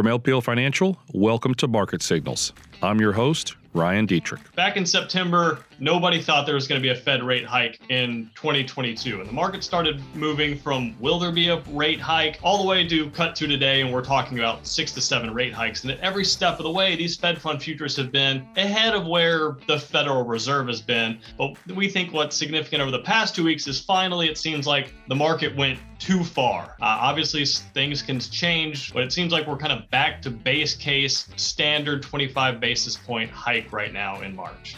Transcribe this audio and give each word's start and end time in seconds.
From 0.00 0.06
LPL 0.06 0.42
Financial, 0.42 0.98
welcome 1.12 1.54
to 1.56 1.68
Market 1.68 2.00
Signals. 2.00 2.54
I'm 2.82 3.02
your 3.02 3.12
host, 3.12 3.56
Ryan 3.74 4.06
Detrick. 4.06 4.40
Back 4.54 4.78
in 4.78 4.86
September, 4.86 5.58
nobody 5.80 6.20
thought 6.20 6.46
there 6.46 6.54
was 6.54 6.68
going 6.68 6.80
to 6.80 6.82
be 6.82 6.90
a 6.90 6.94
Fed 6.94 7.22
rate 7.22 7.44
hike 7.44 7.80
in 7.88 8.30
2022. 8.34 9.20
And 9.20 9.28
the 9.28 9.32
market 9.32 9.64
started 9.64 10.00
moving 10.14 10.56
from 10.56 10.94
will 11.00 11.18
there 11.18 11.32
be 11.32 11.48
a 11.48 11.60
rate 11.70 12.00
hike 12.00 12.38
all 12.42 12.58
the 12.58 12.68
way 12.68 12.86
to 12.86 13.10
cut 13.10 13.34
to 13.36 13.48
today. 13.48 13.80
And 13.80 13.92
we're 13.92 14.04
talking 14.04 14.38
about 14.38 14.66
six 14.66 14.92
to 14.92 15.00
seven 15.00 15.32
rate 15.32 15.52
hikes. 15.52 15.82
And 15.82 15.90
at 15.90 15.98
every 16.00 16.24
step 16.24 16.58
of 16.58 16.64
the 16.64 16.70
way, 16.70 16.94
these 16.94 17.16
Fed 17.16 17.40
fund 17.40 17.62
futures 17.62 17.96
have 17.96 18.12
been 18.12 18.46
ahead 18.56 18.94
of 18.94 19.06
where 19.06 19.56
the 19.66 19.78
Federal 19.78 20.24
Reserve 20.24 20.68
has 20.68 20.82
been. 20.82 21.18
But 21.38 21.56
we 21.74 21.88
think 21.88 22.12
what's 22.12 22.36
significant 22.36 22.82
over 22.82 22.90
the 22.90 23.00
past 23.02 23.34
two 23.34 23.44
weeks 23.44 23.66
is 23.66 23.80
finally 23.80 24.28
it 24.28 24.38
seems 24.38 24.66
like 24.66 24.92
the 25.08 25.14
market 25.14 25.56
went 25.56 25.78
too 25.98 26.24
far. 26.24 26.76
Uh, 26.80 26.98
obviously, 27.00 27.44
things 27.44 28.02
can 28.02 28.18
change, 28.20 28.92
but 28.92 29.02
it 29.02 29.12
seems 29.12 29.32
like 29.32 29.46
we're 29.46 29.56
kind 29.56 29.72
of 29.72 29.88
back 29.90 30.22
to 30.22 30.30
base 30.30 30.74
case 30.74 31.28
standard 31.36 32.02
25 32.02 32.58
basis 32.58 32.96
point 32.96 33.30
hike 33.30 33.70
right 33.72 33.92
now 33.92 34.20
in 34.22 34.34
March. 34.34 34.76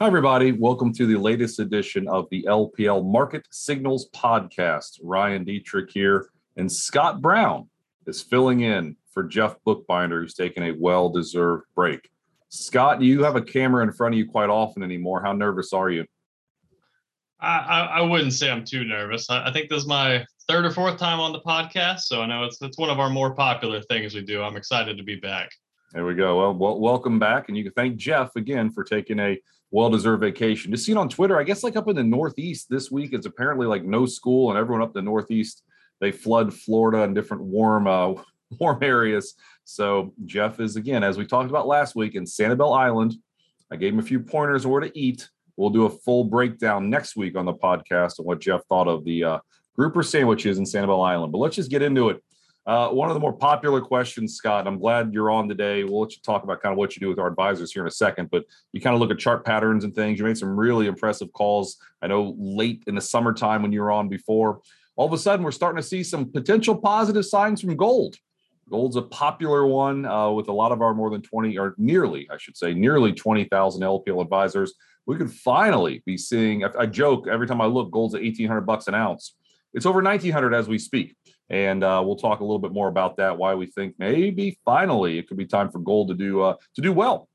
Hi, 0.00 0.06
everybody. 0.06 0.52
Welcome 0.52 0.92
to 0.92 1.06
the 1.06 1.16
latest 1.16 1.58
edition 1.58 2.06
of 2.06 2.28
the 2.30 2.44
LPL 2.44 3.04
Market 3.04 3.48
Signals 3.50 4.08
podcast. 4.10 5.00
Ryan 5.02 5.44
Detrick 5.44 5.90
here, 5.90 6.28
and 6.56 6.70
Scott 6.70 7.20
Brown 7.20 7.68
is 8.06 8.22
filling 8.22 8.60
in 8.60 8.94
for 9.12 9.24
Jeff 9.24 9.56
Buchbinder, 9.66 10.20
who's 10.20 10.34
taking 10.34 10.62
a 10.62 10.76
well 10.78 11.08
deserved 11.08 11.64
break. 11.74 12.08
Scott, 12.48 13.02
you 13.02 13.24
have 13.24 13.34
a 13.34 13.42
camera 13.42 13.82
in 13.82 13.90
front 13.90 14.14
of 14.14 14.20
you 14.20 14.30
quite 14.30 14.50
often 14.50 14.84
anymore. 14.84 15.20
How 15.20 15.32
nervous 15.32 15.72
are 15.72 15.90
you? 15.90 16.06
I, 17.40 17.88
I, 17.96 18.00
wouldn't 18.02 18.34
say 18.34 18.52
I'm 18.52 18.64
too 18.64 18.84
nervous. 18.84 19.28
I, 19.28 19.48
I, 19.48 19.52
think 19.52 19.68
this 19.68 19.82
is 19.82 19.88
my 19.88 20.24
third 20.46 20.64
or 20.64 20.70
fourth 20.70 20.96
time 20.96 21.18
on 21.18 21.32
the 21.32 21.40
podcast, 21.40 22.02
so 22.02 22.22
I 22.22 22.26
know 22.26 22.44
it's 22.44 22.62
it's 22.62 22.78
one 22.78 22.90
of 22.90 23.00
our 23.00 23.10
more 23.10 23.34
popular 23.34 23.82
things 23.82 24.14
we 24.14 24.22
do. 24.22 24.44
I'm 24.44 24.56
excited 24.56 24.96
to 24.96 25.02
be 25.02 25.16
back. 25.16 25.50
There 25.92 26.04
we 26.04 26.14
go. 26.14 26.38
Well, 26.38 26.54
well 26.54 26.80
welcome 26.80 27.18
back, 27.18 27.48
and 27.48 27.56
you 27.56 27.64
can 27.64 27.72
thank 27.72 27.96
Jeff 27.96 28.36
again 28.36 28.70
for 28.70 28.84
taking 28.84 29.18
a 29.18 29.40
well-deserved 29.70 30.20
vacation. 30.20 30.70
Just 30.70 30.84
seen 30.84 30.96
on 30.96 31.08
Twitter, 31.08 31.38
I 31.38 31.42
guess 31.42 31.62
like 31.62 31.76
up 31.76 31.88
in 31.88 31.96
the 31.96 32.04
Northeast 32.04 32.68
this 32.68 32.90
week, 32.90 33.12
it's 33.12 33.26
apparently 33.26 33.66
like 33.66 33.84
no 33.84 34.06
school, 34.06 34.50
and 34.50 34.58
everyone 34.58 34.82
up 34.82 34.92
the 34.92 35.02
Northeast 35.02 35.62
they 36.00 36.12
flood 36.12 36.54
Florida 36.54 37.02
and 37.02 37.14
different 37.14 37.42
warm 37.42 37.86
uh, 37.86 38.14
warm 38.60 38.82
areas. 38.82 39.34
So 39.64 40.14
Jeff 40.24 40.60
is 40.60 40.76
again, 40.76 41.02
as 41.02 41.18
we 41.18 41.26
talked 41.26 41.50
about 41.50 41.66
last 41.66 41.94
week, 41.96 42.14
in 42.14 42.24
Sanibel 42.24 42.76
Island. 42.76 43.14
I 43.70 43.76
gave 43.76 43.92
him 43.92 43.98
a 43.98 44.02
few 44.02 44.18
pointers 44.18 44.66
where 44.66 44.80
to 44.80 44.98
eat 44.98 45.28
We'll 45.58 45.70
do 45.70 45.86
a 45.86 45.90
full 45.90 46.22
breakdown 46.22 46.88
next 46.88 47.16
week 47.16 47.36
on 47.36 47.44
the 47.44 47.52
podcast 47.52 48.20
of 48.20 48.26
what 48.26 48.40
Jeff 48.40 48.64
thought 48.68 48.86
of 48.86 49.04
the 49.04 49.24
uh, 49.24 49.38
grouper 49.74 50.04
sandwiches 50.04 50.58
in 50.58 50.64
Sanibel 50.64 51.04
Island. 51.04 51.32
But 51.32 51.38
let's 51.38 51.56
just 51.56 51.68
get 51.68 51.82
into 51.82 52.10
it. 52.10 52.22
Uh, 52.68 52.90
one 52.90 53.08
of 53.08 53.14
the 53.14 53.20
more 53.20 53.32
popular 53.32 53.80
questions, 53.80 54.34
Scott, 54.34 54.66
I'm 54.66 54.78
glad 54.78 55.14
you're 55.14 55.30
on 55.30 55.48
today. 55.48 55.84
We'll 55.84 56.02
let 56.02 56.12
you 56.12 56.18
talk 56.22 56.44
about 56.44 56.60
kind 56.60 56.70
of 56.70 56.76
what 56.76 56.94
you 56.94 57.00
do 57.00 57.08
with 57.08 57.18
our 57.18 57.26
advisors 57.26 57.72
here 57.72 57.82
in 57.82 57.88
a 57.88 57.90
second, 57.90 58.30
but 58.30 58.44
you 58.72 58.80
kind 58.82 58.92
of 58.92 59.00
look 59.00 59.10
at 59.10 59.18
chart 59.18 59.42
patterns 59.42 59.84
and 59.84 59.94
things. 59.94 60.18
You 60.18 60.26
made 60.26 60.36
some 60.36 60.54
really 60.54 60.86
impressive 60.86 61.32
calls. 61.32 61.78
I 62.02 62.08
know 62.08 62.36
late 62.38 62.84
in 62.86 62.94
the 62.94 63.00
summertime 63.00 63.62
when 63.62 63.72
you 63.72 63.80
were 63.80 63.90
on 63.90 64.10
before. 64.10 64.60
All 64.96 65.06
of 65.06 65.14
a 65.14 65.18
sudden, 65.18 65.46
we're 65.46 65.50
starting 65.50 65.80
to 65.80 65.88
see 65.88 66.04
some 66.04 66.30
potential 66.30 66.76
positive 66.76 67.24
signs 67.24 67.62
from 67.62 67.74
gold. 67.74 68.16
Gold's 68.68 68.96
a 68.96 69.02
popular 69.02 69.66
one 69.66 70.04
uh, 70.04 70.30
with 70.30 70.48
a 70.48 70.52
lot 70.52 70.70
of 70.70 70.82
our 70.82 70.92
more 70.92 71.08
than 71.08 71.22
20, 71.22 71.56
or 71.56 71.74
nearly, 71.78 72.28
I 72.30 72.36
should 72.36 72.58
say, 72.58 72.74
nearly 72.74 73.14
20,000 73.14 73.80
LPL 73.80 74.20
advisors 74.20 74.74
we 75.08 75.16
could 75.16 75.32
finally 75.32 76.02
be 76.04 76.18
seeing. 76.18 76.62
I 76.64 76.84
joke 76.84 77.28
every 77.28 77.46
time 77.46 77.62
I 77.62 77.64
look, 77.64 77.90
gold's 77.90 78.14
at 78.14 78.20
eighteen 78.20 78.46
hundred 78.46 78.66
bucks 78.66 78.88
an 78.88 78.94
ounce. 78.94 79.34
It's 79.72 79.86
over 79.86 80.02
nineteen 80.02 80.32
hundred 80.32 80.52
as 80.52 80.68
we 80.68 80.78
speak, 80.78 81.16
and 81.50 81.82
uh, 81.82 82.02
we'll 82.04 82.16
talk 82.16 82.40
a 82.40 82.44
little 82.44 82.58
bit 82.58 82.72
more 82.72 82.88
about 82.88 83.16
that. 83.16 83.36
Why 83.36 83.54
we 83.54 83.66
think 83.66 83.94
maybe 83.98 84.58
finally 84.64 85.18
it 85.18 85.28
could 85.28 85.36
be 85.36 85.46
time 85.46 85.70
for 85.70 85.78
gold 85.78 86.08
to 86.08 86.14
do 86.14 86.42
uh, 86.42 86.54
to 86.74 86.82
do 86.82 86.92
well. 86.92 87.28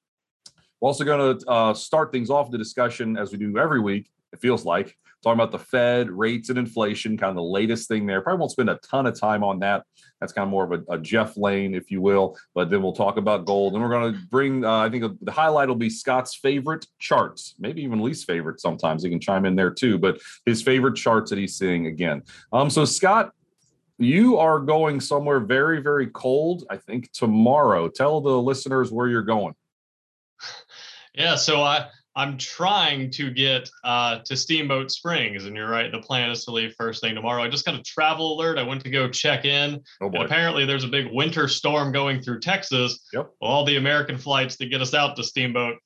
We're 0.81 0.87
also 0.87 1.05
going 1.05 1.39
to 1.39 1.49
uh, 1.49 1.73
start 1.73 2.11
things 2.11 2.29
off 2.29 2.51
the 2.51 2.57
discussion 2.57 3.17
as 3.17 3.31
we 3.31 3.37
do 3.37 3.57
every 3.57 3.79
week. 3.79 4.09
It 4.33 4.39
feels 4.39 4.65
like 4.65 4.97
talking 5.23 5.39
about 5.39 5.51
the 5.51 5.59
Fed 5.59 6.11
rates 6.11 6.49
and 6.49 6.59
inflation, 6.59 7.17
kind 7.17 7.29
of 7.29 7.35
the 7.35 7.43
latest 7.43 7.87
thing 7.87 8.05
there. 8.05 8.21
Probably 8.21 8.39
won't 8.39 8.51
spend 8.51 8.69
a 8.69 8.79
ton 8.83 9.05
of 9.05 9.17
time 9.17 9.43
on 9.43 9.59
that. 9.59 9.83
That's 10.19 10.33
kind 10.33 10.43
of 10.43 10.49
more 10.49 10.65
of 10.65 10.71
a, 10.73 10.93
a 10.93 10.99
Jeff 10.99 11.37
lane, 11.37 11.73
if 11.73 11.89
you 11.89 12.01
will. 12.01 12.37
But 12.53 12.69
then 12.69 12.83
we'll 12.83 12.93
talk 12.93 13.17
about 13.17 13.45
gold, 13.45 13.73
and 13.73 13.81
we're 13.81 13.89
going 13.89 14.13
to 14.13 14.19
bring. 14.29 14.65
Uh, 14.65 14.79
I 14.79 14.89
think 14.89 15.05
the 15.21 15.31
highlight 15.31 15.69
will 15.69 15.75
be 15.75 15.89
Scott's 15.89 16.35
favorite 16.35 16.85
charts, 16.99 17.55
maybe 17.59 17.81
even 17.83 18.01
least 18.01 18.27
favorite. 18.27 18.59
Sometimes 18.59 19.03
he 19.03 19.09
can 19.09 19.19
chime 19.19 19.45
in 19.45 19.55
there 19.55 19.71
too, 19.71 19.97
but 19.97 20.19
his 20.45 20.61
favorite 20.61 20.95
charts 20.95 21.29
that 21.29 21.39
he's 21.39 21.55
seeing 21.55 21.87
again. 21.87 22.23
Um, 22.51 22.69
so 22.69 22.83
Scott, 22.83 23.31
you 24.03 24.37
are 24.37 24.59
going 24.59 24.99
somewhere 24.99 25.39
very, 25.39 25.81
very 25.81 26.07
cold. 26.07 26.65
I 26.69 26.77
think 26.77 27.11
tomorrow. 27.11 27.87
Tell 27.87 28.21
the 28.21 28.41
listeners 28.41 28.91
where 28.91 29.07
you're 29.07 29.23
going. 29.23 29.55
Yeah, 31.15 31.35
so 31.35 31.61
I 31.61 31.89
I'm 32.15 32.37
trying 32.37 33.09
to 33.11 33.31
get 33.31 33.69
uh, 33.83 34.19
to 34.25 34.37
Steamboat 34.37 34.91
Springs, 34.91 35.45
and 35.45 35.55
you're 35.55 35.69
right. 35.69 35.91
The 35.91 35.99
plan 35.99 36.29
is 36.29 36.45
to 36.45 36.51
leave 36.51 36.75
first 36.75 37.01
thing 37.01 37.15
tomorrow. 37.15 37.43
I 37.43 37.49
just 37.49 37.65
got 37.65 37.75
a 37.75 37.81
travel 37.81 38.35
alert. 38.35 38.59
I 38.59 38.63
went 38.63 38.83
to 38.83 38.89
go 38.89 39.09
check 39.09 39.45
in, 39.45 39.81
oh 40.01 40.07
and 40.07 40.23
apparently 40.23 40.65
there's 40.65 40.83
a 40.83 40.89
big 40.89 41.07
winter 41.11 41.47
storm 41.47 41.91
going 41.91 42.21
through 42.21 42.39
Texas. 42.39 42.99
Yep. 43.13 43.31
All 43.41 43.65
the 43.65 43.77
American 43.77 44.17
flights 44.17 44.57
that 44.57 44.67
get 44.67 44.81
us 44.81 44.93
out 44.93 45.15
to 45.15 45.23
Steamboat 45.23 45.77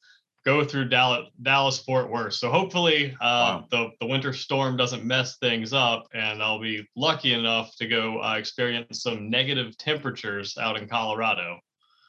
go 0.48 0.64
through 0.64 0.88
Dallas, 0.88 1.28
Dallas 1.42 1.78
Fort 1.78 2.10
Worth. 2.10 2.36
So 2.36 2.50
hopefully 2.50 3.14
uh, 3.20 3.60
wow. 3.60 3.66
the 3.70 3.90
the 4.00 4.08
winter 4.08 4.32
storm 4.32 4.78
doesn't 4.78 5.04
mess 5.04 5.38
things 5.40 5.74
up, 5.74 6.06
and 6.14 6.42
I'll 6.42 6.62
be 6.62 6.88
lucky 6.96 7.34
enough 7.34 7.76
to 7.76 7.86
go 7.86 8.24
uh, 8.24 8.36
experience 8.36 9.04
some 9.04 9.30
negative 9.30 9.78
temperatures 9.78 10.58
out 10.58 10.78
in 10.78 10.88
Colorado. 10.88 11.60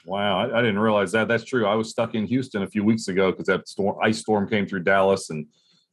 Wow, 0.06 0.38
I, 0.38 0.59
I, 0.59 0.62
didn't 0.62 0.78
realize 0.78 1.10
that. 1.12 1.26
That's 1.26 1.43
true. 1.43 1.66
I 1.66 1.75
was 1.75 1.91
stuck 1.91 2.15
in 2.15 2.26
Houston 2.26 2.62
a 2.62 2.69
few 2.69 2.84
weeks 2.84 3.09
ago 3.09 3.32
because 3.32 3.47
that 3.47 3.69
storm, 3.69 3.99
ice 4.00 4.21
storm 4.21 4.49
came 4.49 4.66
through 4.66 4.84
Dallas, 4.84 5.31
and 5.31 5.44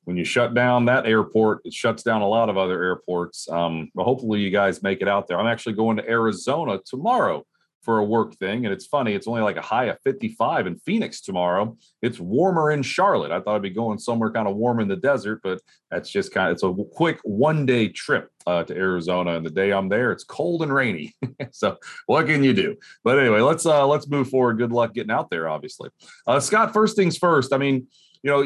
when 0.04 0.16
you 0.16 0.24
shut 0.24 0.54
down 0.54 0.86
that 0.86 1.08
airport, 1.08 1.62
it 1.66 1.74
shuts 1.74 2.04
down 2.04 2.22
a 2.22 2.28
lot 2.28 2.50
of 2.50 2.58
other 2.58 2.84
airports. 2.84 3.50
Um, 3.50 3.90
but 3.96 4.04
hopefully, 4.04 4.40
you 4.40 4.52
guys 4.52 4.84
make 4.84 5.02
it 5.02 5.08
out 5.08 5.28
there. 5.28 5.40
I'm 5.40 5.48
actually 5.48 5.74
going 5.74 5.98
to 5.98 6.08
Arizona 6.08 6.80
tomorrow 6.86 7.44
for 7.86 8.00
a 8.00 8.04
work 8.04 8.36
thing. 8.36 8.66
And 8.66 8.74
it's 8.74 8.88
funny, 8.88 9.14
it's 9.14 9.28
only 9.28 9.42
like 9.42 9.58
a 9.58 9.62
high 9.62 9.86
of 9.86 10.00
55 10.04 10.68
in 10.68 10.78
Phoenix 10.80 11.22
tomorrow. 11.22 11.78
It's 12.02 12.20
warmer 12.20 12.72
in 12.72 12.82
Charlotte. 12.82 13.32
I 13.32 13.40
thought 13.40 13.56
I'd 13.56 13.62
be 13.62 13.70
going 13.70 14.00
somewhere 14.00 14.32
kind 14.32 14.48
of 14.48 14.56
warm 14.56 14.80
in 14.80 14.88
the 14.88 14.96
desert, 14.96 15.42
but 15.44 15.62
that's 15.92 16.10
just 16.10 16.34
kind 16.34 16.50
of 16.50 16.54
it's 16.54 16.64
a 16.64 16.74
quick 16.96 17.20
one 17.24 17.66
day 17.66 17.88
trip 17.88 18.30
uh, 18.48 18.64
to 18.64 18.76
Arizona. 18.76 19.36
And 19.36 19.46
the 19.46 19.52
day 19.52 19.72
I'm 19.72 19.88
there, 19.88 20.12
it's 20.12 20.24
cold 20.24 20.64
and 20.64 20.74
rainy. 20.74 21.16
so 21.52 21.78
what 22.08 22.26
can 22.26 22.44
you 22.44 22.54
do? 22.54 22.76
But 23.04 23.20
anyway, 23.20 23.42
let's 23.42 23.66
uh 23.66 23.86
let's 23.86 24.08
move 24.08 24.30
forward. 24.30 24.58
Good 24.58 24.72
luck 24.72 24.94
getting 24.94 25.12
out 25.12 25.30
there, 25.30 25.48
obviously. 25.48 25.90
Uh, 26.26 26.40
Scott, 26.40 26.74
first 26.74 26.96
things 26.96 27.18
first. 27.18 27.54
I 27.54 27.58
mean, 27.58 27.88
you 28.24 28.32
know, 28.32 28.44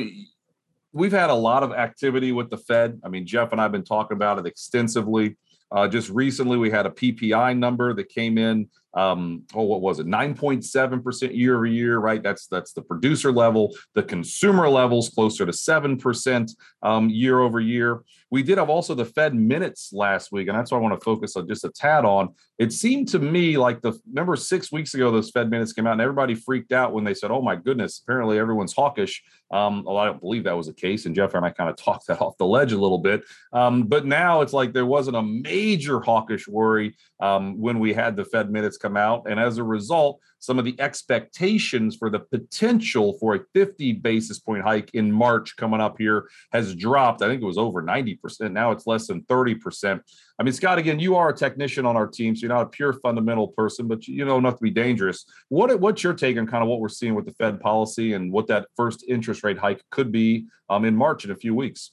we've 0.91 1.11
had 1.11 1.29
a 1.29 1.35
lot 1.35 1.63
of 1.63 1.71
activity 1.71 2.33
with 2.33 2.49
the 2.49 2.57
Fed. 2.57 2.99
I 3.03 3.09
mean, 3.09 3.25
Jeff 3.25 3.53
and 3.53 3.61
I've 3.61 3.71
been 3.71 3.85
talking 3.85 4.15
about 4.15 4.39
it 4.39 4.45
extensively. 4.45 5.37
Uh, 5.71 5.87
just 5.87 6.09
recently, 6.09 6.57
we 6.57 6.71
had 6.71 6.85
a 6.85 6.89
PPI 6.89 7.57
number 7.57 7.93
that 7.93 8.09
came 8.09 8.37
in. 8.37 8.67
Um, 8.93 9.43
oh, 9.53 9.63
what 9.63 9.81
was 9.81 9.99
it? 9.99 10.07
Nine 10.07 10.33
point 10.33 10.65
seven 10.65 11.01
percent 11.01 11.35
year 11.35 11.55
over 11.55 11.65
year, 11.65 11.99
right? 11.99 12.23
That's 12.23 12.47
that's 12.47 12.73
the 12.73 12.81
producer 12.81 13.31
level. 13.31 13.75
The 13.93 14.03
consumer 14.03 14.67
levels 14.67 15.09
closer 15.09 15.45
to 15.45 15.53
seven 15.53 15.97
percent 15.97 16.51
um, 16.81 17.09
year 17.09 17.39
over 17.39 17.59
year. 17.59 18.03
We 18.31 18.43
did 18.43 18.57
have 18.57 18.69
also 18.69 18.93
the 18.93 19.05
Fed 19.05 19.33
minutes 19.33 19.91
last 19.91 20.31
week, 20.31 20.47
and 20.47 20.57
that's 20.57 20.71
what 20.71 20.77
I 20.77 20.81
want 20.81 20.99
to 20.99 21.03
focus 21.03 21.35
on 21.35 21.47
just 21.47 21.65
a 21.65 21.69
tad 21.69 22.05
on. 22.05 22.29
It 22.57 22.73
seemed 22.73 23.07
to 23.09 23.19
me 23.19 23.57
like 23.57 23.81
the 23.81 23.93
remember 24.07 24.35
six 24.35 24.71
weeks 24.71 24.93
ago 24.93 25.11
those 25.11 25.31
Fed 25.31 25.49
minutes 25.49 25.73
came 25.73 25.87
out, 25.87 25.93
and 25.93 26.01
everybody 26.01 26.35
freaked 26.35 26.71
out 26.71 26.93
when 26.93 27.03
they 27.03 27.13
said, 27.13 27.31
"Oh 27.31 27.41
my 27.41 27.55
goodness, 27.55 28.01
apparently 28.03 28.39
everyone's 28.39 28.73
hawkish." 28.73 29.23
Um, 29.51 29.83
well, 29.83 29.97
I 29.97 30.05
don't 30.05 30.21
believe 30.21 30.43
that 30.43 30.57
was 30.57 30.67
the 30.67 30.73
case, 30.73 31.05
and 31.05 31.15
Jeff 31.15 31.33
and 31.33 31.45
I 31.45 31.51
kind 31.51 31.69
of 31.69 31.75
talked 31.77 32.07
that 32.07 32.21
off 32.21 32.37
the 32.37 32.45
ledge 32.45 32.71
a 32.71 32.77
little 32.77 32.97
bit. 32.97 33.23
Um, 33.53 33.83
but 33.83 34.05
now 34.05 34.41
it's 34.41 34.53
like 34.53 34.73
there 34.73 34.85
wasn't 34.85 35.17
a 35.17 35.23
major 35.23 35.99
hawkish 35.99 36.47
worry 36.47 36.95
um, 37.19 37.59
when 37.59 37.79
we 37.79 37.93
had 37.93 38.15
the 38.15 38.25
Fed 38.25 38.49
minutes 38.49 38.78
come 38.79 38.97
out, 38.97 39.29
and 39.29 39.39
as 39.39 39.57
a 39.57 39.63
result, 39.63 40.19
some 40.39 40.57
of 40.57 40.65
the 40.65 40.79
expectations 40.79 41.95
for 41.95 42.09
the 42.09 42.19
potential 42.19 43.17
for 43.19 43.35
a 43.35 43.39
50 43.53 43.93
basis 43.93 44.39
point 44.39 44.63
hike 44.63 44.89
in 44.93 45.11
March 45.11 45.55
coming 45.57 45.81
up 45.81 45.97
here 45.97 46.29
has 46.51 46.75
dropped. 46.75 47.21
I 47.21 47.27
think 47.27 47.41
it 47.41 47.45
was 47.45 47.57
over 47.57 47.83
90%. 47.83 48.51
Now 48.51 48.71
it's 48.71 48.87
less 48.87 49.07
than 49.07 49.21
30%. 49.23 50.01
I 50.39 50.43
mean, 50.43 50.53
Scott, 50.53 50.77
again, 50.77 50.99
you 50.99 51.17
are 51.17 51.29
a 51.29 51.35
technician 51.35 51.85
on 51.85 51.97
our 51.97 52.07
team, 52.07 52.35
so 52.35 52.41
you're 52.41 52.55
not 52.55 52.67
a 52.67 52.69
pure 52.69 52.93
fundamental 52.93 53.49
person, 53.49 53.87
but 53.87 54.07
you 54.07 54.23
know 54.23 54.37
enough 54.37 54.55
to 54.55 54.63
be 54.63 54.71
dangerous. 54.71 55.25
What 55.49 55.77
what's 55.79 56.03
your 56.03 56.13
take 56.13 56.37
on 56.37 56.47
kind 56.47 56.63
of 56.63 56.69
what 56.69 56.79
we're 56.79 56.89
seeing 56.89 57.15
with 57.15 57.25
the 57.25 57.33
Fed 57.33 57.59
policy 57.59 58.13
and 58.13 58.31
what 58.31 58.47
that 58.47 58.67
first 58.77 59.03
interest 59.07 59.43
rate 59.43 59.57
hike 59.57 59.83
could 59.89 60.11
be 60.11 60.47
um, 60.69 60.85
in 60.85 60.95
March 60.95 61.25
in 61.25 61.31
a 61.31 61.35
few 61.35 61.53
weeks? 61.53 61.91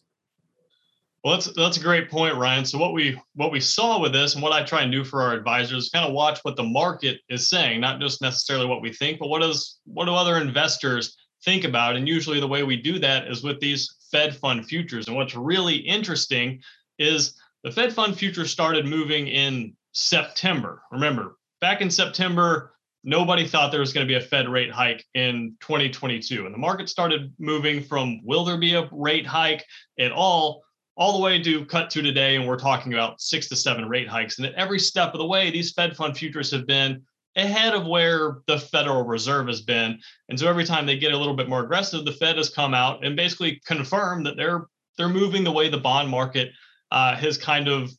Well, 1.26 1.34
that's 1.34 1.52
that's 1.56 1.76
a 1.76 1.81
great 1.81 2.08
point, 2.08 2.37
Ryan. 2.37 2.64
So 2.64 2.78
what 2.78 2.93
we 2.93 3.20
what 3.34 3.50
we 3.50 3.58
saw 3.58 4.00
with 4.00 4.12
this, 4.12 4.34
and 4.34 4.43
what 4.44 4.52
I 4.52 4.62
try 4.62 4.82
and 4.82 4.93
do 4.93 5.02
for 5.02 5.23
our 5.23 5.32
advisors, 5.32 5.87
is 5.87 5.90
kind 5.90 6.06
of 6.06 6.12
watch 6.12 6.38
what 6.44 6.55
the 6.55 6.62
market 6.62 7.19
is 7.28 7.50
saying, 7.50 7.81
not 7.81 7.99
just 8.00 8.23
necessarily 8.23 8.64
what 8.64 8.81
we 8.81 8.93
think, 8.93 9.19
but 9.19 9.26
what 9.26 9.40
does 9.40 9.81
what 9.87 10.05
do 10.05 10.14
other 10.14 10.37
investors 10.37 11.17
think 11.44 11.64
about? 11.64 11.96
And 11.96 12.06
usually, 12.06 12.38
the 12.38 12.46
way 12.46 12.62
we 12.62 12.76
do 12.76 13.00
that 13.00 13.26
is 13.26 13.43
with 13.43 13.58
these 13.58 13.93
Fed 14.12 14.37
fund 14.37 14.67
futures. 14.67 15.08
And 15.08 15.17
what's 15.17 15.34
really 15.34 15.75
interesting 15.75 16.62
is 17.00 17.34
the 17.64 17.72
Fed 17.72 17.93
fund 17.93 18.17
futures 18.17 18.52
started 18.52 18.87
moving 18.87 19.26
in 19.26 19.75
September. 19.90 20.81
Remember, 20.93 21.38
back 21.61 21.81
in 21.81 21.90
September, 21.90 22.76
nobody 23.02 23.49
thought 23.49 23.72
there 23.72 23.81
was 23.81 23.93
going 23.93 24.06
to 24.06 24.08
be 24.08 24.17
a 24.17 24.29
Fed 24.29 24.49
rate 24.49 24.70
hike 24.70 25.05
in 25.14 25.56
2022. 25.61 26.46
And 26.46 26.55
the 26.55 26.58
market 26.58 26.88
started 26.88 27.32
moving 27.40 27.82
from 27.82 28.20
will 28.25 28.44
there 28.44 28.58
be 28.58 28.75
a 28.75 28.88
rate 28.93 29.26
hike 29.26 29.64
at 29.99 30.12
all, 30.12 30.62
all 30.96 31.12
the 31.12 31.22
way 31.22 31.43
to 31.43 31.64
cut 31.66 31.90
to 31.90 32.02
today. 32.02 32.37
And 32.37 32.46
we're 32.46 32.58
talking 32.58 32.94
about 32.94 33.20
six 33.20 33.48
to 33.48 33.56
seven 33.56 33.88
rate 33.88 34.08
hikes. 34.08 34.38
And 34.38 34.46
at 34.46 34.54
every 34.54 34.78
step 34.78 35.12
of 35.12 35.19
the 35.19 35.26
way, 35.26 35.50
these 35.50 35.72
Fed 35.72 35.96
fund 35.96 36.16
futures 36.16 36.50
have 36.50 36.66
been 36.66 37.02
ahead 37.37 37.75
of 37.75 37.87
where 37.87 38.38
the 38.46 38.58
Federal 38.58 39.04
Reserve 39.04 39.46
has 39.46 39.60
been. 39.60 39.98
And 40.28 40.38
so 40.38 40.48
every 40.48 40.64
time 40.64 40.87
they 40.87 40.98
get 40.98 41.12
a 41.12 41.19
little 41.19 41.37
bit 41.37 41.48
more 41.48 41.62
aggressive, 41.62 42.04
the 42.04 42.12
Fed 42.12 42.38
has 42.38 42.48
come 42.48 42.72
out 42.72 43.04
and 43.04 43.14
basically 43.14 43.60
confirmed 43.66 44.26
that 44.26 44.37
they're 44.37 44.66
they're 44.96 45.08
moving 45.08 45.44
the 45.44 45.52
way 45.52 45.69
the 45.69 45.76
bond 45.76 46.08
market 46.08 46.50
uh, 46.90 47.14
has 47.14 47.37
kind 47.37 47.69
of 47.69 47.93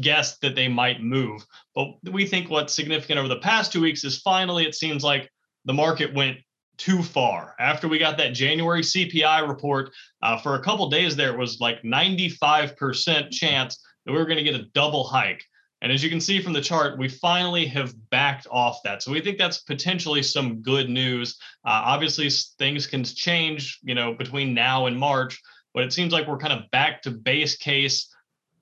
guessed 0.00 0.42
that 0.42 0.54
they 0.54 0.68
might 0.68 1.02
move. 1.02 1.42
But 1.74 1.94
we 2.10 2.26
think 2.26 2.50
what's 2.50 2.74
significant 2.74 3.18
over 3.18 3.28
the 3.28 3.36
past 3.36 3.72
two 3.72 3.80
weeks 3.80 4.04
is 4.04 4.20
finally 4.20 4.66
it 4.66 4.74
seems 4.74 5.02
like 5.02 5.30
the 5.64 5.72
market 5.72 6.12
went 6.12 6.38
too 6.76 7.02
far. 7.02 7.54
After 7.58 7.88
we 7.88 7.98
got 7.98 8.16
that 8.18 8.34
January 8.34 8.82
CPI 8.82 9.48
report, 9.48 9.92
uh, 10.22 10.38
for 10.38 10.54
a 10.54 10.62
couple 10.62 10.88
days 10.88 11.16
there, 11.16 11.32
it 11.32 11.38
was 11.38 11.60
like 11.60 11.82
95% 11.82 13.30
chance 13.30 13.78
that 14.04 14.12
we 14.12 14.18
were 14.18 14.26
going 14.26 14.38
to 14.38 14.44
get 14.44 14.60
a 14.60 14.66
double 14.74 15.04
hike. 15.04 15.44
And 15.82 15.92
as 15.92 16.02
you 16.02 16.08
can 16.08 16.20
see 16.20 16.40
from 16.40 16.54
the 16.54 16.62
chart, 16.62 16.98
we 16.98 17.08
finally 17.08 17.66
have 17.66 17.94
backed 18.08 18.46
off 18.50 18.78
that. 18.84 19.02
So 19.02 19.12
we 19.12 19.20
think 19.20 19.36
that's 19.36 19.58
potentially 19.58 20.22
some 20.22 20.62
good 20.62 20.88
news. 20.88 21.36
Uh, 21.64 21.82
obviously, 21.84 22.30
things 22.58 22.86
can 22.86 23.04
change, 23.04 23.80
you 23.82 23.94
know, 23.94 24.14
between 24.14 24.54
now 24.54 24.86
and 24.86 24.98
March, 24.98 25.42
but 25.74 25.84
it 25.84 25.92
seems 25.92 26.12
like 26.12 26.26
we're 26.26 26.38
kind 26.38 26.54
of 26.54 26.70
back 26.70 27.02
to 27.02 27.10
base 27.10 27.56
case 27.56 28.13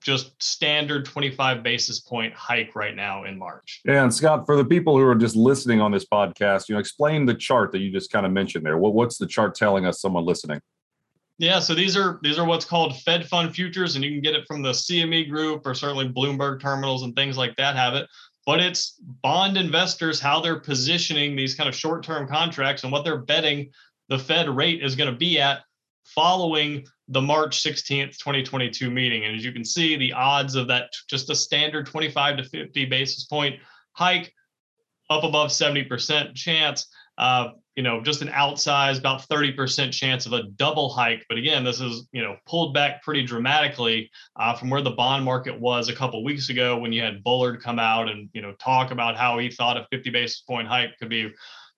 just 0.03 0.41
standard 0.41 1.05
25 1.05 1.63
basis 1.63 1.99
point 1.99 2.33
hike 2.33 2.75
right 2.75 2.95
now 2.95 3.23
in 3.23 3.37
March. 3.37 3.81
Yeah, 3.85 4.03
and 4.03 4.13
Scott, 4.13 4.45
for 4.45 4.55
the 4.55 4.65
people 4.65 4.97
who 4.97 5.05
are 5.05 5.15
just 5.15 5.35
listening 5.35 5.81
on 5.81 5.91
this 5.91 6.05
podcast, 6.05 6.69
you 6.69 6.75
know, 6.75 6.79
explain 6.79 7.25
the 7.25 7.33
chart 7.33 7.71
that 7.71 7.79
you 7.79 7.91
just 7.91 8.11
kind 8.11 8.25
of 8.25 8.31
mentioned 8.31 8.65
there. 8.65 8.77
What, 8.77 8.93
what's 8.93 9.17
the 9.17 9.27
chart 9.27 9.55
telling 9.55 9.85
us? 9.85 10.01
Someone 10.01 10.25
listening. 10.25 10.59
Yeah, 11.39 11.59
so 11.59 11.73
these 11.73 11.97
are 11.97 12.19
these 12.21 12.37
are 12.37 12.45
what's 12.45 12.65
called 12.65 12.95
Fed 13.01 13.27
Fund 13.27 13.55
futures, 13.55 13.95
and 13.95 14.03
you 14.03 14.11
can 14.11 14.21
get 14.21 14.35
it 14.35 14.45
from 14.47 14.61
the 14.61 14.71
CME 14.71 15.29
Group 15.29 15.65
or 15.65 15.73
certainly 15.73 16.07
Bloomberg 16.07 16.61
terminals 16.61 17.03
and 17.03 17.15
things 17.15 17.37
like 17.37 17.55
that 17.55 17.75
have 17.75 17.95
it. 17.95 18.07
But 18.45 18.59
it's 18.59 18.99
bond 19.23 19.57
investors 19.57 20.19
how 20.19 20.41
they're 20.41 20.59
positioning 20.59 21.35
these 21.35 21.55
kind 21.55 21.69
of 21.69 21.75
short-term 21.75 22.27
contracts 22.27 22.83
and 22.83 22.91
what 22.91 23.03
they're 23.03 23.17
betting 23.17 23.71
the 24.09 24.19
Fed 24.19 24.49
rate 24.49 24.83
is 24.83 24.95
going 24.95 25.09
to 25.09 25.17
be 25.17 25.39
at 25.39 25.61
following 26.03 26.85
the 27.09 27.21
March 27.21 27.63
16th, 27.63 28.17
2022 28.17 28.89
meeting. 28.89 29.25
And 29.25 29.35
as 29.35 29.43
you 29.43 29.51
can 29.51 29.65
see, 29.65 29.95
the 29.95 30.13
odds 30.13 30.55
of 30.55 30.67
that 30.67 30.89
just 31.09 31.29
a 31.29 31.35
standard 31.35 31.85
25 31.85 32.37
to 32.37 32.43
50 32.43 32.85
basis 32.85 33.25
point 33.25 33.59
hike 33.91 34.33
up 35.09 35.23
above 35.23 35.49
70% 35.49 36.35
chance. 36.35 36.87
Uh, 37.17 37.49
you 37.75 37.83
know, 37.83 38.01
just 38.01 38.21
an 38.21 38.27
outsized 38.29 38.99
about 38.99 39.27
30% 39.27 39.91
chance 39.91 40.25
of 40.25 40.33
a 40.33 40.43
double 40.43 40.89
hike. 40.89 41.25
But 41.27 41.37
again, 41.37 41.63
this 41.63 41.81
is, 41.81 42.07
you 42.11 42.21
know, 42.21 42.37
pulled 42.45 42.73
back 42.73 43.01
pretty 43.01 43.23
dramatically 43.23 44.11
uh, 44.35 44.55
from 44.55 44.69
where 44.69 44.81
the 44.81 44.91
bond 44.91 45.25
market 45.25 45.59
was 45.59 45.89
a 45.89 45.95
couple 45.95 46.23
weeks 46.23 46.49
ago 46.49 46.77
when 46.77 46.91
you 46.91 47.01
had 47.01 47.23
Bullard 47.23 47.61
come 47.61 47.79
out 47.79 48.09
and, 48.09 48.29
you 48.33 48.41
know, 48.41 48.53
talk 48.53 48.91
about 48.91 49.17
how 49.17 49.39
he 49.39 49.49
thought 49.49 49.77
a 49.77 49.87
50 49.91 50.11
basis 50.11 50.41
point 50.41 50.67
hike 50.67 50.97
could 50.99 51.09
be 51.09 51.31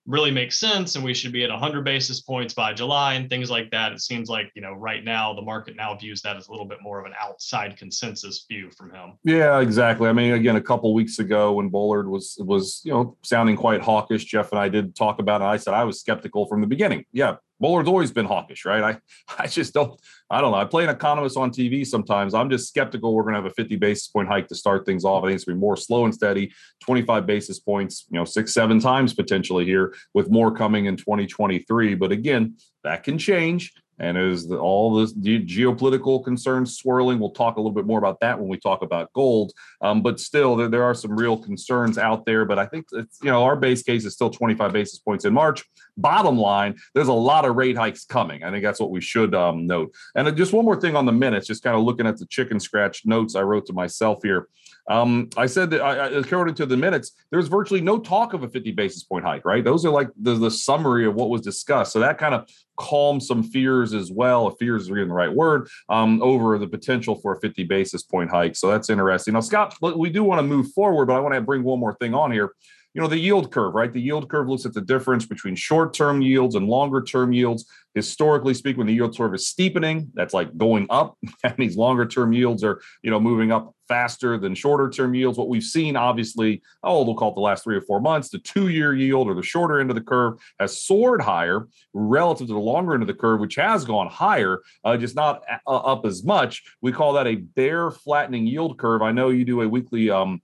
really 0.06 0.30
makes 0.30 0.58
sense 0.58 0.94
and 0.94 1.04
we 1.04 1.12
should 1.12 1.32
be 1.32 1.44
at 1.44 1.50
100 1.50 1.84
basis 1.84 2.20
points 2.20 2.54
by 2.54 2.72
July 2.72 3.14
and 3.14 3.28
things 3.28 3.50
like 3.50 3.70
that. 3.70 3.92
It 3.92 4.00
seems 4.00 4.28
like, 4.28 4.50
you 4.54 4.62
know, 4.62 4.72
right 4.72 5.04
now 5.04 5.34
the 5.34 5.42
market 5.42 5.76
now 5.76 5.94
views 5.96 6.22
that 6.22 6.36
as 6.36 6.48
a 6.48 6.50
little 6.50 6.66
bit 6.66 6.78
more 6.80 7.00
of 7.00 7.06
an 7.06 7.12
outside 7.20 7.76
consensus 7.76 8.46
view 8.48 8.70
from 8.70 8.92
him. 8.92 9.14
Yeah, 9.24 9.60
exactly. 9.60 10.08
I 10.08 10.12
mean, 10.12 10.32
again, 10.32 10.56
a 10.56 10.60
couple 10.60 10.94
weeks 10.94 11.18
ago 11.18 11.52
when 11.52 11.68
Bullard 11.68 12.08
was 12.08 12.36
was, 12.40 12.80
you 12.84 12.92
know, 12.92 13.16
sounding 13.22 13.56
quite 13.56 13.80
hawkish, 13.80 14.24
Jeff 14.24 14.52
and 14.52 14.60
I 14.60 14.68
did 14.68 14.94
talk 14.94 15.18
about 15.18 15.40
it. 15.40 15.44
I 15.44 15.56
said 15.56 15.74
I 15.74 15.84
was 15.84 16.00
skeptical 16.00 16.46
from 16.46 16.60
the 16.60 16.66
beginning. 16.66 17.04
Yeah, 17.12 17.36
Bullard's 17.60 17.88
always 17.88 18.10
been 18.10 18.26
hawkish, 18.26 18.64
right? 18.64 18.82
I 18.82 19.00
I 19.42 19.46
just 19.46 19.74
don't 19.74 20.00
I 20.30 20.40
don't 20.40 20.52
know. 20.52 20.58
I 20.58 20.64
play 20.64 20.84
an 20.84 20.90
economist 20.90 21.36
on 21.36 21.50
TV 21.50 21.86
sometimes. 21.86 22.34
I'm 22.34 22.50
just 22.50 22.68
skeptical 22.68 23.14
we're 23.14 23.22
going 23.22 23.34
to 23.34 23.42
have 23.42 23.50
a 23.50 23.54
50 23.54 23.76
basis 23.76 24.08
point 24.08 24.28
hike 24.28 24.48
to 24.48 24.54
start 24.54 24.84
things 24.84 25.04
off. 25.04 25.24
I 25.24 25.28
think 25.28 25.36
it's 25.36 25.44
going 25.44 25.56
to 25.56 25.58
be 25.58 25.60
more 25.60 25.76
slow 25.76 26.04
and 26.04 26.14
steady, 26.14 26.52
25 26.80 27.26
basis 27.26 27.58
points, 27.58 28.06
you 28.10 28.18
know, 28.18 28.24
six, 28.24 28.52
seven 28.52 28.80
times 28.80 29.14
potentially 29.14 29.64
here 29.64 29.94
with 30.14 30.30
more 30.30 30.52
coming 30.52 30.86
in 30.86 30.96
2023. 30.96 31.94
But 31.94 32.12
again, 32.12 32.56
that 32.84 33.04
can 33.04 33.18
change. 33.18 33.72
And 33.98 34.18
as 34.18 34.46
the, 34.46 34.58
all 34.58 34.94
the 34.94 35.06
geopolitical 35.06 36.22
concerns 36.22 36.76
swirling, 36.76 37.18
we'll 37.18 37.30
talk 37.30 37.56
a 37.56 37.60
little 37.60 37.72
bit 37.72 37.86
more 37.86 37.98
about 37.98 38.20
that 38.20 38.38
when 38.38 38.48
we 38.48 38.58
talk 38.58 38.82
about 38.82 39.12
gold. 39.14 39.52
Um, 39.80 40.02
but 40.02 40.20
still, 40.20 40.54
there, 40.54 40.68
there 40.68 40.82
are 40.82 40.94
some 40.94 41.16
real 41.16 41.38
concerns 41.38 41.96
out 41.96 42.26
there. 42.26 42.44
But 42.44 42.58
I 42.58 42.66
think 42.66 42.86
it's, 42.92 43.18
you 43.22 43.30
know, 43.30 43.44
our 43.44 43.56
base 43.56 43.82
case 43.82 44.04
is 44.04 44.12
still 44.12 44.30
25 44.30 44.72
basis 44.72 44.98
points 44.98 45.24
in 45.24 45.32
March. 45.32 45.64
Bottom 45.96 46.38
line, 46.38 46.76
there's 46.94 47.08
a 47.08 47.12
lot 47.12 47.44
of 47.44 47.56
rate 47.56 47.76
hikes 47.76 48.04
coming. 48.04 48.44
I 48.44 48.50
think 48.50 48.62
that's 48.62 48.80
what 48.80 48.90
we 48.90 49.00
should 49.00 49.34
um, 49.34 49.66
note. 49.66 49.94
And 50.14 50.36
just 50.36 50.52
one 50.52 50.64
more 50.64 50.80
thing 50.80 50.96
on 50.96 51.06
the 51.06 51.12
minutes, 51.12 51.46
just 51.46 51.62
kind 51.62 51.76
of 51.76 51.82
looking 51.82 52.06
at 52.06 52.18
the 52.18 52.26
chicken 52.26 52.60
scratch 52.60 53.06
notes 53.06 53.34
I 53.34 53.42
wrote 53.42 53.66
to 53.66 53.72
myself 53.72 54.18
here. 54.22 54.48
Um, 54.88 55.28
I 55.36 55.46
said 55.46 55.70
that 55.70 55.80
I, 55.80 56.08
according 56.08 56.54
to 56.56 56.66
the 56.66 56.76
minutes, 56.76 57.12
there's 57.30 57.48
virtually 57.48 57.80
no 57.80 57.98
talk 57.98 58.34
of 58.34 58.44
a 58.44 58.48
50 58.48 58.70
basis 58.72 59.02
point 59.02 59.24
hike, 59.24 59.44
right? 59.44 59.64
Those 59.64 59.84
are 59.84 59.90
like 59.90 60.10
the, 60.20 60.34
the 60.34 60.50
summary 60.50 61.06
of 61.06 61.14
what 61.14 61.28
was 61.28 61.40
discussed. 61.40 61.92
So 61.92 62.00
that 62.00 62.18
kind 62.18 62.34
of 62.34 62.48
calmed 62.76 63.22
some 63.22 63.42
fears 63.42 63.94
as 63.94 64.12
well, 64.12 64.48
if 64.48 64.58
fears 64.58 64.82
is 64.82 64.90
even 64.90 65.08
the 65.08 65.14
right 65.14 65.32
word, 65.32 65.68
um, 65.88 66.22
over 66.22 66.56
the 66.58 66.68
potential 66.68 67.16
for 67.16 67.32
a 67.32 67.40
50 67.40 67.64
basis 67.64 68.02
point 68.02 68.30
hike. 68.30 68.54
So 68.54 68.70
that's 68.70 68.90
interesting. 68.90 69.34
Now, 69.34 69.40
Scott, 69.40 69.74
we 69.80 70.10
do 70.10 70.22
want 70.22 70.38
to 70.38 70.44
move 70.44 70.70
forward, 70.72 71.06
but 71.06 71.16
I 71.16 71.20
want 71.20 71.34
to 71.34 71.40
bring 71.40 71.64
one 71.64 71.80
more 71.80 71.94
thing 71.94 72.14
on 72.14 72.30
here 72.30 72.52
you 72.96 73.02
know 73.02 73.08
the 73.08 73.18
yield 73.18 73.52
curve 73.52 73.74
right? 73.74 73.92
The 73.92 74.00
yield 74.00 74.30
curve 74.30 74.48
looks 74.48 74.64
at 74.64 74.72
the 74.72 74.80
difference 74.80 75.26
between 75.26 75.54
short-term 75.54 76.22
yields 76.22 76.54
and 76.54 76.66
longer-term 76.66 77.34
yields. 77.34 77.66
Historically 77.94 78.54
speaking 78.54 78.78
when 78.78 78.86
the 78.86 78.94
yield 78.94 79.16
curve 79.16 79.34
is 79.34 79.46
steepening 79.46 80.10
that's 80.14 80.32
like 80.32 80.56
going 80.56 80.86
up. 80.88 81.16
That 81.42 81.58
means 81.58 81.76
longer-term 81.76 82.32
yields 82.32 82.64
are 82.64 82.80
you 83.02 83.10
know 83.10 83.20
moving 83.20 83.52
up 83.52 83.74
faster 83.86 84.38
than 84.38 84.54
shorter-term 84.54 85.14
yields. 85.14 85.36
What 85.36 85.50
we've 85.50 85.62
seen 85.62 85.94
obviously 85.94 86.62
oh 86.82 87.04
we'll 87.04 87.16
call 87.16 87.32
it 87.32 87.34
the 87.34 87.42
last 87.42 87.64
three 87.64 87.76
or 87.76 87.82
four 87.82 88.00
months 88.00 88.30
the 88.30 88.38
two-year 88.38 88.94
yield 88.94 89.28
or 89.28 89.34
the 89.34 89.42
shorter 89.42 89.78
end 89.78 89.90
of 89.90 89.96
the 89.96 90.02
curve 90.02 90.38
has 90.58 90.82
soared 90.82 91.20
higher 91.20 91.68
relative 91.92 92.46
to 92.46 92.54
the 92.54 92.58
longer 92.58 92.94
end 92.94 93.02
of 93.02 93.08
the 93.08 93.14
curve 93.14 93.40
which 93.40 93.56
has 93.56 93.84
gone 93.84 94.08
higher 94.08 94.62
uh, 94.84 94.96
just 94.96 95.14
not 95.14 95.42
uh, 95.66 95.76
up 95.76 96.06
as 96.06 96.24
much. 96.24 96.62
We 96.80 96.92
call 96.92 97.12
that 97.12 97.26
a 97.26 97.34
bear 97.34 97.90
flattening 97.90 98.46
yield 98.46 98.78
curve. 98.78 99.02
I 99.02 99.12
know 99.12 99.28
you 99.28 99.44
do 99.44 99.60
a 99.60 99.68
weekly 99.68 100.08
um, 100.08 100.40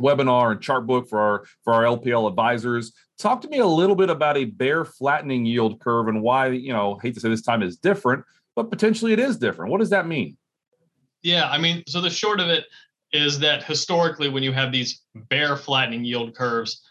webinar 0.00 0.52
and 0.52 0.60
chart 0.60 0.86
book 0.86 1.08
for 1.08 1.20
our 1.20 1.44
for 1.62 1.72
our 1.72 1.82
LPL 1.82 2.28
advisors. 2.28 2.92
Talk 3.18 3.40
to 3.42 3.48
me 3.48 3.58
a 3.58 3.66
little 3.66 3.96
bit 3.96 4.10
about 4.10 4.36
a 4.36 4.44
bear 4.44 4.84
flattening 4.84 5.46
yield 5.46 5.80
curve 5.80 6.08
and 6.08 6.20
why, 6.22 6.48
you 6.48 6.72
know, 6.72 6.98
hate 7.02 7.14
to 7.14 7.20
say 7.20 7.28
this 7.28 7.42
time 7.42 7.62
is 7.62 7.76
different, 7.76 8.24
but 8.56 8.70
potentially 8.70 9.12
it 9.12 9.20
is 9.20 9.38
different. 9.38 9.70
What 9.70 9.78
does 9.78 9.90
that 9.90 10.06
mean? 10.06 10.36
Yeah, 11.22 11.48
I 11.48 11.58
mean, 11.58 11.82
so 11.86 12.00
the 12.00 12.10
short 12.10 12.40
of 12.40 12.48
it 12.48 12.64
is 13.12 13.38
that 13.38 13.62
historically 13.62 14.28
when 14.28 14.42
you 14.42 14.52
have 14.52 14.72
these 14.72 15.02
bear 15.30 15.56
flattening 15.56 16.04
yield 16.04 16.34
curves, 16.34 16.82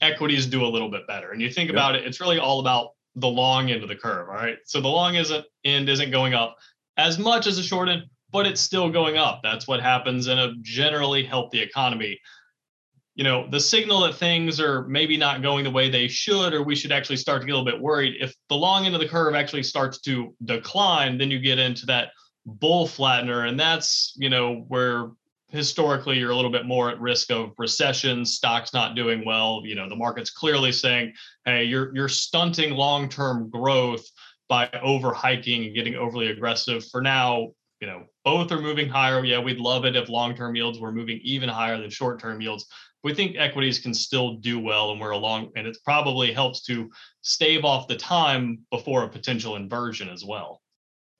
equities 0.00 0.46
do 0.46 0.64
a 0.64 0.66
little 0.66 0.90
bit 0.90 1.06
better. 1.06 1.30
And 1.30 1.40
you 1.40 1.50
think 1.50 1.68
yep. 1.68 1.74
about 1.74 1.94
it, 1.94 2.04
it's 2.04 2.20
really 2.20 2.38
all 2.38 2.60
about 2.60 2.90
the 3.14 3.28
long 3.28 3.70
end 3.70 3.82
of 3.82 3.88
the 3.88 3.96
curve, 3.96 4.28
all 4.28 4.34
right? 4.34 4.58
So 4.64 4.80
the 4.80 4.88
long 4.88 5.14
isn't 5.14 5.44
end 5.64 5.88
isn't 5.88 6.10
going 6.10 6.34
up 6.34 6.56
as 6.96 7.18
much 7.18 7.46
as 7.46 7.56
the 7.56 7.62
short 7.62 7.88
end, 7.88 8.02
but 8.30 8.46
it's 8.46 8.60
still 8.60 8.90
going 8.90 9.16
up. 9.16 9.40
That's 9.42 9.66
what 9.66 9.80
happens 9.80 10.26
in 10.26 10.38
a 10.38 10.54
generally 10.60 11.24
healthy 11.24 11.60
economy 11.60 12.20
you 13.18 13.24
know, 13.24 13.48
the 13.50 13.58
signal 13.58 14.02
that 14.02 14.14
things 14.14 14.60
are 14.60 14.86
maybe 14.86 15.16
not 15.16 15.42
going 15.42 15.64
the 15.64 15.70
way 15.72 15.90
they 15.90 16.06
should, 16.06 16.54
or 16.54 16.62
we 16.62 16.76
should 16.76 16.92
actually 16.92 17.16
start 17.16 17.40
to 17.40 17.46
get 17.46 17.52
a 17.52 17.58
little 17.58 17.70
bit 17.70 17.82
worried. 17.82 18.14
If 18.20 18.32
the 18.48 18.54
long 18.54 18.86
end 18.86 18.94
of 18.94 19.00
the 19.00 19.08
curve 19.08 19.34
actually 19.34 19.64
starts 19.64 20.00
to 20.02 20.32
decline, 20.44 21.18
then 21.18 21.28
you 21.28 21.40
get 21.40 21.58
into 21.58 21.84
that 21.86 22.10
bull 22.46 22.86
flattener. 22.86 23.48
And 23.48 23.58
that's, 23.58 24.14
you 24.16 24.30
know, 24.30 24.64
where 24.68 25.10
historically 25.48 26.16
you're 26.16 26.30
a 26.30 26.36
little 26.36 26.52
bit 26.52 26.64
more 26.64 26.90
at 26.90 27.00
risk 27.00 27.32
of 27.32 27.54
recession, 27.58 28.24
stocks 28.24 28.72
not 28.72 28.94
doing 28.94 29.24
well. 29.24 29.62
You 29.64 29.74
know, 29.74 29.88
the 29.88 29.96
market's 29.96 30.30
clearly 30.30 30.70
saying, 30.70 31.12
hey, 31.44 31.64
you're 31.64 31.92
you're 31.96 32.08
stunting 32.08 32.70
long-term 32.70 33.50
growth 33.50 34.06
by 34.48 34.70
over 34.80 35.12
hiking 35.12 35.64
and 35.64 35.74
getting 35.74 35.96
overly 35.96 36.28
aggressive. 36.28 36.86
For 36.86 37.02
now, 37.02 37.48
you 37.80 37.86
know, 37.86 38.04
both 38.24 38.50
are 38.52 38.60
moving 38.60 38.88
higher. 38.88 39.24
Yeah, 39.24 39.40
we'd 39.40 39.58
love 39.58 39.84
it 39.84 39.96
if 39.96 40.08
long-term 40.08 40.56
yields 40.56 40.78
were 40.78 40.92
moving 40.92 41.20
even 41.22 41.48
higher 41.48 41.78
than 41.78 41.90
short-term 41.90 42.40
yields. 42.40 42.66
We 43.04 43.14
think 43.14 43.36
equities 43.36 43.78
can 43.78 43.94
still 43.94 44.34
do 44.34 44.58
well 44.58 44.90
and 44.90 45.00
we're 45.00 45.10
along 45.10 45.52
and 45.54 45.66
it 45.66 45.78
probably 45.84 46.32
helps 46.32 46.62
to 46.64 46.90
stave 47.22 47.64
off 47.64 47.86
the 47.86 47.96
time 47.96 48.60
before 48.72 49.04
a 49.04 49.08
potential 49.08 49.56
inversion 49.56 50.08
as 50.08 50.24
well. 50.24 50.60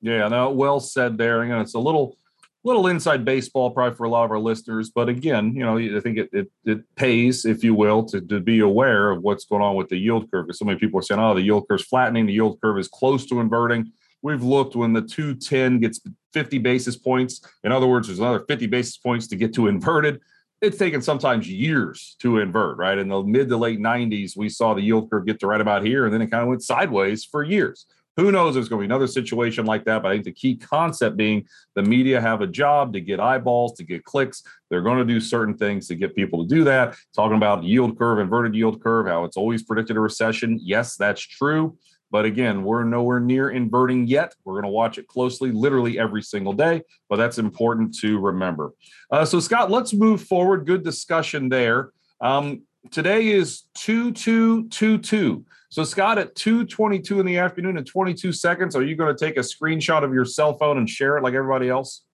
Yeah 0.01 0.27
no 0.29 0.51
well 0.51 0.81
said 0.81 1.17
there. 1.17 1.43
Again 1.43 1.61
it's 1.61 1.75
a 1.75 1.79
little 1.79 2.17
little 2.65 2.89
inside 2.89 3.25
baseball 3.25 3.71
probably 3.71 3.97
for 3.97 4.05
a 4.05 4.11
lot 4.11 4.25
of 4.25 4.31
our 4.31 4.39
listeners 4.39 4.91
but 4.91 5.09
again 5.09 5.55
you 5.55 5.65
know 5.65 5.79
i 5.79 6.01
think 6.01 6.19
it 6.19 6.29
it, 6.33 6.51
it 6.65 6.81
pays 6.97 7.47
if 7.47 7.63
you 7.63 7.73
will 7.73 8.05
to, 8.05 8.21
to 8.21 8.41
be 8.41 8.61
aware 8.61 9.11
of 9.11 9.23
what's 9.23 9.45
going 9.45 9.63
on 9.63 9.77
with 9.77 9.89
the 9.89 9.97
yield 9.97 10.31
curve 10.31 10.47
because 10.47 10.59
so 10.59 10.65
many 10.65 10.79
people 10.79 10.99
are 10.99 11.03
saying 11.03 11.21
oh 11.21 11.35
the 11.35 11.41
yield 11.41 11.67
curve's 11.69 11.85
flattening 11.85 12.27
the 12.27 12.33
yield 12.33 12.61
curve 12.61 12.79
is 12.79 12.89
close 12.89 13.25
to 13.25 13.41
inverting 13.41 13.91
we've 14.23 14.43
looked 14.43 14.77
when 14.77 14.93
the 14.93 15.03
210 15.03 15.81
gets 15.81 16.01
50 16.33 16.59
basis 16.59 16.97
points 16.97 17.41
in 17.65 17.73
other 17.73 17.87
words 17.87 18.09
there's 18.09 18.19
another 18.19 18.45
50 18.47 18.67
basis 18.67 18.97
points 18.97 19.27
to 19.29 19.37
get 19.37 19.55
to 19.55 19.67
inverted 19.67 20.21
it's 20.61 20.79
taken 20.79 21.01
sometimes 21.01 21.49
years 21.49 22.17
to 22.19 22.39
invert, 22.39 22.79
right? 22.79 22.99
In 22.99 23.09
the 23.09 23.23
mid 23.23 23.49
to 23.49 23.57
late 23.57 23.79
90s, 23.79 24.37
we 24.37 24.49
saw 24.49 24.75
the 24.75 24.83
yield 24.83 25.09
curve 25.11 25.27
get 25.27 25.39
to 25.41 25.47
right 25.47 25.61
about 25.61 25.85
here, 25.85 26.05
and 26.05 26.13
then 26.13 26.21
it 26.21 26.31
kind 26.31 26.43
of 26.43 26.49
went 26.49 26.63
sideways 26.63 27.25
for 27.25 27.43
years. 27.43 27.87
Who 28.17 28.33
knows? 28.33 28.55
There's 28.55 28.69
going 28.69 28.81
to 28.81 28.89
be 28.89 28.93
another 28.93 29.07
situation 29.07 29.65
like 29.65 29.85
that. 29.85 30.03
But 30.03 30.09
I 30.09 30.15
think 30.15 30.25
the 30.25 30.33
key 30.33 30.57
concept 30.57 31.17
being 31.17 31.47
the 31.77 31.85
media 31.85 32.21
have 32.21 32.41
a 32.41 32.49
job 32.49 32.93
to 32.95 33.01
get 33.01 33.21
eyeballs, 33.21 33.75
to 33.75 33.85
get 33.85 34.03
clicks. 34.03 34.43
They're 34.69 34.83
going 34.83 34.99
to 34.99 35.05
do 35.05 35.21
certain 35.21 35.57
things 35.57 35.87
to 35.87 35.95
get 35.95 36.17
people 36.17 36.43
to 36.43 36.53
do 36.53 36.65
that. 36.65 36.97
Talking 37.15 37.37
about 37.37 37.63
yield 37.63 37.97
curve, 37.97 38.19
inverted 38.19 38.57
yield 38.57 38.83
curve, 38.83 39.07
how 39.07 39.23
it's 39.23 39.37
always 39.37 39.63
predicted 39.63 39.97
a 39.97 40.01
recession. 40.01 40.59
Yes, 40.61 40.97
that's 40.97 41.21
true. 41.21 41.79
But 42.11 42.25
again, 42.25 42.65
we're 42.65 42.85
nowhere 42.85 43.21
near 43.21 43.51
inverting 43.51 44.07
yet. 44.07 44.35
We're 44.45 44.55
going 44.55 44.65
to 44.65 44.71
watch 44.71 44.99
it 44.99 45.07
closely, 45.07 45.51
literally 45.53 45.99
every 45.99 46.23
single 46.23 46.53
day. 46.53 46.83
But 47.09 47.17
that's 47.17 47.39
important 47.39 47.95
to 48.01 48.19
remember. 48.19 48.73
Uh, 49.11 49.25
so, 49.25 49.41
Scott, 49.41 49.71
let's 49.71 49.93
move 49.93 50.23
forward. 50.23 50.67
Good 50.67 50.85
discussion 50.85 51.49
there. 51.49 51.93
Um, 52.21 52.63
today 52.91 53.29
is 53.29 53.65
2222. 53.75 55.45
So, 55.71 55.85
Scott, 55.85 56.17
at 56.19 56.35
222 56.35 57.21
in 57.21 57.27
the 57.27 57.39
afternoon 57.39 57.77
and 57.77 57.87
22 57.87 58.33
seconds, 58.33 58.75
are 58.75 58.83
you 58.83 58.97
going 58.97 59.15
to 59.15 59.25
take 59.25 59.37
a 59.37 59.41
screenshot 59.41 60.03
of 60.03 60.15
your 60.15 60.25
cell 60.25 60.57
phone 60.57 60.79
and 60.79 60.89
share 60.89 61.19
it 61.19 61.23
like 61.23 61.35
everybody 61.35 61.69
else? 61.69 62.05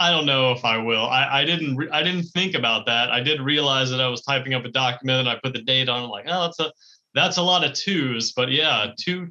I 0.00 0.12
don't 0.12 0.26
know 0.26 0.52
if 0.52 0.64
I 0.64 0.78
will. 0.78 1.06
I, 1.06 1.40
I 1.40 1.44
didn't. 1.44 1.76
Re- 1.76 1.90
I 1.90 2.04
didn't 2.04 2.22
think 2.26 2.54
about 2.54 2.86
that. 2.86 3.10
I 3.10 3.18
did 3.18 3.40
realize 3.40 3.90
that 3.90 4.00
I 4.00 4.06
was 4.06 4.22
typing 4.22 4.54
up 4.54 4.64
a 4.64 4.68
document 4.70 5.20
and 5.20 5.28
I 5.28 5.40
put 5.42 5.52
the 5.52 5.62
date 5.62 5.88
on. 5.88 6.04
it. 6.04 6.06
Like, 6.06 6.26
oh, 6.28 6.42
that's 6.42 6.60
a 6.60 6.72
that's 7.18 7.36
a 7.36 7.42
lot 7.42 7.64
of 7.64 7.72
twos, 7.72 8.32
but 8.32 8.50
yeah, 8.50 8.92
two 8.98 9.28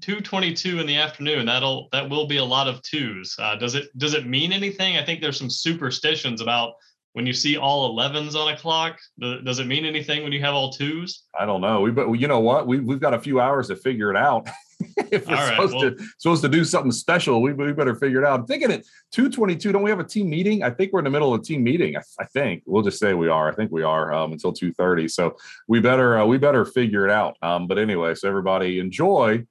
two 0.00 0.20
twenty 0.20 0.52
two 0.52 0.80
in 0.80 0.86
the 0.86 0.96
afternoon. 0.96 1.46
That'll 1.46 1.88
that 1.92 2.08
will 2.08 2.26
be 2.26 2.38
a 2.38 2.44
lot 2.44 2.68
of 2.68 2.82
twos. 2.82 3.34
Uh, 3.38 3.56
does 3.56 3.74
it 3.74 3.96
does 3.98 4.14
it 4.14 4.26
mean 4.26 4.52
anything? 4.52 4.96
I 4.96 5.04
think 5.04 5.20
there's 5.20 5.38
some 5.38 5.50
superstitions 5.50 6.40
about 6.40 6.74
when 7.12 7.26
you 7.26 7.32
see 7.32 7.56
all 7.56 7.96
11s 7.98 8.36
on 8.36 8.52
a 8.52 8.56
clock. 8.56 8.98
Does 9.18 9.58
it 9.58 9.66
mean 9.66 9.84
anything 9.84 10.22
when 10.22 10.30
you 10.30 10.40
have 10.40 10.54
all 10.54 10.70
twos? 10.70 11.24
I 11.38 11.46
don't 11.46 11.60
know. 11.60 11.80
We 11.80 11.90
but 11.90 12.12
you 12.12 12.28
know 12.28 12.40
what? 12.40 12.66
We 12.66 12.80
we've 12.80 13.00
got 13.00 13.14
a 13.14 13.20
few 13.20 13.40
hours 13.40 13.68
to 13.68 13.76
figure 13.76 14.10
it 14.10 14.16
out. 14.16 14.48
if 15.12 15.26
we're 15.26 15.34
right, 15.34 15.48
supposed 15.50 15.74
well, 15.74 15.90
to 15.90 16.04
supposed 16.18 16.42
to 16.42 16.48
do 16.48 16.64
something 16.64 16.92
special, 16.92 17.42
we, 17.42 17.52
we 17.52 17.72
better 17.72 17.94
figure 17.94 18.22
it 18.22 18.26
out. 18.26 18.40
I'm 18.40 18.46
thinking 18.46 18.70
at 18.70 18.84
222, 19.12 19.72
don't 19.72 19.82
we 19.82 19.90
have 19.90 20.00
a 20.00 20.04
team 20.04 20.28
meeting? 20.28 20.62
I 20.62 20.70
think 20.70 20.92
we're 20.92 21.00
in 21.00 21.04
the 21.04 21.10
middle 21.10 21.34
of 21.34 21.40
a 21.40 21.44
team 21.44 21.62
meeting. 21.62 21.96
I, 21.96 22.02
I 22.20 22.24
think 22.26 22.62
we'll 22.66 22.82
just 22.82 22.98
say 22.98 23.14
we 23.14 23.28
are. 23.28 23.50
I 23.50 23.54
think 23.54 23.70
we 23.70 23.82
are 23.82 24.12
um, 24.12 24.32
until 24.32 24.52
2:30. 24.52 25.10
So 25.10 25.36
we 25.66 25.80
better 25.80 26.18
uh, 26.18 26.26
we 26.26 26.38
better 26.38 26.64
figure 26.64 27.04
it 27.04 27.10
out. 27.10 27.36
Um, 27.42 27.66
but 27.66 27.78
anyway, 27.78 28.14
so 28.14 28.28
everybody 28.28 28.78
enjoy 28.78 29.44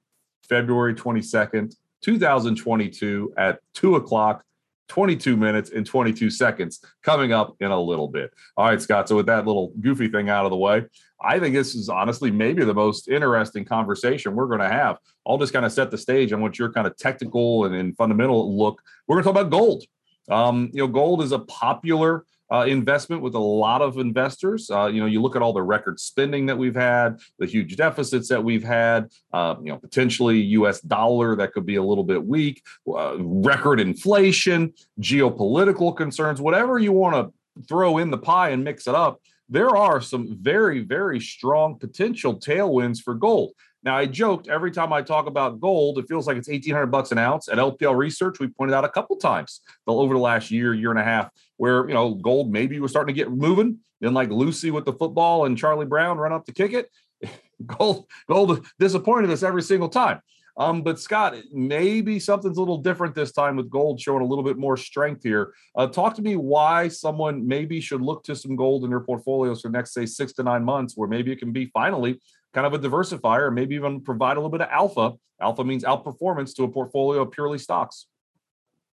February 0.48 0.94
22nd, 0.94 1.74
2022 2.02 3.34
at 3.36 3.60
two 3.74 3.96
o'clock 3.96 4.44
22 4.88 5.36
minutes 5.36 5.70
and 5.70 5.86
22 5.86 6.30
seconds 6.30 6.80
coming 7.02 7.32
up 7.32 7.56
in 7.60 7.70
a 7.70 7.80
little 7.80 8.08
bit. 8.08 8.32
All 8.56 8.66
right, 8.66 8.80
Scott. 8.80 9.08
So, 9.08 9.16
with 9.16 9.26
that 9.26 9.46
little 9.46 9.72
goofy 9.80 10.08
thing 10.08 10.28
out 10.28 10.44
of 10.44 10.50
the 10.50 10.56
way, 10.56 10.84
I 11.20 11.38
think 11.38 11.54
this 11.54 11.74
is 11.74 11.88
honestly 11.88 12.30
maybe 12.30 12.64
the 12.64 12.74
most 12.74 13.08
interesting 13.08 13.64
conversation 13.64 14.34
we're 14.34 14.46
going 14.46 14.60
to 14.60 14.68
have. 14.68 14.98
I'll 15.26 15.38
just 15.38 15.52
kind 15.52 15.66
of 15.66 15.72
set 15.72 15.90
the 15.90 15.98
stage 15.98 16.32
on 16.32 16.40
what 16.40 16.58
your 16.58 16.72
kind 16.72 16.86
of 16.86 16.96
technical 16.96 17.64
and, 17.64 17.74
and 17.74 17.96
fundamental 17.96 18.56
look. 18.56 18.82
We're 19.06 19.16
going 19.16 19.24
to 19.24 19.32
talk 19.32 19.40
about 19.40 19.50
gold. 19.50 19.84
Um, 20.30 20.70
you 20.72 20.80
know, 20.80 20.88
gold 20.88 21.22
is 21.22 21.32
a 21.32 21.38
popular 21.38 22.24
uh, 22.52 22.64
investment 22.66 23.22
with 23.22 23.34
a 23.34 23.38
lot 23.38 23.82
of 23.82 23.98
investors. 23.98 24.70
Uh, 24.70 24.86
you 24.86 25.00
know, 25.00 25.06
you 25.06 25.20
look 25.20 25.36
at 25.36 25.42
all 25.42 25.52
the 25.52 25.62
record 25.62 26.00
spending 26.00 26.46
that 26.46 26.56
we've 26.56 26.74
had, 26.74 27.20
the 27.38 27.46
huge 27.46 27.76
deficits 27.76 28.28
that 28.28 28.42
we've 28.42 28.64
had. 28.64 29.10
Uh, 29.32 29.56
you 29.60 29.70
know, 29.70 29.78
potentially 29.78 30.38
U.S. 30.38 30.80
dollar 30.80 31.36
that 31.36 31.52
could 31.52 31.66
be 31.66 31.76
a 31.76 31.82
little 31.82 32.04
bit 32.04 32.24
weak, 32.24 32.62
uh, 32.88 33.16
record 33.18 33.80
inflation, 33.80 34.72
geopolitical 35.00 35.96
concerns, 35.96 36.40
whatever 36.40 36.78
you 36.78 36.92
want 36.92 37.14
to 37.14 37.64
throw 37.66 37.98
in 37.98 38.10
the 38.10 38.18
pie 38.18 38.50
and 38.50 38.64
mix 38.64 38.86
it 38.86 38.94
up. 38.94 39.20
There 39.50 39.76
are 39.76 40.00
some 40.00 40.36
very, 40.40 40.80
very 40.80 41.20
strong 41.20 41.78
potential 41.78 42.38
tailwinds 42.38 43.00
for 43.00 43.14
gold. 43.14 43.52
Now, 43.82 43.96
I 43.96 44.06
joked 44.06 44.48
every 44.48 44.70
time 44.72 44.92
I 44.92 45.02
talk 45.02 45.26
about 45.26 45.60
gold, 45.60 45.98
it 45.98 46.08
feels 46.08 46.26
like 46.26 46.36
it's 46.36 46.48
1800 46.48 46.86
bucks 46.86 47.12
an 47.12 47.18
ounce. 47.18 47.48
At 47.48 47.58
LPL 47.58 47.96
Research, 47.96 48.40
we 48.40 48.48
pointed 48.48 48.74
out 48.74 48.84
a 48.84 48.88
couple 48.88 49.16
times 49.16 49.60
over 49.86 50.14
the 50.14 50.20
last 50.20 50.50
year, 50.50 50.74
year 50.74 50.90
and 50.90 50.98
a 50.98 51.04
half, 51.04 51.30
where, 51.58 51.86
you 51.86 51.94
know, 51.94 52.14
gold 52.14 52.50
maybe 52.50 52.80
was 52.80 52.90
starting 52.90 53.14
to 53.14 53.18
get 53.18 53.30
moving. 53.30 53.78
Then, 54.00 54.14
like 54.14 54.30
Lucy 54.30 54.70
with 54.70 54.84
the 54.84 54.92
football 54.92 55.44
and 55.44 55.58
Charlie 55.58 55.86
Brown 55.86 56.16
run 56.16 56.32
up 56.32 56.46
to 56.46 56.52
kick 56.52 56.72
it. 56.72 56.90
gold, 57.66 58.06
gold 58.28 58.66
disappointed 58.78 59.30
us 59.30 59.42
every 59.42 59.62
single 59.62 59.88
time. 59.88 60.20
Um, 60.58 60.82
but 60.82 60.98
Scott, 60.98 61.36
maybe 61.52 62.18
something's 62.18 62.56
a 62.56 62.60
little 62.60 62.78
different 62.78 63.14
this 63.14 63.30
time 63.30 63.54
with 63.54 63.70
gold 63.70 64.00
showing 64.00 64.22
a 64.22 64.26
little 64.26 64.42
bit 64.42 64.56
more 64.58 64.76
strength 64.76 65.22
here. 65.22 65.52
Uh, 65.76 65.86
talk 65.86 66.16
to 66.16 66.22
me 66.22 66.34
why 66.34 66.88
someone 66.88 67.46
maybe 67.46 67.80
should 67.80 68.02
look 68.02 68.24
to 68.24 68.34
some 68.34 68.56
gold 68.56 68.82
in 68.82 68.90
their 68.90 69.00
portfolios 69.00 69.60
for 69.60 69.68
the 69.68 69.76
next, 69.76 69.94
say, 69.94 70.04
six 70.04 70.32
to 70.32 70.42
nine 70.42 70.64
months, 70.64 70.94
where 70.96 71.08
maybe 71.08 71.30
it 71.30 71.38
can 71.38 71.52
be 71.52 71.66
finally 71.66 72.20
kind 72.54 72.66
of 72.66 72.74
a 72.74 72.78
diversifier, 72.78 73.54
maybe 73.54 73.76
even 73.76 74.00
provide 74.00 74.36
a 74.36 74.40
little 74.40 74.50
bit 74.50 74.62
of 74.62 74.68
alpha. 74.70 75.12
Alpha 75.40 75.62
means 75.62 75.84
outperformance 75.84 76.54
to 76.56 76.64
a 76.64 76.68
portfolio 76.68 77.22
of 77.22 77.30
purely 77.30 77.58
stocks. 77.58 78.06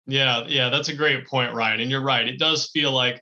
Yeah, 0.08 0.44
yeah, 0.48 0.70
that's 0.70 0.90
a 0.90 0.96
great 0.96 1.28
point, 1.28 1.54
Ryan. 1.54 1.82
And 1.82 1.92
you're 1.92 2.04
right. 2.04 2.28
It 2.28 2.40
does 2.40 2.70
feel 2.70 2.92
like 2.92 3.22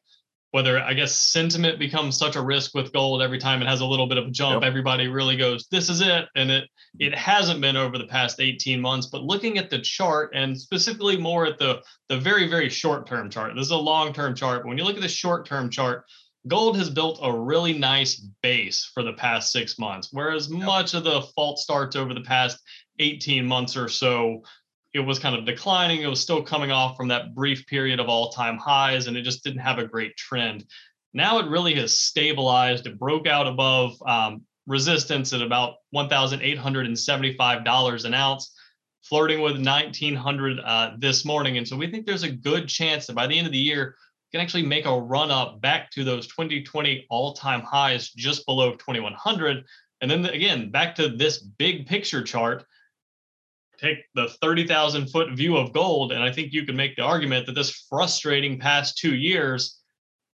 whether 0.53 0.79
I 0.79 0.93
guess 0.93 1.15
sentiment 1.15 1.79
becomes 1.79 2.15
such 2.15 2.35
a 2.35 2.41
risk 2.41 2.75
with 2.75 2.93
gold 2.93 3.23
every 3.23 3.39
time 3.39 3.63
it 3.63 3.67
has 3.67 3.81
a 3.81 3.85
little 3.85 4.05
bit 4.05 4.19
of 4.19 4.27
a 4.27 4.29
jump, 4.29 4.61
yep. 4.61 4.67
everybody 4.67 5.07
really 5.07 5.35
goes, 5.35 5.65
"This 5.71 5.89
is 5.89 5.99
it," 5.99 6.27
and 6.35 6.51
it 6.51 6.69
it 6.99 7.15
hasn't 7.15 7.59
been 7.59 7.75
over 7.75 7.97
the 7.97 8.05
past 8.05 8.39
18 8.39 8.79
months. 8.79 9.07
But 9.07 9.23
looking 9.23 9.57
at 9.57 9.71
the 9.71 9.79
chart 9.79 10.31
and 10.35 10.55
specifically 10.59 11.17
more 11.17 11.47
at 11.47 11.57
the 11.57 11.81
the 12.07 12.19
very 12.19 12.47
very 12.47 12.69
short 12.69 13.07
term 13.07 13.31
chart, 13.31 13.55
this 13.55 13.65
is 13.65 13.71
a 13.71 13.77
long 13.77 14.13
term 14.13 14.35
chart. 14.35 14.61
But 14.61 14.69
when 14.69 14.77
you 14.77 14.83
look 14.83 14.95
at 14.95 15.01
the 15.01 15.07
short 15.07 15.47
term 15.47 15.71
chart, 15.71 16.05
gold 16.47 16.77
has 16.77 16.89
built 16.91 17.19
a 17.23 17.35
really 17.35 17.73
nice 17.73 18.15
base 18.43 18.89
for 18.93 19.01
the 19.01 19.13
past 19.13 19.51
six 19.51 19.79
months, 19.79 20.09
whereas 20.11 20.51
yep. 20.51 20.63
much 20.63 20.93
of 20.93 21.03
the 21.03 21.23
fault 21.35 21.57
starts 21.57 21.95
over 21.95 22.13
the 22.13 22.21
past 22.21 22.59
18 22.99 23.43
months 23.45 23.75
or 23.75 23.89
so, 23.89 24.43
it 24.93 24.99
was 24.99 25.19
kind 25.19 25.35
of 25.35 25.45
declining. 25.45 26.01
It 26.01 26.07
was 26.07 26.21
still 26.21 26.43
coming 26.43 26.71
off 26.71 26.95
from 26.95 27.09
that 27.09 27.33
brief 27.33 27.65
period 27.67 27.99
of 27.99 28.09
all 28.09 28.31
time 28.31 28.57
highs, 28.57 29.07
and 29.07 29.17
it 29.17 29.23
just 29.23 29.43
didn't 29.43 29.61
have 29.61 29.79
a 29.79 29.87
great 29.87 30.15
trend. 30.15 30.65
Now 31.13 31.39
it 31.39 31.49
really 31.49 31.73
has 31.75 31.97
stabilized. 31.97 32.87
It 32.87 32.99
broke 32.99 33.27
out 33.27 33.47
above 33.47 33.95
um, 34.05 34.43
resistance 34.67 35.33
at 35.33 35.41
about 35.41 35.75
$1,875 35.95 38.05
an 38.05 38.13
ounce, 38.13 38.53
flirting 39.03 39.41
with 39.41 39.63
1900 39.63 40.59
uh, 40.59 40.91
this 40.99 41.25
morning. 41.25 41.57
And 41.57 41.67
so 41.67 41.75
we 41.75 41.89
think 41.89 42.05
there's 42.05 42.23
a 42.23 42.31
good 42.31 42.67
chance 42.67 43.07
that 43.07 43.15
by 43.15 43.25
the 43.27 43.37
end 43.37 43.47
of 43.47 43.53
the 43.53 43.59
year, 43.59 43.95
we 44.31 44.37
can 44.37 44.43
actually 44.43 44.65
make 44.65 44.85
a 44.85 44.99
run 44.99 45.31
up 45.31 45.61
back 45.61 45.91
to 45.91 46.03
those 46.03 46.27
2020 46.27 47.05
all 47.09 47.33
time 47.33 47.61
highs 47.61 48.09
just 48.09 48.45
below 48.45 48.73
2100. 48.73 49.63
And 50.01 50.11
then 50.11 50.25
again, 50.25 50.71
back 50.71 50.95
to 50.95 51.09
this 51.09 51.39
big 51.39 51.85
picture 51.87 52.23
chart, 52.23 52.65
take 53.83 53.99
the 54.15 54.29
30,000 54.41 55.07
foot 55.07 55.33
view 55.33 55.57
of 55.57 55.73
gold. 55.73 56.11
And 56.11 56.23
I 56.23 56.31
think 56.31 56.53
you 56.53 56.65
can 56.65 56.75
make 56.75 56.95
the 56.95 57.03
argument 57.03 57.45
that 57.45 57.53
this 57.53 57.85
frustrating 57.89 58.59
past 58.59 58.97
two 58.97 59.15
years 59.15 59.79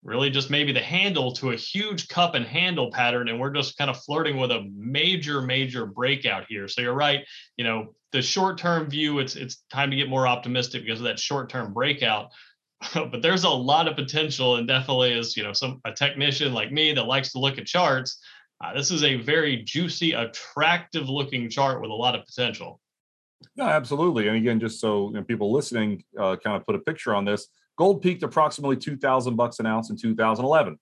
really 0.03 0.29
just 0.29 0.49
maybe 0.49 0.71
the 0.71 0.79
handle 0.79 1.31
to 1.33 1.51
a 1.51 1.55
huge 1.55 2.07
cup 2.07 2.35
and 2.35 2.45
handle 2.45 2.91
pattern. 2.91 3.29
And 3.29 3.39
we're 3.39 3.53
just 3.53 3.77
kind 3.77 3.89
of 3.89 4.01
flirting 4.03 4.37
with 4.37 4.51
a 4.51 4.69
major, 4.75 5.41
major 5.41 5.85
breakout 5.85 6.45
here. 6.47 6.67
So 6.67 6.81
you're 6.81 6.93
right. 6.93 7.25
You 7.57 7.63
know, 7.63 7.95
the 8.11 8.21
short 8.21 8.57
term 8.57 8.89
view, 8.89 9.19
it's 9.19 9.35
it's 9.35 9.63
time 9.71 9.91
to 9.91 9.97
get 9.97 10.09
more 10.09 10.27
optimistic 10.27 10.83
because 10.83 10.99
of 10.99 11.05
that 11.05 11.19
short 11.19 11.49
term 11.49 11.73
breakout. 11.73 12.29
but 12.93 13.21
there's 13.21 13.43
a 13.43 13.49
lot 13.49 13.87
of 13.87 13.95
potential 13.95 14.57
and 14.57 14.67
definitely 14.67 15.13
as 15.13 15.35
you 15.35 15.43
know 15.43 15.51
some 15.51 15.81
a 15.85 15.91
technician 15.91 16.53
like 16.53 16.71
me 16.71 16.93
that 16.93 17.07
likes 17.07 17.31
to 17.31 17.39
look 17.39 17.57
at 17.57 17.65
charts 17.65 18.19
uh, 18.63 18.71
this 18.71 18.91
is 18.91 19.03
a 19.03 19.15
very 19.15 19.63
juicy 19.63 20.11
attractive 20.11 21.09
looking 21.09 21.49
chart 21.49 21.81
with 21.81 21.89
a 21.89 21.93
lot 21.93 22.13
of 22.13 22.23
potential 22.23 22.79
yeah 23.55 23.69
absolutely 23.69 24.27
and 24.27 24.37
again 24.37 24.59
just 24.59 24.79
so 24.79 25.07
you 25.07 25.13
know, 25.13 25.23
people 25.23 25.51
listening 25.51 26.03
uh, 26.19 26.35
kind 26.43 26.55
of 26.55 26.65
put 26.65 26.75
a 26.75 26.79
picture 26.79 27.15
on 27.15 27.25
this 27.25 27.47
gold 27.77 28.01
peaked 28.01 28.23
approximately 28.23 28.75
2000 28.75 29.35
bucks 29.35 29.59
an 29.59 29.65
ounce 29.65 29.89
in 29.89 29.97
2011 29.97 30.77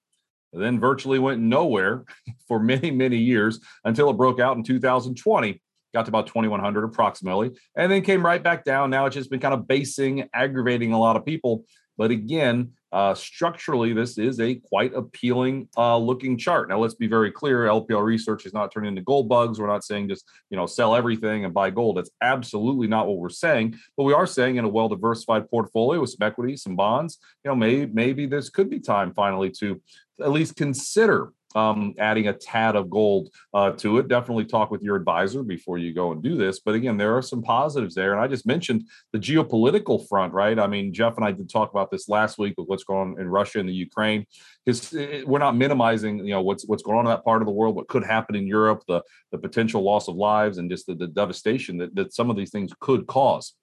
then 0.54 0.80
virtually 0.80 1.20
went 1.20 1.42
nowhere 1.42 2.06
for 2.48 2.60
many 2.60 2.92
many 2.92 3.18
years 3.18 3.60
until 3.84 4.10
it 4.10 4.18
broke 4.18 4.40
out 4.40 4.58
in 4.58 4.64
2020 4.64 5.62
got 5.94 6.04
to 6.06 6.10
about 6.10 6.28
2100 6.28 6.84
approximately 6.84 7.52
and 7.78 7.90
then 7.90 8.02
came 8.02 8.26
right 8.26 8.44
back 8.44 8.66
down. 8.66 8.90
Now 8.90 9.06
it's 9.06 9.16
just 9.16 9.30
been 9.30 9.40
kind 9.40 9.54
of 9.54 9.66
basing 9.66 10.28
aggravating 10.34 10.92
a 10.92 11.00
lot 11.00 11.16
of 11.16 11.26
people 11.26 11.64
but 11.98 12.12
again, 12.12 12.72
uh, 12.96 13.14
structurally, 13.14 13.92
this 13.92 14.18
is 14.18 14.40
a 14.40 14.56
quite 14.56 14.94
appealing 14.94 15.68
uh, 15.76 15.98
looking 15.98 16.38
chart. 16.38 16.70
Now, 16.70 16.80
let's 16.80 16.94
be 16.94 17.08
very 17.08 17.30
clear: 17.30 17.66
LPL 17.66 18.02
research 18.02 18.46
is 18.46 18.54
not 18.54 18.72
turning 18.72 18.88
into 18.88 19.02
gold 19.02 19.28
bugs. 19.28 19.60
We're 19.60 19.68
not 19.68 19.84
saying 19.84 20.08
just 20.08 20.24
you 20.50 20.56
know 20.56 20.66
sell 20.66 20.96
everything 20.96 21.44
and 21.44 21.54
buy 21.54 21.72
gold. 21.72 21.98
That's 21.98 22.12
absolutely 22.22 22.88
not 22.88 23.06
what 23.06 23.18
we're 23.18 23.28
saying. 23.28 23.78
But 23.98 24.06
we 24.06 24.14
are 24.14 24.26
saying 24.26 24.56
in 24.56 24.64
a 24.64 24.70
well 24.70 24.88
diversified 24.88 25.50
portfolio 25.50 26.00
with 26.00 26.12
some 26.12 26.26
equities, 26.26 26.64
some 26.64 26.78
bonds, 26.78 27.20
you 27.44 27.52
know, 27.52 27.56
maybe 27.56 27.92
maybe 27.94 28.28
this 28.28 28.50
could 28.50 28.70
be 28.70 28.80
time 28.80 29.14
finally 29.14 29.50
to 29.60 29.82
at 30.22 30.32
least 30.32 30.56
consider 30.56 31.34
um, 31.56 31.94
adding 31.98 32.28
a 32.28 32.34
tad 32.34 32.76
of 32.76 32.90
gold 32.90 33.30
uh, 33.54 33.72
to 33.72 33.98
it. 33.98 34.08
Definitely 34.08 34.46
talk 34.46 34.70
with 34.70 34.82
your 34.82 34.96
advisor 34.96 35.42
before 35.42 35.78
you 35.78 35.94
go 35.94 36.12
and 36.12 36.22
do 36.22 36.38
this. 36.38 36.60
But 36.60 36.76
again, 36.76 36.98
there 36.98 37.16
are 37.18 37.22
some 37.22 37.42
positives 37.42 37.96
there. 37.96 38.12
And 38.12 38.22
I 38.22 38.28
just 38.28 38.46
mentioned 38.46 38.88
the 39.14 39.20
geopolitical 39.20 40.08
front, 40.08 40.34
right? 40.34 40.60
I 40.60 40.68
mean, 40.68 40.94
Jeff 40.94 41.16
and 41.16 41.26
I 41.26 41.32
did 41.32 41.50
talk 41.50 41.72
about 41.72 41.90
this 41.90 42.10
last 42.10 42.38
week 42.38 42.56
with 42.58 42.68
what's 42.68 42.84
going 42.84 43.14
on 43.14 43.22
in 43.22 43.28
Russia 43.28 43.60
and 43.60 43.70
the 43.70 43.74
Ukraine. 43.74 44.26
Because 44.66 44.92
we're 45.26 45.40
not 45.40 45.56
minimizing, 45.56 46.20
you 46.20 46.32
know, 46.32 46.42
what's 46.42 46.66
what's 46.68 46.84
going 46.84 46.98
on 46.98 47.06
in 47.06 47.10
that 47.10 47.24
part 47.24 47.42
of 47.42 47.46
the 47.46 47.54
world, 47.54 47.76
what 47.76 47.88
could 47.88 48.04
happen 48.04 48.36
in 48.36 48.48
Europe, 48.48 48.84
the 48.88 49.02
the 49.32 49.38
potential 49.38 49.82
loss 49.82 50.08
of 50.08 50.16
lives, 50.16 50.58
and 50.58 50.70
just 50.70 50.88
the, 50.88 50.96
the 50.96 51.08
devastation 51.08 51.78
that, 51.78 51.94
that 51.96 52.14
some 52.14 52.30
of 52.30 52.36
these 52.36 52.52
things 52.52 52.72
could 52.80 53.06
cause. 53.08 53.54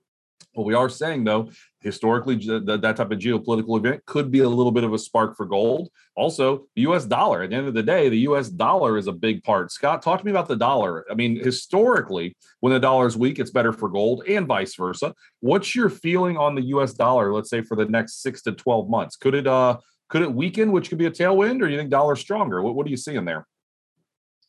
What 0.53 0.67
we 0.67 0.75
are 0.75 0.89
saying, 0.89 1.25
though, 1.25 1.51
historically, 1.81 2.37
that, 2.37 2.81
that 2.83 2.97
type 2.97 3.11
of 3.11 3.19
geopolitical 3.19 3.77
event 3.79 4.05
could 4.07 4.31
be 4.31 4.41
a 4.41 4.49
little 4.49 4.73
bit 4.73 4.85
of 4.85 4.93
a 4.93 4.99
spark 4.99 5.37
for 5.37 5.47
gold. 5.47 5.91
Also, 6.17 6.67
the 6.77 6.83
US 6.83 7.05
dollar. 7.05 7.43
At 7.43 7.51
the 7.51 7.57
end 7.57 7.69
of 7.69 7.75
the 7.75 7.83
day, 7.83 8.09
the 8.09 8.21
US 8.21 8.49
dollar 8.49 8.97
is 8.99 9.07
a 9.07 9.13
big 9.13 9.43
part. 9.43 9.73
Scott, 9.73 10.03
talk 10.03 10.21
to 10.21 10.25
me 10.25 10.31
about 10.31 10.49
the 10.49 10.57
dollar. 10.57 11.05
I 11.11 11.15
mean, 11.15 11.37
historically, 11.37 12.37
when 12.61 12.73
the 12.73 12.81
dollar 12.81 13.07
is 13.07 13.17
weak, 13.17 13.39
it's 13.39 13.51
better 13.51 13.73
for 13.73 13.89
gold 13.89 14.23
and 14.29 14.47
vice 14.47 14.75
versa. 14.75 15.15
What's 15.41 15.75
your 15.75 15.89
feeling 15.89 16.37
on 16.37 16.55
the 16.55 16.63
US 16.77 16.93
dollar, 16.93 17.33
let's 17.33 17.51
say, 17.51 17.63
for 17.63 17.77
the 17.77 17.87
next 17.87 18.23
six 18.23 18.43
to 18.43 18.53
12 18.53 18.89
months? 18.89 19.17
Could 19.17 19.35
it, 19.35 19.47
uh, 19.47 19.79
could 20.09 20.23
it 20.23 20.33
weaken, 20.33 20.73
which 20.73 20.89
could 20.89 20.99
be 20.99 21.07
a 21.07 21.11
tailwind, 21.11 21.63
or 21.63 21.69
you 21.69 21.79
think 21.79 21.91
dollar 21.91 22.17
stronger? 22.17 22.63
What, 22.63 22.75
what 22.75 22.87
are 22.87 22.91
you 22.91 22.97
seeing 22.97 23.25
there? 23.25 23.47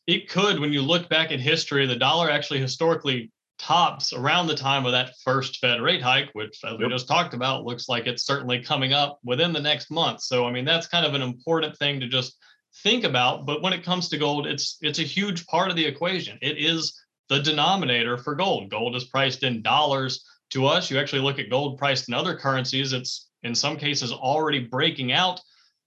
It 0.06 0.28
could. 0.28 0.58
When 0.60 0.72
you 0.72 0.82
look 0.82 1.08
back 1.08 1.30
in 1.30 1.40
history, 1.40 1.86
the 1.86 1.96
dollar 1.96 2.30
actually 2.30 2.60
historically 2.60 3.30
tops 3.64 4.12
around 4.12 4.46
the 4.46 4.54
time 4.54 4.84
of 4.84 4.92
that 4.92 5.14
first 5.24 5.58
Fed 5.58 5.80
rate 5.80 6.02
hike, 6.02 6.28
which, 6.34 6.58
as 6.64 6.72
yep. 6.72 6.80
we 6.80 6.88
just 6.88 7.08
talked 7.08 7.32
about, 7.32 7.64
looks 7.64 7.88
like 7.88 8.06
it's 8.06 8.26
certainly 8.26 8.60
coming 8.60 8.92
up 8.92 9.18
within 9.24 9.54
the 9.54 9.60
next 9.60 9.90
month. 9.90 10.20
So, 10.20 10.44
I 10.44 10.52
mean, 10.52 10.66
that's 10.66 10.86
kind 10.86 11.06
of 11.06 11.14
an 11.14 11.22
important 11.22 11.76
thing 11.78 11.98
to 12.00 12.06
just 12.06 12.36
think 12.82 13.04
about. 13.04 13.46
But 13.46 13.62
when 13.62 13.72
it 13.72 13.82
comes 13.82 14.10
to 14.10 14.18
gold, 14.18 14.46
it's 14.46 14.76
it's 14.82 14.98
a 14.98 15.02
huge 15.02 15.46
part 15.46 15.70
of 15.70 15.76
the 15.76 15.84
equation. 15.86 16.38
It 16.42 16.58
is 16.58 17.00
the 17.30 17.40
denominator 17.40 18.18
for 18.18 18.34
gold. 18.34 18.70
Gold 18.70 18.96
is 18.96 19.04
priced 19.04 19.42
in 19.42 19.62
dollars 19.62 20.24
to 20.50 20.66
us. 20.66 20.90
You 20.90 20.98
actually 20.98 21.22
look 21.22 21.38
at 21.38 21.48
gold 21.48 21.78
priced 21.78 22.08
in 22.08 22.14
other 22.14 22.36
currencies, 22.36 22.92
it's 22.92 23.30
in 23.42 23.54
some 23.54 23.76
cases 23.78 24.12
already 24.12 24.58
breaking 24.58 25.12
out 25.12 25.40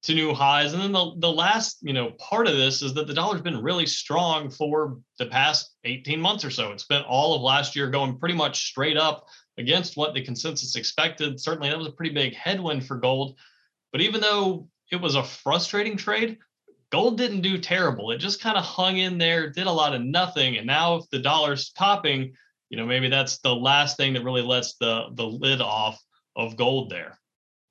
to 0.07 0.15
new 0.15 0.33
highs. 0.33 0.73
And 0.73 0.81
then 0.81 0.93
the, 0.93 1.11
the 1.17 1.31
last, 1.31 1.79
you 1.81 1.93
know, 1.93 2.11
part 2.11 2.47
of 2.47 2.55
this 2.55 2.81
is 2.81 2.93
that 2.93 3.07
the 3.07 3.13
dollar's 3.13 3.41
been 3.41 3.61
really 3.61 3.85
strong 3.85 4.49
for 4.49 4.99
the 5.19 5.25
past 5.25 5.75
18 5.83 6.19
months 6.19 6.45
or 6.45 6.49
so. 6.49 6.71
It 6.71 6.79
spent 6.79 7.05
all 7.05 7.35
of 7.35 7.41
last 7.41 7.75
year 7.75 7.89
going 7.89 8.17
pretty 8.17 8.35
much 8.35 8.67
straight 8.67 8.97
up 8.97 9.27
against 9.57 9.97
what 9.97 10.13
the 10.13 10.23
consensus 10.23 10.77
expected. 10.77 11.39
Certainly 11.39 11.69
that 11.69 11.77
was 11.77 11.87
a 11.87 11.91
pretty 11.91 12.13
big 12.13 12.33
headwind 12.35 12.85
for 12.85 12.95
gold. 12.95 13.37
But 13.91 14.01
even 14.01 14.21
though 14.21 14.69
it 14.91 15.01
was 15.01 15.15
a 15.15 15.23
frustrating 15.23 15.97
trade, 15.97 16.37
gold 16.89 17.17
didn't 17.17 17.41
do 17.41 17.57
terrible. 17.57 18.11
It 18.11 18.19
just 18.19 18.41
kind 18.41 18.57
of 18.57 18.63
hung 18.63 18.97
in 18.97 19.17
there, 19.17 19.49
did 19.49 19.67
a 19.67 19.71
lot 19.71 19.93
of 19.93 20.01
nothing. 20.01 20.57
And 20.57 20.65
now 20.65 20.95
if 20.95 21.09
the 21.09 21.19
dollar's 21.19 21.71
topping, 21.71 22.33
you 22.69 22.77
know, 22.77 22.85
maybe 22.85 23.09
that's 23.09 23.39
the 23.39 23.53
last 23.53 23.97
thing 23.97 24.13
that 24.13 24.23
really 24.23 24.41
lets 24.41 24.75
the 24.75 25.07
the 25.15 25.25
lid 25.25 25.59
off 25.59 26.01
of 26.35 26.55
gold 26.55 26.89
there. 26.89 27.19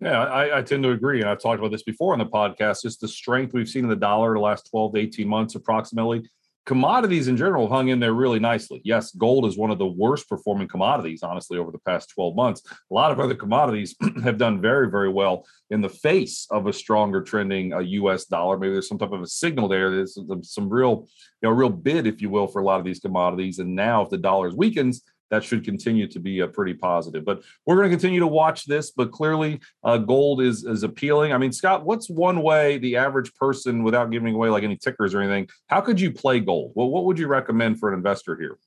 Yeah, 0.01 0.25
I, 0.25 0.59
I, 0.59 0.63
tend 0.63 0.83
to 0.83 0.91
agree. 0.91 1.21
And 1.21 1.31
I've 1.31 1.41
talked 1.41 1.59
about 1.59 1.71
this 1.71 1.83
before 1.83 2.13
on 2.13 2.19
the 2.19 2.27
podcast, 2.27 2.83
just 2.83 3.01
the 3.01 3.09
strength 3.09 3.55
we've 3.55 3.69
seen 3.69 3.85
in 3.85 3.91
the 3.91 3.97
dollar 3.97 4.35
the 4.35 4.41
last 4.41 4.69
12 4.71 4.95
to 4.95 5.01
18 5.01 5.27
months 5.27 5.55
approximately. 5.55 6.29
Commodities 6.67 7.29
in 7.29 7.37
general 7.37 7.69
hung 7.69 7.89
in 7.89 8.01
there 8.01 8.13
really 8.13 8.41
nicely. 8.41 8.81
Yes, 8.85 9.13
gold 9.13 9.47
is 9.47 9.57
one 9.57 9.71
of 9.71 9.79
the 9.79 9.87
worst 9.87 10.29
performing 10.29 10.67
commodities, 10.67 11.23
honestly, 11.23 11.59
over 11.59 11.71
the 11.71 11.79
past 11.79 12.11
12 12.11 12.35
months. 12.35 12.63
A 12.91 12.95
lot 12.95 13.13
of 13.13 13.21
other 13.21 13.37
commodities 13.37 13.95
have 14.25 14.37
done 14.37 14.61
very, 14.61 14.91
very 14.91 15.09
well 15.09 15.47
in 15.71 15.81
the 15.81 15.89
face 15.89 16.47
of 16.51 16.67
a 16.67 16.73
stronger 16.73 17.23
trending 17.23 17.73
uh, 17.73 17.79
US 17.79 18.25
dollar. 18.25 18.59
Maybe 18.59 18.73
there's 18.73 18.89
some 18.89 18.99
type 18.99 19.13
of 19.13 19.23
a 19.23 19.29
signal 19.29 19.69
there. 19.69 19.91
There's 19.93 20.17
some, 20.17 20.43
some 20.43 20.69
real, 20.69 21.07
you 21.41 21.49
know, 21.49 21.51
real 21.51 21.71
bid, 21.71 22.07
if 22.07 22.21
you 22.21 22.31
will, 22.31 22.49
for 22.49 22.61
a 22.61 22.65
lot 22.65 22.81
of 22.81 22.85
these 22.85 23.01
commodities. 23.01 23.61
And 23.61 23.77
now 23.77 24.03
if 24.03 24.11
the 24.11 24.19
dollar 24.19 24.51
weakens, 24.55 25.03
that 25.31 25.45
should 25.45 25.65
continue 25.65 26.07
to 26.09 26.21
be 26.21 26.41
a 26.41 26.47
pretty 26.49 26.75
positive. 26.75 27.25
But 27.25 27.43
we're 27.65 27.77
going 27.77 27.91
to 27.91 27.97
continue 27.97 28.21
to 28.21 28.27
watch 28.27 28.65
this. 28.65 28.91
But 28.91 29.11
clearly, 29.11 29.61
uh, 29.83 29.99
gold 29.99 30.41
is 30.41 30.65
is 30.65 30.83
appealing. 30.83 31.33
I 31.33 31.39
mean, 31.39 31.53
Scott, 31.53 31.85
what's 31.85 32.09
one 32.09 32.43
way 32.43 32.79
the 32.79 32.97
average 32.97 33.35
person, 33.35 33.83
without 33.83 34.11
giving 34.11 34.35
away 34.35 34.49
like 34.49 34.65
any 34.65 34.77
tickers 34.77 35.15
or 35.15 35.21
anything, 35.21 35.49
how 35.69 35.81
could 35.81 36.01
you 36.01 36.13
play 36.13 36.41
gold? 36.41 36.73
Well, 36.75 36.89
what 36.89 37.05
would 37.05 37.19
you 37.19 37.27
recommend 37.27 37.79
for 37.79 37.89
an 37.89 37.95
investor 37.95 38.37
here? 38.37 38.59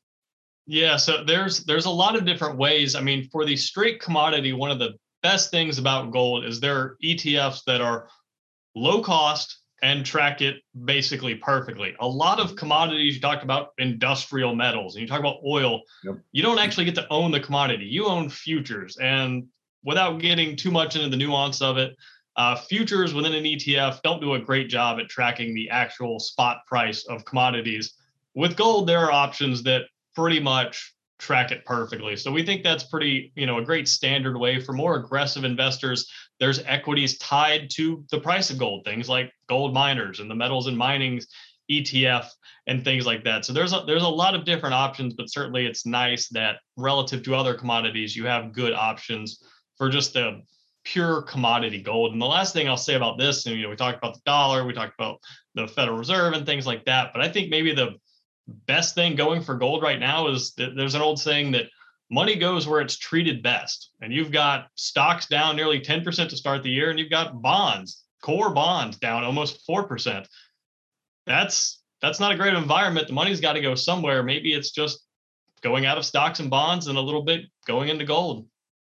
Yeah, 0.67 0.97
so 0.97 1.23
there's 1.23 1.63
there's 1.65 1.85
a 1.85 1.89
lot 1.91 2.15
of 2.15 2.25
different 2.25 2.57
ways. 2.57 2.95
I 2.95 3.01
mean, 3.01 3.27
for 3.31 3.45
the 3.45 3.57
straight 3.57 3.99
commodity, 3.99 4.53
one 4.53 4.71
of 4.71 4.79
the 4.79 4.93
best 5.23 5.51
things 5.51 5.79
about 5.79 6.11
gold 6.11 6.45
is 6.45 6.59
there 6.59 6.77
are 6.77 6.97
ETFs 7.03 7.63
that 7.65 7.81
are 7.81 8.07
low 8.75 9.01
cost 9.01 9.58
and 9.81 10.05
track 10.05 10.41
it 10.41 10.57
basically 10.85 11.35
perfectly. 11.35 11.95
A 11.99 12.07
lot 12.07 12.39
of 12.39 12.55
commodities 12.55 13.15
you 13.15 13.21
talked 13.21 13.43
about 13.43 13.69
industrial 13.77 14.55
metals 14.55 14.95
and 14.95 15.01
you 15.01 15.07
talk 15.07 15.19
about 15.19 15.37
oil, 15.45 15.81
yep. 16.03 16.15
you 16.31 16.43
don't 16.43 16.59
actually 16.59 16.85
get 16.85 16.95
to 16.95 17.07
own 17.09 17.31
the 17.31 17.39
commodity. 17.39 17.85
You 17.85 18.05
own 18.05 18.29
futures. 18.29 18.97
And 18.97 19.47
without 19.83 20.19
getting 20.19 20.55
too 20.55 20.71
much 20.71 20.95
into 20.95 21.09
the 21.09 21.17
nuance 21.17 21.61
of 21.61 21.77
it, 21.77 21.95
uh, 22.35 22.55
futures 22.55 23.13
within 23.13 23.33
an 23.33 23.43
ETF 23.43 24.01
don't 24.01 24.21
do 24.21 24.33
a 24.33 24.39
great 24.39 24.69
job 24.69 24.99
at 24.99 25.09
tracking 25.09 25.53
the 25.53 25.69
actual 25.69 26.19
spot 26.19 26.65
price 26.67 27.05
of 27.05 27.25
commodities. 27.25 27.93
With 28.33 28.55
gold, 28.55 28.87
there 28.87 28.99
are 28.99 29.11
options 29.11 29.63
that 29.63 29.83
pretty 30.15 30.39
much 30.39 30.93
track 31.19 31.51
it 31.51 31.65
perfectly. 31.65 32.15
So 32.15 32.31
we 32.31 32.43
think 32.43 32.63
that's 32.63 32.83
pretty, 32.83 33.31
you 33.35 33.45
know, 33.45 33.59
a 33.59 33.63
great 33.63 33.87
standard 33.87 34.37
way 34.37 34.59
for 34.59 34.73
more 34.73 34.95
aggressive 34.95 35.43
investors. 35.43 36.09
There's 36.39 36.63
equities 36.65 37.17
tied 37.17 37.69
to 37.71 38.05
the 38.09 38.21
price 38.21 38.49
of 38.49 38.57
gold, 38.57 38.85
things 38.85 39.09
like 39.09 39.31
gold 39.49 39.73
miners 39.73 40.21
and 40.21 40.31
the 40.31 40.35
metals 40.35 40.67
and 40.67 40.77
minings 40.77 41.27
ETF 41.69 42.27
and 42.67 42.83
things 42.83 43.05
like 43.05 43.23
that. 43.25 43.45
So 43.45 43.53
there's 43.53 43.73
a, 43.73 43.83
there's 43.85 44.03
a 44.03 44.07
lot 44.07 44.33
of 44.33 44.45
different 44.45 44.73
options, 44.73 45.13
but 45.13 45.29
certainly 45.29 45.65
it's 45.65 45.85
nice 45.85 46.29
that 46.29 46.57
relative 46.77 47.21
to 47.23 47.35
other 47.35 47.53
commodities, 47.53 48.15
you 48.15 48.25
have 48.25 48.53
good 48.53 48.73
options 48.73 49.43
for 49.77 49.89
just 49.89 50.13
the 50.13 50.41
pure 50.85 51.21
commodity 51.23 51.81
gold. 51.81 52.13
And 52.13 52.21
the 52.21 52.25
last 52.25 52.53
thing 52.53 52.69
I'll 52.69 52.77
say 52.77 52.95
about 52.95 53.17
this, 53.17 53.45
and 53.45 53.55
you 53.55 53.63
know, 53.63 53.69
we 53.69 53.75
talked 53.75 53.97
about 53.97 54.15
the 54.15 54.21
dollar, 54.25 54.65
we 54.65 54.73
talked 54.73 54.95
about 54.97 55.19
the 55.53 55.67
Federal 55.67 55.97
Reserve 55.97 56.33
and 56.33 56.45
things 56.45 56.65
like 56.65 56.85
that, 56.85 57.11
but 57.13 57.21
I 57.21 57.29
think 57.29 57.49
maybe 57.49 57.73
the 57.73 57.95
best 58.67 58.95
thing 58.95 59.15
going 59.15 59.41
for 59.41 59.55
gold 59.55 59.83
right 59.83 59.99
now 59.99 60.27
is 60.27 60.53
that 60.55 60.75
there's 60.75 60.95
an 60.95 61.01
old 61.01 61.19
saying 61.19 61.51
that 61.51 61.65
money 62.09 62.35
goes 62.35 62.67
where 62.67 62.81
it's 62.81 62.97
treated 62.97 63.43
best. 63.43 63.91
And 64.01 64.13
you've 64.13 64.31
got 64.31 64.67
stocks 64.75 65.27
down 65.27 65.55
nearly 65.55 65.79
10% 65.79 66.29
to 66.29 66.37
start 66.37 66.63
the 66.63 66.69
year, 66.69 66.89
and 66.89 66.99
you've 66.99 67.09
got 67.09 67.41
bonds, 67.41 68.03
core 68.21 68.51
bonds 68.53 68.97
down 68.97 69.23
almost 69.23 69.67
4%. 69.67 70.25
That's 71.25 71.81
that's 72.01 72.19
not 72.19 72.31
a 72.31 72.37
great 72.37 72.53
environment. 72.53 73.07
The 73.07 73.13
money's 73.13 73.41
got 73.41 73.53
to 73.53 73.61
go 73.61 73.75
somewhere. 73.75 74.23
Maybe 74.23 74.53
it's 74.53 74.71
just 74.71 75.05
going 75.61 75.85
out 75.85 75.97
of 75.97 76.05
stocks 76.05 76.39
and 76.39 76.49
bonds 76.49 76.87
and 76.87 76.97
a 76.97 77.01
little 77.01 77.23
bit 77.23 77.41
going 77.67 77.89
into 77.89 78.05
gold. 78.05 78.47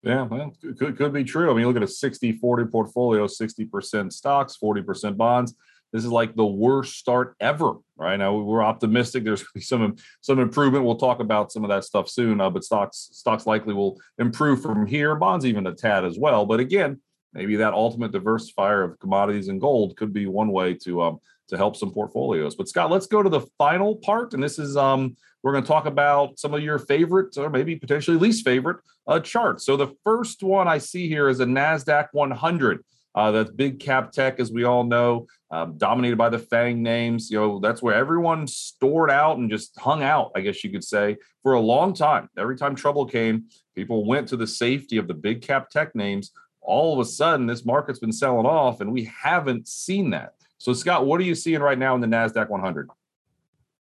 Yeah, 0.02 0.22
well, 0.22 0.52
could, 0.78 0.98
could 0.98 1.12
be 1.12 1.24
true. 1.24 1.50
I 1.50 1.54
mean, 1.54 1.66
look 1.66 1.76
at 1.76 1.82
a 1.82 1.88
60 1.88 2.32
40 2.32 2.66
portfolio 2.66 3.26
60% 3.26 4.12
stocks, 4.12 4.58
40% 4.62 5.16
bonds 5.16 5.54
this 5.92 6.04
is 6.04 6.10
like 6.10 6.34
the 6.34 6.46
worst 6.46 6.96
start 6.96 7.34
ever. 7.40 7.74
Right 7.96 8.16
now, 8.16 8.36
we're 8.36 8.62
optimistic. 8.62 9.24
There's 9.24 9.44
some 9.60 9.96
some 10.20 10.38
improvement. 10.38 10.84
We'll 10.84 10.96
talk 10.96 11.20
about 11.20 11.52
some 11.52 11.64
of 11.64 11.70
that 11.70 11.84
stuff 11.84 12.08
soon. 12.08 12.40
Uh, 12.40 12.50
but 12.50 12.64
stocks 12.64 13.10
stocks 13.12 13.46
likely 13.46 13.74
will 13.74 14.00
improve 14.18 14.62
from 14.62 14.86
here. 14.86 15.14
Bonds 15.14 15.44
even 15.44 15.66
a 15.66 15.74
tad 15.74 16.04
as 16.04 16.18
well. 16.18 16.46
But 16.46 16.60
again, 16.60 17.00
maybe 17.32 17.56
that 17.56 17.74
ultimate 17.74 18.12
diversifier 18.12 18.84
of 18.84 18.98
commodities 18.98 19.48
and 19.48 19.60
gold 19.60 19.96
could 19.96 20.12
be 20.12 20.26
one 20.26 20.52
way 20.52 20.74
to 20.74 21.02
um, 21.02 21.18
to 21.48 21.56
help 21.56 21.76
some 21.76 21.92
portfolios. 21.92 22.54
But 22.54 22.68
Scott, 22.68 22.90
let's 22.90 23.06
go 23.06 23.22
to 23.22 23.28
the 23.28 23.46
final 23.58 23.96
part, 23.96 24.34
and 24.34 24.42
this 24.42 24.58
is 24.58 24.76
um, 24.76 25.16
we're 25.42 25.52
going 25.52 25.64
to 25.64 25.68
talk 25.68 25.86
about 25.86 26.38
some 26.38 26.54
of 26.54 26.62
your 26.62 26.78
favorite 26.78 27.36
or 27.36 27.50
maybe 27.50 27.76
potentially 27.76 28.16
least 28.16 28.44
favorite 28.44 28.78
uh, 29.06 29.20
charts. 29.20 29.64
So 29.64 29.76
the 29.76 29.94
first 30.04 30.42
one 30.42 30.68
I 30.68 30.78
see 30.78 31.08
here 31.08 31.28
is 31.28 31.40
a 31.40 31.46
Nasdaq 31.46 32.08
100. 32.12 32.84
Uh, 33.14 33.30
that's 33.32 33.50
big 33.50 33.80
cap 33.80 34.12
tech, 34.12 34.38
as 34.38 34.52
we 34.52 34.64
all 34.64 34.84
know, 34.84 35.26
um, 35.50 35.76
dominated 35.78 36.16
by 36.16 36.28
the 36.28 36.38
FANG 36.38 36.82
names. 36.82 37.30
You 37.30 37.40
know, 37.40 37.58
that's 37.58 37.82
where 37.82 37.94
everyone 37.94 38.46
stored 38.46 39.10
out 39.10 39.38
and 39.38 39.50
just 39.50 39.78
hung 39.78 40.02
out, 40.02 40.30
I 40.36 40.40
guess 40.40 40.62
you 40.62 40.70
could 40.70 40.84
say, 40.84 41.16
for 41.42 41.54
a 41.54 41.60
long 41.60 41.92
time. 41.92 42.28
Every 42.38 42.56
time 42.56 42.74
trouble 42.76 43.06
came, 43.06 43.46
people 43.74 44.06
went 44.06 44.28
to 44.28 44.36
the 44.36 44.46
safety 44.46 44.96
of 44.96 45.08
the 45.08 45.14
big 45.14 45.42
cap 45.42 45.70
tech 45.70 45.94
names. 45.94 46.30
All 46.60 46.92
of 46.92 47.04
a 47.04 47.08
sudden, 47.08 47.46
this 47.46 47.64
market's 47.64 47.98
been 47.98 48.12
selling 48.12 48.46
off, 48.46 48.80
and 48.80 48.92
we 48.92 49.04
haven't 49.04 49.66
seen 49.66 50.10
that. 50.10 50.34
So, 50.58 50.72
Scott, 50.72 51.06
what 51.06 51.20
are 51.20 51.24
you 51.24 51.34
seeing 51.34 51.60
right 51.60 51.78
now 51.78 51.94
in 51.94 52.00
the 52.00 52.06
NASDAQ 52.06 52.48
100? 52.48 52.88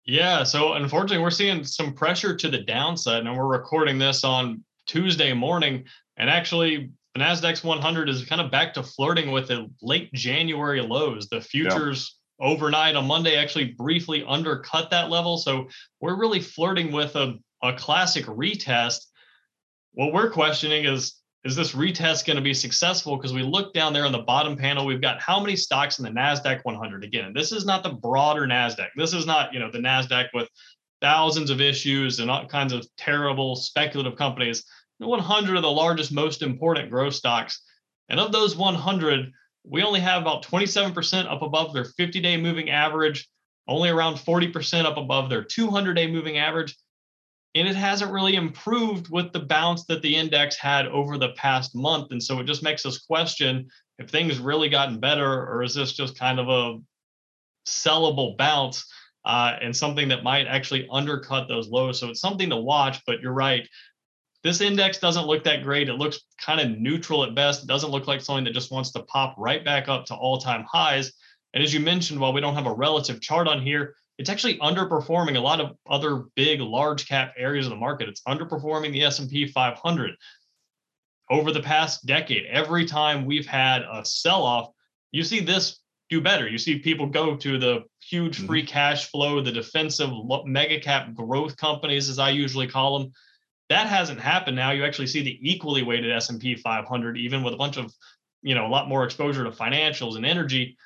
Yeah, 0.04 0.44
so 0.44 0.74
unfortunately, 0.74 1.22
we're 1.22 1.30
seeing 1.30 1.62
some 1.62 1.92
pressure 1.92 2.34
to 2.34 2.48
the 2.48 2.58
downside, 2.58 3.26
and 3.26 3.36
we're 3.36 3.46
recording 3.46 3.98
this 3.98 4.24
on 4.24 4.64
Tuesday 4.86 5.32
morning. 5.32 5.84
And 6.16 6.30
actually, 6.30 6.90
the 7.14 7.20
Nasdaq's 7.20 7.64
100 7.64 8.08
is 8.08 8.24
kind 8.24 8.40
of 8.40 8.50
back 8.50 8.74
to 8.74 8.82
flirting 8.82 9.30
with 9.30 9.48
the 9.48 9.68
late 9.82 10.12
January 10.12 10.80
lows. 10.80 11.28
The 11.28 11.40
futures 11.40 12.16
yeah. 12.40 12.48
overnight 12.48 12.96
on 12.96 13.06
Monday 13.06 13.36
actually 13.36 13.72
briefly 13.72 14.24
undercut 14.26 14.90
that 14.90 15.10
level. 15.10 15.36
So 15.36 15.68
we're 16.00 16.18
really 16.18 16.40
flirting 16.40 16.92
with 16.92 17.16
a, 17.16 17.34
a 17.62 17.72
classic 17.72 18.26
retest. 18.26 19.06
What 19.92 20.12
we're 20.12 20.30
questioning 20.30 20.84
is 20.84 21.20
is 21.42 21.56
this 21.56 21.72
retest 21.72 22.26
going 22.26 22.36
to 22.36 22.42
be 22.42 22.52
successful? 22.52 23.16
Because 23.16 23.32
we 23.32 23.42
look 23.42 23.72
down 23.72 23.94
there 23.94 24.04
on 24.04 24.12
the 24.12 24.18
bottom 24.18 24.56
panel, 24.56 24.84
we've 24.84 25.00
got 25.00 25.22
how 25.22 25.40
many 25.40 25.56
stocks 25.56 25.98
in 25.98 26.04
the 26.04 26.10
NASDAQ 26.10 26.60
100. 26.64 27.02
Again, 27.02 27.32
this 27.34 27.50
is 27.50 27.64
not 27.64 27.82
the 27.82 27.90
broader 27.90 28.42
NASDAQ. 28.42 28.88
This 28.94 29.14
is 29.14 29.24
not, 29.24 29.54
you 29.54 29.58
know, 29.58 29.70
the 29.70 29.78
NASDAQ 29.78 30.28
with 30.34 30.48
thousands 31.00 31.48
of 31.48 31.62
issues 31.62 32.20
and 32.20 32.30
all 32.30 32.46
kinds 32.46 32.74
of 32.74 32.86
terrible 32.98 33.56
speculative 33.56 34.16
companies. 34.16 34.64
The 35.00 35.08
100 35.08 35.56
are 35.56 35.60
the 35.60 35.70
largest, 35.70 36.12
most 36.12 36.42
important 36.42 36.90
growth 36.90 37.14
stocks. 37.14 37.60
And 38.08 38.20
of 38.20 38.32
those 38.32 38.54
100, 38.54 39.32
we 39.64 39.82
only 39.82 40.00
have 40.00 40.22
about 40.22 40.44
27% 40.44 41.30
up 41.30 41.42
above 41.42 41.74
their 41.74 41.84
50 41.84 42.20
day 42.20 42.36
moving 42.36 42.70
average, 42.70 43.28
only 43.66 43.88
around 43.88 44.14
40% 44.14 44.84
up 44.84 44.96
above 44.96 45.28
their 45.28 45.42
200 45.42 45.94
day 45.94 46.10
moving 46.10 46.38
average 46.38 46.76
and 47.54 47.66
it 47.66 47.74
hasn't 47.74 48.12
really 48.12 48.36
improved 48.36 49.10
with 49.10 49.32
the 49.32 49.40
bounce 49.40 49.84
that 49.86 50.02
the 50.02 50.14
index 50.14 50.56
had 50.56 50.86
over 50.86 51.18
the 51.18 51.30
past 51.30 51.74
month. 51.74 52.12
And 52.12 52.22
so 52.22 52.38
it 52.38 52.44
just 52.44 52.62
makes 52.62 52.86
us 52.86 52.98
question 52.98 53.68
if 53.98 54.08
things 54.08 54.38
really 54.38 54.68
gotten 54.68 55.00
better, 55.00 55.46
or 55.46 55.62
is 55.62 55.74
this 55.74 55.92
just 55.92 56.18
kind 56.18 56.38
of 56.38 56.48
a 56.48 56.78
sellable 57.66 58.36
bounce 58.36 58.86
uh, 59.24 59.56
and 59.60 59.76
something 59.76 60.08
that 60.08 60.22
might 60.22 60.46
actually 60.46 60.88
undercut 60.92 61.48
those 61.48 61.68
lows? 61.68 61.98
So 61.98 62.08
it's 62.08 62.20
something 62.20 62.50
to 62.50 62.56
watch. 62.56 63.02
But 63.04 63.20
you're 63.20 63.32
right. 63.32 63.68
This 64.42 64.60
index 64.60 64.98
doesn't 64.98 65.26
look 65.26 65.44
that 65.44 65.62
great. 65.62 65.88
It 65.88 65.94
looks 65.94 66.20
kind 66.38 66.60
of 66.60 66.78
neutral 66.78 67.24
at 67.24 67.34
best. 67.34 67.62
It 67.62 67.66
doesn't 67.66 67.90
look 67.90 68.06
like 68.06 68.20
something 68.20 68.44
that 68.44 68.54
just 68.54 68.72
wants 68.72 68.90
to 68.92 69.02
pop 69.02 69.34
right 69.36 69.64
back 69.64 69.88
up 69.88 70.06
to 70.06 70.14
all 70.14 70.38
time 70.38 70.64
highs. 70.70 71.12
And 71.52 71.62
as 71.62 71.74
you 71.74 71.80
mentioned, 71.80 72.20
while 72.20 72.32
we 72.32 72.40
don't 72.40 72.54
have 72.54 72.66
a 72.66 72.72
relative 72.72 73.20
chart 73.20 73.48
on 73.48 73.60
here, 73.60 73.94
it's 74.20 74.28
actually 74.28 74.58
underperforming 74.58 75.38
a 75.38 75.40
lot 75.40 75.62
of 75.62 75.74
other 75.88 76.24
big 76.36 76.60
large 76.60 77.08
cap 77.08 77.32
areas 77.38 77.64
of 77.64 77.70
the 77.70 77.76
market 77.76 78.06
it's 78.06 78.20
underperforming 78.28 78.92
the 78.92 79.02
s&p 79.02 79.46
500 79.46 80.14
over 81.30 81.50
the 81.50 81.62
past 81.62 82.04
decade 82.04 82.44
every 82.44 82.84
time 82.84 83.24
we've 83.24 83.46
had 83.46 83.82
a 83.90 84.04
sell 84.04 84.42
off 84.42 84.68
you 85.10 85.24
see 85.24 85.40
this 85.40 85.80
do 86.10 86.20
better 86.20 86.46
you 86.46 86.58
see 86.58 86.78
people 86.78 87.06
go 87.06 87.34
to 87.34 87.58
the 87.58 87.82
huge 87.98 88.36
mm-hmm. 88.36 88.46
free 88.46 88.62
cash 88.62 89.10
flow 89.10 89.40
the 89.40 89.50
defensive 89.50 90.10
mega 90.44 90.78
cap 90.78 91.14
growth 91.14 91.56
companies 91.56 92.10
as 92.10 92.18
i 92.18 92.28
usually 92.28 92.66
call 92.66 92.98
them 92.98 93.10
that 93.70 93.86
hasn't 93.86 94.20
happened 94.20 94.56
now 94.56 94.70
you 94.72 94.84
actually 94.84 95.06
see 95.06 95.22
the 95.22 95.38
equally 95.40 95.82
weighted 95.82 96.12
s&p 96.12 96.54
500 96.54 97.16
even 97.16 97.42
with 97.42 97.54
a 97.54 97.56
bunch 97.56 97.78
of 97.78 97.92
you 98.42 98.54
know 98.54 98.66
a 98.66 98.68
lot 98.68 98.88
more 98.88 99.04
exposure 99.04 99.44
to 99.44 99.50
financials 99.50 100.16
and 100.16 100.26
energy 100.26 100.76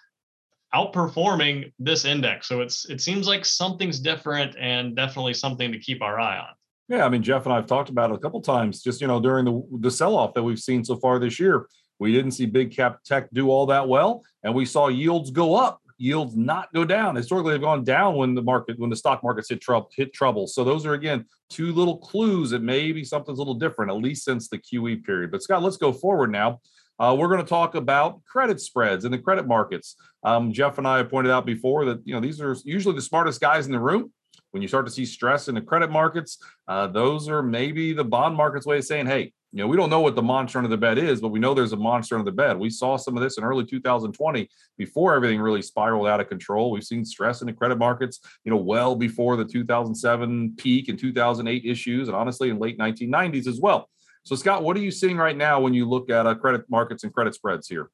outperforming 0.74 1.72
this 1.78 2.04
index. 2.04 2.48
So 2.48 2.60
it's 2.60 2.88
it 2.90 3.00
seems 3.00 3.26
like 3.26 3.44
something's 3.44 4.00
different 4.00 4.56
and 4.58 4.96
definitely 4.96 5.34
something 5.34 5.70
to 5.72 5.78
keep 5.78 6.02
our 6.02 6.18
eye 6.18 6.38
on. 6.38 6.48
Yeah, 6.88 7.06
I 7.06 7.08
mean 7.08 7.22
Jeff 7.22 7.46
and 7.46 7.54
I've 7.54 7.66
talked 7.66 7.88
about 7.88 8.10
it 8.10 8.16
a 8.16 8.18
couple 8.18 8.40
times. 8.42 8.82
Just 8.82 9.00
you 9.00 9.06
know 9.06 9.20
during 9.20 9.44
the 9.44 9.62
the 9.80 9.90
sell 9.90 10.16
off 10.16 10.34
that 10.34 10.42
we've 10.42 10.58
seen 10.58 10.84
so 10.84 10.96
far 10.96 11.18
this 11.18 11.38
year, 11.38 11.66
we 11.98 12.12
didn't 12.12 12.32
see 12.32 12.46
big 12.46 12.74
cap 12.74 12.98
tech 13.04 13.28
do 13.32 13.50
all 13.50 13.66
that 13.66 13.88
well, 13.88 14.22
and 14.42 14.54
we 14.54 14.66
saw 14.66 14.88
yields 14.88 15.30
go 15.30 15.54
up. 15.54 15.80
Yields 16.04 16.36
not 16.36 16.70
go 16.74 16.84
down. 16.84 17.16
Historically, 17.16 17.52
they've 17.52 17.60
gone 17.62 17.82
down 17.82 18.16
when 18.16 18.34
the 18.34 18.42
market, 18.42 18.78
when 18.78 18.90
the 18.90 18.96
stock 18.96 19.22
markets 19.24 19.48
hit 19.48 19.62
trouble. 19.62 19.90
Hit 19.96 20.12
trouble. 20.12 20.46
So 20.46 20.62
those 20.62 20.84
are 20.84 20.92
again 20.92 21.24
two 21.48 21.72
little 21.72 21.96
clues 21.96 22.50
that 22.50 22.60
maybe 22.60 23.04
something's 23.04 23.38
a 23.38 23.40
little 23.40 23.54
different, 23.54 23.90
at 23.90 23.96
least 23.96 24.24
since 24.24 24.48
the 24.48 24.58
QE 24.58 25.02
period. 25.02 25.30
But 25.30 25.42
Scott, 25.42 25.62
let's 25.62 25.78
go 25.78 25.92
forward 25.92 26.30
now. 26.30 26.60
Uh, 26.98 27.16
we're 27.18 27.28
going 27.28 27.40
to 27.40 27.48
talk 27.48 27.74
about 27.74 28.22
credit 28.24 28.60
spreads 28.60 29.06
and 29.06 29.14
the 29.14 29.18
credit 29.18 29.48
markets. 29.48 29.96
Um, 30.22 30.52
Jeff 30.52 30.76
and 30.76 30.86
I 30.86 30.98
have 30.98 31.10
pointed 31.10 31.32
out 31.32 31.46
before 31.46 31.86
that 31.86 32.00
you 32.04 32.14
know 32.14 32.20
these 32.20 32.38
are 32.40 32.54
usually 32.64 32.94
the 32.94 33.02
smartest 33.02 33.40
guys 33.40 33.64
in 33.64 33.72
the 33.72 33.80
room. 33.80 34.12
When 34.50 34.60
you 34.60 34.68
start 34.68 34.84
to 34.84 34.92
see 34.92 35.06
stress 35.06 35.48
in 35.48 35.54
the 35.54 35.62
credit 35.62 35.90
markets, 35.90 36.38
uh, 36.68 36.86
those 36.86 37.30
are 37.30 37.42
maybe 37.42 37.94
the 37.94 38.04
bond 38.04 38.36
market's 38.36 38.66
way 38.66 38.76
of 38.76 38.84
saying, 38.84 39.06
"Hey, 39.06 39.32
you 39.54 39.62
know, 39.62 39.68
we 39.68 39.76
don't 39.76 39.88
know 39.88 40.00
what 40.00 40.16
the 40.16 40.22
monster 40.22 40.58
under 40.58 40.68
the 40.68 40.76
bed 40.76 40.98
is, 40.98 41.20
but 41.20 41.28
we 41.28 41.38
know 41.38 41.54
there's 41.54 41.72
a 41.72 41.76
monster 41.76 42.16
under 42.16 42.28
the 42.28 42.34
bed." 42.34 42.58
We 42.58 42.70
saw 42.70 42.96
some 42.96 43.16
of 43.16 43.22
this 43.22 43.38
in 43.38 43.44
early 43.44 43.64
2020 43.64 44.48
before 44.76 45.14
everything 45.14 45.40
really 45.40 45.62
spiraled 45.62 46.08
out 46.08 46.20
of 46.20 46.28
control. 46.28 46.72
We've 46.72 46.82
seen 46.82 47.04
stress 47.04 47.40
in 47.40 47.46
the 47.46 47.52
credit 47.52 47.78
markets, 47.78 48.18
you 48.44 48.50
know, 48.50 48.56
well 48.56 48.96
before 48.96 49.36
the 49.36 49.44
2007 49.44 50.56
peak 50.56 50.88
and 50.88 50.98
2008 50.98 51.64
issues, 51.64 52.08
and 52.08 52.16
honestly 52.16 52.50
in 52.50 52.58
late 52.58 52.78
1990s 52.78 53.46
as 53.46 53.60
well. 53.60 53.88
So, 54.24 54.34
Scott, 54.34 54.64
what 54.64 54.76
are 54.76 54.80
you 54.80 54.90
seeing 54.90 55.18
right 55.18 55.36
now 55.36 55.60
when 55.60 55.72
you 55.72 55.88
look 55.88 56.10
at 56.10 56.26
uh, 56.26 56.34
credit 56.34 56.68
markets 56.68 57.04
and 57.04 57.14
credit 57.14 57.36
spreads 57.36 57.68
here? 57.68 57.90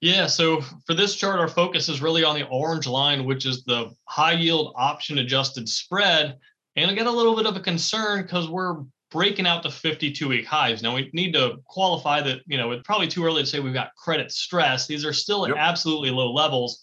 Yeah, 0.00 0.26
so 0.26 0.62
for 0.84 0.94
this 0.94 1.14
chart, 1.14 1.38
our 1.38 1.46
focus 1.46 1.88
is 1.88 2.02
really 2.02 2.24
on 2.24 2.34
the 2.34 2.48
orange 2.48 2.88
line, 2.88 3.24
which 3.24 3.46
is 3.46 3.62
the 3.62 3.94
high 4.08 4.32
yield 4.32 4.72
option 4.74 5.18
adjusted 5.18 5.68
spread. 5.68 6.38
And 6.74 6.90
I 6.90 6.94
get 6.94 7.06
a 7.06 7.10
little 7.10 7.36
bit 7.36 7.46
of 7.46 7.54
a 7.54 7.60
concern 7.60 8.22
because 8.22 8.48
we're 8.48 8.78
breaking 9.12 9.46
out 9.46 9.62
the 9.62 9.70
52 9.70 10.28
week 10.28 10.46
highs. 10.46 10.82
Now 10.82 10.94
we 10.94 11.10
need 11.12 11.34
to 11.34 11.58
qualify 11.66 12.22
that, 12.22 12.40
you 12.46 12.56
know, 12.56 12.72
it's 12.72 12.82
probably 12.84 13.08
too 13.08 13.24
early 13.24 13.42
to 13.42 13.46
say 13.46 13.60
we've 13.60 13.74
got 13.74 13.94
credit 13.96 14.32
stress. 14.32 14.86
These 14.86 15.04
are 15.04 15.12
still 15.12 15.44
at 15.44 15.50
yep. 15.50 15.58
absolutely 15.58 16.10
low 16.10 16.32
levels. 16.32 16.82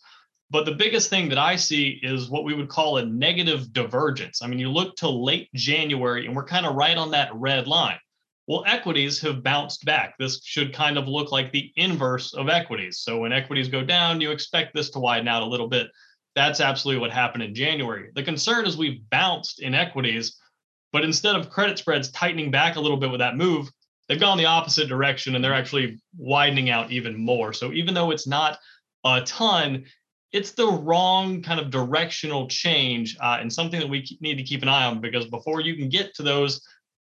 But 0.51 0.65
the 0.65 0.71
biggest 0.71 1.09
thing 1.09 1.29
that 1.29 1.37
I 1.37 1.55
see 1.55 1.99
is 2.01 2.29
what 2.29 2.43
we 2.43 2.53
would 2.53 2.69
call 2.69 2.97
a 2.97 3.05
negative 3.05 3.71
divergence. 3.71 4.41
I 4.41 4.47
mean, 4.47 4.59
you 4.59 4.69
look 4.69 4.95
to 4.97 5.09
late 5.09 5.49
January 5.53 6.25
and 6.25 6.35
we're 6.35 6.45
kind 6.45 6.65
of 6.65 6.75
right 6.75 6.97
on 6.97 7.11
that 7.11 7.33
red 7.33 7.67
line. 7.67 7.99
Well, 8.47 8.63
equities 8.65 9.21
have 9.21 9.43
bounced 9.43 9.85
back. 9.85 10.15
This 10.17 10.41
should 10.43 10.73
kind 10.73 10.97
of 10.97 11.07
look 11.07 11.31
like 11.31 11.51
the 11.51 11.71
inverse 11.75 12.33
of 12.33 12.49
equities. 12.49 12.97
So 12.97 13.19
when 13.19 13.31
equities 13.31 13.67
go 13.67 13.83
down, 13.83 14.21
you 14.21 14.31
expect 14.31 14.73
this 14.73 14.89
to 14.91 14.99
widen 14.99 15.27
out 15.27 15.43
a 15.43 15.45
little 15.45 15.67
bit. 15.67 15.87
That's 16.35 16.59
absolutely 16.59 17.01
what 17.01 17.11
happened 17.11 17.43
in 17.43 17.53
January. 17.53 18.09
The 18.15 18.23
concern 18.23 18.65
is 18.65 18.75
we've 18.75 19.07
bounced 19.11 19.61
in 19.61 19.75
equities, 19.75 20.35
but 20.91 21.03
instead 21.03 21.35
of 21.35 21.49
credit 21.49 21.77
spreads 21.77 22.11
tightening 22.11 22.51
back 22.51 22.75
a 22.75 22.79
little 22.79 22.97
bit 22.97 23.11
with 23.11 23.19
that 23.19 23.37
move, 23.37 23.69
they've 24.07 24.19
gone 24.19 24.37
the 24.37 24.45
opposite 24.45 24.87
direction 24.87 25.35
and 25.35 25.43
they're 25.43 25.53
actually 25.53 25.99
widening 26.17 26.69
out 26.69 26.91
even 26.91 27.17
more. 27.17 27.53
So 27.53 27.71
even 27.71 27.93
though 27.93 28.11
it's 28.11 28.27
not 28.27 28.57
a 29.05 29.21
ton, 29.21 29.85
it's 30.31 30.51
the 30.51 30.67
wrong 30.67 31.41
kind 31.41 31.59
of 31.59 31.69
directional 31.69 32.47
change 32.47 33.17
uh, 33.19 33.37
and 33.39 33.51
something 33.51 33.79
that 33.79 33.89
we 33.89 34.05
need 34.21 34.35
to 34.35 34.43
keep 34.43 34.61
an 34.61 34.69
eye 34.69 34.85
on 34.85 34.99
because 34.99 35.25
before 35.27 35.61
you 35.61 35.75
can 35.75 35.89
get 35.89 36.13
to 36.15 36.23
those 36.23 36.61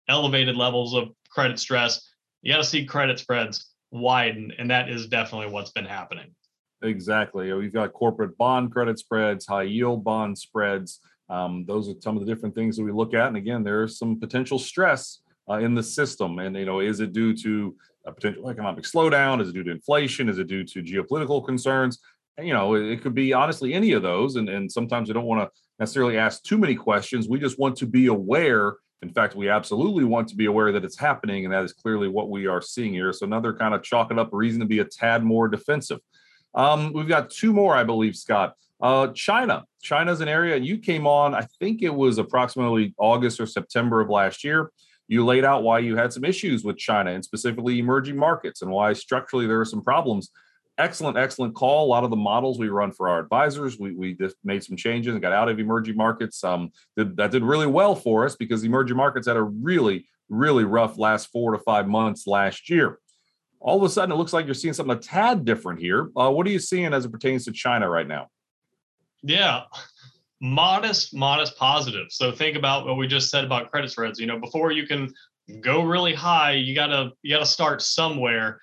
elevated 0.09 0.55
levels 0.55 0.93
of 0.93 1.09
credit 1.29 1.59
stress, 1.59 2.09
you 2.41 2.53
got 2.53 2.57
to 2.57 2.63
see 2.63 2.85
credit 2.85 3.19
spreads 3.19 3.73
widen. 3.91 4.53
And 4.57 4.69
that 4.71 4.89
is 4.89 5.07
definitely 5.07 5.51
what's 5.51 5.71
been 5.71 5.85
happening. 5.85 6.33
Exactly. 6.83 7.51
We've 7.53 7.73
got 7.73 7.93
corporate 7.93 8.37
bond 8.37 8.71
credit 8.71 8.99
spreads, 8.99 9.45
high 9.45 9.63
yield 9.63 10.03
bond 10.03 10.37
spreads. 10.37 10.99
Um, 11.29 11.65
those 11.65 11.89
are 11.89 11.93
some 11.99 12.17
of 12.17 12.25
the 12.25 12.33
different 12.33 12.55
things 12.55 12.77
that 12.77 12.83
we 12.83 12.91
look 12.91 13.13
at. 13.13 13.27
And 13.27 13.37
again, 13.37 13.63
there's 13.63 13.97
some 13.97 14.19
potential 14.19 14.59
stress 14.59 15.19
uh, 15.49 15.55
in 15.55 15.75
the 15.75 15.83
system. 15.83 16.39
And, 16.39 16.55
you 16.55 16.65
know, 16.65 16.79
is 16.79 16.99
it 16.99 17.13
due 17.13 17.35
to 17.37 17.75
a 18.05 18.11
potential 18.11 18.49
economic 18.49 18.85
slowdown? 18.85 19.41
Is 19.41 19.49
it 19.49 19.53
due 19.53 19.63
to 19.63 19.71
inflation? 19.71 20.29
Is 20.29 20.39
it 20.39 20.47
due 20.47 20.63
to 20.63 20.81
geopolitical 20.81 21.45
concerns? 21.45 21.99
And, 22.37 22.47
you 22.47 22.53
know, 22.53 22.75
it 22.75 23.01
could 23.01 23.15
be 23.15 23.33
honestly 23.33 23.73
any 23.73 23.93
of 23.93 24.03
those. 24.03 24.35
And, 24.35 24.47
and 24.47 24.71
sometimes 24.71 25.09
we 25.09 25.13
don't 25.13 25.25
want 25.25 25.41
to 25.41 25.61
necessarily 25.79 26.17
ask 26.17 26.43
too 26.43 26.57
many 26.57 26.75
questions. 26.75 27.27
We 27.27 27.39
just 27.39 27.59
want 27.59 27.75
to 27.77 27.85
be 27.85 28.07
aware 28.07 28.77
in 29.03 29.13
fact, 29.13 29.35
we 29.35 29.49
absolutely 29.49 30.03
want 30.05 30.27
to 30.29 30.35
be 30.35 30.45
aware 30.45 30.71
that 30.71 30.83
it's 30.83 30.97
happening, 30.97 31.45
and 31.45 31.53
that 31.53 31.63
is 31.63 31.73
clearly 31.73 32.07
what 32.07 32.29
we 32.29 32.47
are 32.47 32.61
seeing 32.61 32.93
here. 32.93 33.13
So 33.13 33.25
another 33.25 33.53
kind 33.53 33.75
of 33.75 33.83
chalk 33.83 34.11
it 34.11 34.17
up 34.17 34.29
reason 34.31 34.59
to 34.59 34.65
be 34.65 34.79
a 34.79 34.85
tad 34.85 35.23
more 35.23 35.47
defensive. 35.47 35.99
Um, 36.55 36.93
we've 36.93 37.07
got 37.07 37.29
two 37.29 37.53
more, 37.53 37.75
I 37.75 37.83
believe, 37.83 38.15
Scott. 38.15 38.55
Uh, 38.81 39.07
China. 39.13 39.63
China's 39.81 40.21
an 40.21 40.27
area 40.27 40.57
you 40.57 40.77
came 40.77 41.07
on, 41.07 41.33
I 41.33 41.47
think 41.59 41.81
it 41.81 41.93
was 41.93 42.17
approximately 42.17 42.93
August 42.97 43.39
or 43.39 43.45
September 43.45 44.01
of 44.01 44.09
last 44.09 44.43
year. 44.43 44.71
You 45.07 45.25
laid 45.25 45.45
out 45.45 45.63
why 45.63 45.79
you 45.79 45.95
had 45.95 46.11
some 46.11 46.25
issues 46.25 46.63
with 46.63 46.77
China 46.77 47.11
and 47.11 47.23
specifically 47.23 47.79
emerging 47.79 48.17
markets 48.17 48.61
and 48.61 48.69
why 48.69 48.93
structurally 48.93 49.47
there 49.47 49.61
are 49.61 49.65
some 49.65 49.81
problems 49.81 50.29
excellent, 50.77 51.17
excellent 51.17 51.55
call. 51.55 51.85
A 51.85 51.89
lot 51.89 52.03
of 52.03 52.09
the 52.09 52.15
models 52.15 52.59
we 52.59 52.69
run 52.69 52.91
for 52.91 53.09
our 53.09 53.19
advisors, 53.19 53.79
we, 53.79 53.93
we 53.93 54.13
just 54.13 54.35
made 54.43 54.63
some 54.63 54.77
changes 54.77 55.13
and 55.13 55.21
got 55.21 55.33
out 55.33 55.49
of 55.49 55.59
emerging 55.59 55.97
markets. 55.97 56.43
Um, 56.43 56.71
that, 56.95 57.15
that 57.15 57.31
did 57.31 57.43
really 57.43 57.67
well 57.67 57.95
for 57.95 58.25
us 58.25 58.35
because 58.35 58.63
emerging 58.63 58.97
markets 58.97 59.27
had 59.27 59.37
a 59.37 59.43
really, 59.43 60.07
really 60.29 60.63
rough 60.63 60.97
last 60.97 61.31
four 61.31 61.51
to 61.51 61.59
five 61.59 61.87
months 61.87 62.27
last 62.27 62.69
year. 62.69 62.99
All 63.59 63.77
of 63.77 63.83
a 63.83 63.89
sudden, 63.89 64.11
it 64.11 64.15
looks 64.15 64.33
like 64.33 64.45
you're 64.45 64.53
seeing 64.53 64.73
something 64.73 64.95
a 64.95 64.99
tad 64.99 65.45
different 65.45 65.79
here. 65.79 66.11
Uh, 66.15 66.29
what 66.29 66.45
are 66.45 66.51
you 66.51 66.59
seeing 66.59 66.93
as 66.93 67.05
it 67.05 67.11
pertains 67.11 67.45
to 67.45 67.51
China 67.51 67.89
right 67.89 68.07
now? 68.07 68.27
Yeah, 69.23 69.63
modest, 70.41 71.13
modest 71.13 71.57
positive. 71.57 72.07
So 72.09 72.31
think 72.31 72.55
about 72.55 72.85
what 72.85 72.97
we 72.97 73.07
just 73.07 73.29
said 73.29 73.43
about 73.43 73.71
credit 73.71 73.91
spreads. 73.91 74.19
You 74.19 74.27
know, 74.27 74.39
before 74.39 74.71
you 74.71 74.85
can 74.85 75.13
go 75.61 75.83
really 75.83 76.13
high, 76.13 76.53
you 76.53 76.75
gotta 76.75 77.11
you 77.21 77.33
gotta 77.33 77.45
start 77.45 77.81
somewhere. 77.81 78.61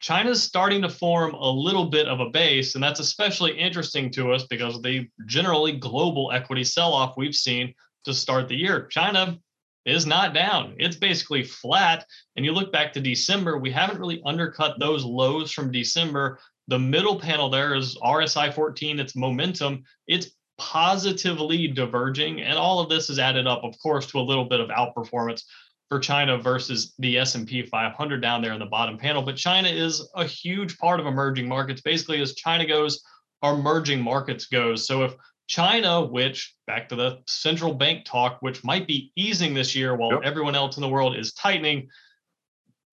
China's 0.00 0.42
starting 0.42 0.82
to 0.82 0.88
form 0.88 1.34
a 1.34 1.48
little 1.48 1.86
bit 1.86 2.08
of 2.08 2.20
a 2.20 2.28
base, 2.28 2.74
and 2.74 2.84
that's 2.84 3.00
especially 3.00 3.58
interesting 3.58 4.10
to 4.10 4.32
us 4.32 4.44
because 4.44 4.76
of 4.76 4.82
the 4.82 5.08
generally 5.26 5.72
global 5.72 6.30
equity 6.32 6.64
sell 6.64 6.92
off 6.92 7.16
we've 7.16 7.34
seen 7.34 7.72
to 8.04 8.12
start 8.12 8.48
the 8.48 8.56
year. 8.56 8.86
China 8.88 9.38
is 9.86 10.06
not 10.06 10.34
down, 10.34 10.74
it's 10.78 10.96
basically 10.96 11.42
flat. 11.42 12.06
And 12.36 12.44
you 12.44 12.52
look 12.52 12.72
back 12.72 12.92
to 12.94 13.00
December, 13.00 13.58
we 13.58 13.70
haven't 13.70 13.98
really 13.98 14.22
undercut 14.24 14.78
those 14.78 15.04
lows 15.04 15.52
from 15.52 15.70
December. 15.70 16.38
The 16.68 16.78
middle 16.78 17.20
panel 17.20 17.50
there 17.50 17.74
is 17.74 17.96
RSI 17.98 18.54
14, 18.54 18.98
it's 18.98 19.16
momentum, 19.16 19.84
it's 20.06 20.30
positively 20.56 21.68
diverging. 21.68 22.40
And 22.40 22.56
all 22.56 22.80
of 22.80 22.88
this 22.88 23.10
is 23.10 23.18
added 23.18 23.46
up, 23.46 23.62
of 23.64 23.74
course, 23.82 24.06
to 24.06 24.18
a 24.18 24.22
little 24.22 24.46
bit 24.46 24.60
of 24.60 24.68
outperformance 24.68 25.42
for 25.88 25.98
China 25.98 26.38
versus 26.38 26.94
the 26.98 27.18
S&P 27.18 27.62
500 27.62 28.20
down 28.20 28.40
there 28.40 28.52
in 28.52 28.58
the 28.58 28.66
bottom 28.66 28.96
panel. 28.96 29.22
But 29.22 29.36
China 29.36 29.68
is 29.68 30.08
a 30.14 30.24
huge 30.24 30.78
part 30.78 31.00
of 31.00 31.06
emerging 31.06 31.48
markets. 31.48 31.82
Basically, 31.82 32.20
as 32.22 32.34
China 32.34 32.66
goes, 32.66 33.02
our 33.42 33.54
emerging 33.54 34.00
markets 34.00 34.46
goes. 34.46 34.86
So 34.86 35.02
if 35.04 35.14
China, 35.46 36.02
which 36.02 36.54
back 36.66 36.88
to 36.88 36.96
the 36.96 37.18
central 37.26 37.74
bank 37.74 38.06
talk, 38.06 38.38
which 38.40 38.64
might 38.64 38.86
be 38.86 39.12
easing 39.16 39.52
this 39.52 39.74
year 39.74 39.94
while 39.94 40.12
yep. 40.12 40.20
everyone 40.24 40.54
else 40.54 40.76
in 40.76 40.80
the 40.80 40.88
world 40.88 41.16
is 41.16 41.34
tightening, 41.34 41.88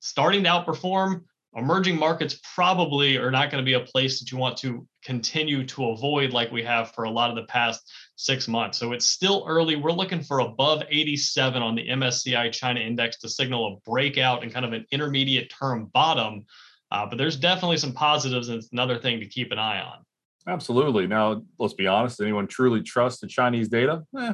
starting 0.02 0.44
to 0.44 0.50
outperform, 0.50 1.24
emerging 1.56 1.98
markets 1.98 2.40
probably 2.56 3.18
are 3.18 3.32
not 3.32 3.52
going 3.52 3.64
to 3.64 3.66
be 3.66 3.74
a 3.74 3.80
place 3.80 4.20
that 4.20 4.32
you 4.32 4.38
want 4.38 4.58
to 4.58 4.88
continue 5.04 5.66
to 5.66 5.90
avoid 5.90 6.32
like 6.32 6.52
we 6.52 6.64
have 6.64 6.92
for 6.92 7.04
a 7.04 7.10
lot 7.10 7.30
of 7.30 7.36
the 7.36 7.44
past 7.44 7.92
six 8.16 8.48
months. 8.48 8.78
So 8.78 8.94
it's 8.94 9.06
still 9.06 9.44
early. 9.48 9.76
We're 9.76 9.92
looking 9.92 10.22
for 10.22 10.40
above 10.40 10.84
87 10.90 11.62
on 11.62 11.76
the 11.76 11.88
MSCI 11.90 12.52
China 12.52 12.80
index 12.80 13.18
to 13.20 13.30
signal 13.30 13.68
a 13.68 13.90
breakout 13.90 14.44
and 14.44 14.54
kind 14.54 14.66
of 14.66 14.74
an 14.74 14.86
intermediate 14.92 15.52
term 15.52 15.90
bottom. 15.94 16.46
Uh, 16.92 17.06
but 17.06 17.18
there's 17.18 17.38
definitely 17.38 17.78
some 17.78 17.94
positives, 17.94 18.50
and 18.50 18.58
it's 18.58 18.72
another 18.72 18.98
thing 18.98 19.20
to 19.20 19.26
keep 19.26 19.52
an 19.52 19.58
eye 19.58 19.82
on. 19.82 20.00
Absolutely. 20.48 21.08
Now, 21.08 21.44
let's 21.60 21.74
be 21.74 21.88
honest. 21.88 22.22
Anyone 22.22 22.48
truly 22.48 22.82
trusts 22.82 23.22
the 23.22 23.28
Chinese 23.28 23.70
data? 23.70 24.04
Eh, 24.18 24.34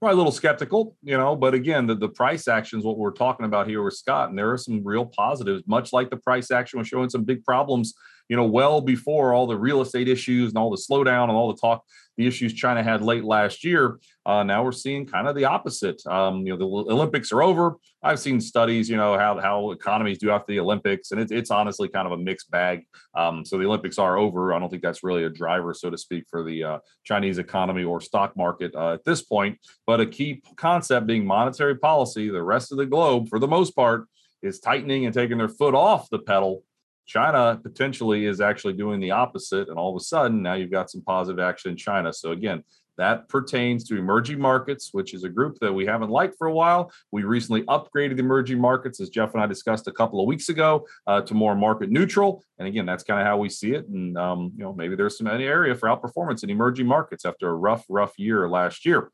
probably 0.00 0.14
a 0.14 0.16
little 0.16 0.32
skeptical, 0.32 0.96
you 1.02 1.16
know. 1.16 1.34
But 1.36 1.54
again, 1.54 1.86
the, 1.86 1.94
the 1.94 2.08
price 2.08 2.48
action 2.48 2.78
is 2.78 2.84
what 2.84 2.98
we're 2.98 3.12
talking 3.12 3.46
about 3.46 3.68
here 3.68 3.82
with 3.82 3.94
Scott, 3.94 4.28
and 4.30 4.38
there 4.38 4.52
are 4.52 4.58
some 4.58 4.84
real 4.84 5.06
positives. 5.06 5.62
Much 5.66 5.92
like 5.92 6.10
the 6.10 6.16
price 6.16 6.50
action 6.50 6.78
was 6.78 6.88
showing 6.88 7.10
some 7.10 7.24
big 7.24 7.44
problems 7.44 7.94
you 8.28 8.36
know, 8.36 8.44
well 8.44 8.80
before 8.80 9.32
all 9.32 9.46
the 9.46 9.56
real 9.56 9.80
estate 9.80 10.08
issues 10.08 10.50
and 10.50 10.58
all 10.58 10.70
the 10.70 10.76
slowdown 10.76 11.24
and 11.24 11.32
all 11.32 11.52
the 11.52 11.60
talk, 11.60 11.84
the 12.16 12.26
issues 12.26 12.52
China 12.52 12.82
had 12.82 13.02
late 13.02 13.24
last 13.24 13.64
year. 13.64 13.98
Uh, 14.24 14.42
now 14.42 14.64
we're 14.64 14.72
seeing 14.72 15.06
kind 15.06 15.28
of 15.28 15.36
the 15.36 15.44
opposite. 15.44 16.04
Um, 16.06 16.46
you 16.46 16.56
know, 16.56 16.58
the 16.58 16.92
Olympics 16.92 17.32
are 17.32 17.42
over. 17.42 17.76
I've 18.02 18.18
seen 18.18 18.40
studies, 18.40 18.88
you 18.88 18.96
know, 18.96 19.18
how 19.18 19.38
how 19.38 19.70
economies 19.70 20.18
do 20.18 20.30
after 20.30 20.52
the 20.52 20.60
Olympics, 20.60 21.10
and 21.12 21.20
it's 21.20 21.32
it's 21.32 21.50
honestly 21.50 21.88
kind 21.88 22.06
of 22.06 22.12
a 22.12 22.16
mixed 22.16 22.50
bag. 22.50 22.86
Um, 23.14 23.44
so 23.44 23.58
the 23.58 23.66
Olympics 23.66 23.98
are 23.98 24.16
over. 24.16 24.52
I 24.52 24.58
don't 24.58 24.70
think 24.70 24.82
that's 24.82 25.04
really 25.04 25.24
a 25.24 25.30
driver, 25.30 25.74
so 25.74 25.90
to 25.90 25.98
speak, 25.98 26.24
for 26.30 26.42
the 26.42 26.64
uh, 26.64 26.78
Chinese 27.04 27.38
economy 27.38 27.84
or 27.84 28.00
stock 28.00 28.36
market 28.36 28.74
uh, 28.74 28.94
at 28.94 29.04
this 29.04 29.22
point. 29.22 29.58
But 29.86 30.00
a 30.00 30.06
key 30.06 30.42
concept 30.56 31.06
being 31.06 31.26
monetary 31.26 31.76
policy. 31.76 32.30
The 32.30 32.42
rest 32.42 32.72
of 32.72 32.78
the 32.78 32.86
globe, 32.86 33.28
for 33.28 33.38
the 33.38 33.48
most 33.48 33.72
part, 33.72 34.06
is 34.42 34.60
tightening 34.60 35.04
and 35.04 35.14
taking 35.14 35.38
their 35.38 35.48
foot 35.48 35.74
off 35.74 36.08
the 36.10 36.18
pedal 36.18 36.62
China 37.06 37.58
potentially 37.62 38.26
is 38.26 38.40
actually 38.40 38.74
doing 38.74 39.00
the 39.00 39.12
opposite. 39.12 39.68
And 39.68 39.78
all 39.78 39.90
of 39.90 40.00
a 40.00 40.04
sudden, 40.04 40.42
now 40.42 40.54
you've 40.54 40.70
got 40.70 40.90
some 40.90 41.02
positive 41.02 41.38
action 41.38 41.70
in 41.70 41.76
China. 41.76 42.12
So, 42.12 42.32
again, 42.32 42.62
that 42.98 43.28
pertains 43.28 43.84
to 43.84 43.96
emerging 43.96 44.40
markets, 44.40 44.90
which 44.92 45.12
is 45.12 45.24
a 45.24 45.28
group 45.28 45.58
that 45.60 45.72
we 45.72 45.84
haven't 45.84 46.10
liked 46.10 46.36
for 46.38 46.46
a 46.46 46.52
while. 46.52 46.90
We 47.12 47.24
recently 47.24 47.62
upgraded 47.64 48.18
emerging 48.18 48.58
markets, 48.58 49.00
as 49.00 49.10
Jeff 49.10 49.34
and 49.34 49.42
I 49.42 49.46
discussed 49.46 49.86
a 49.86 49.92
couple 49.92 50.20
of 50.20 50.26
weeks 50.26 50.48
ago, 50.48 50.86
uh, 51.06 51.20
to 51.22 51.34
more 51.34 51.54
market 51.54 51.90
neutral. 51.90 52.42
And 52.58 52.66
again, 52.66 52.86
that's 52.86 53.04
kind 53.04 53.20
of 53.20 53.26
how 53.26 53.36
we 53.36 53.50
see 53.50 53.72
it. 53.72 53.86
And 53.88 54.16
um, 54.16 54.52
you 54.56 54.64
know, 54.64 54.72
maybe 54.72 54.96
there's 54.96 55.18
some 55.18 55.26
area 55.26 55.74
for 55.74 55.88
outperformance 55.88 56.42
in 56.42 56.50
emerging 56.50 56.86
markets 56.86 57.24
after 57.24 57.48
a 57.48 57.54
rough, 57.54 57.84
rough 57.88 58.18
year 58.18 58.48
last 58.48 58.86
year. 58.86 59.10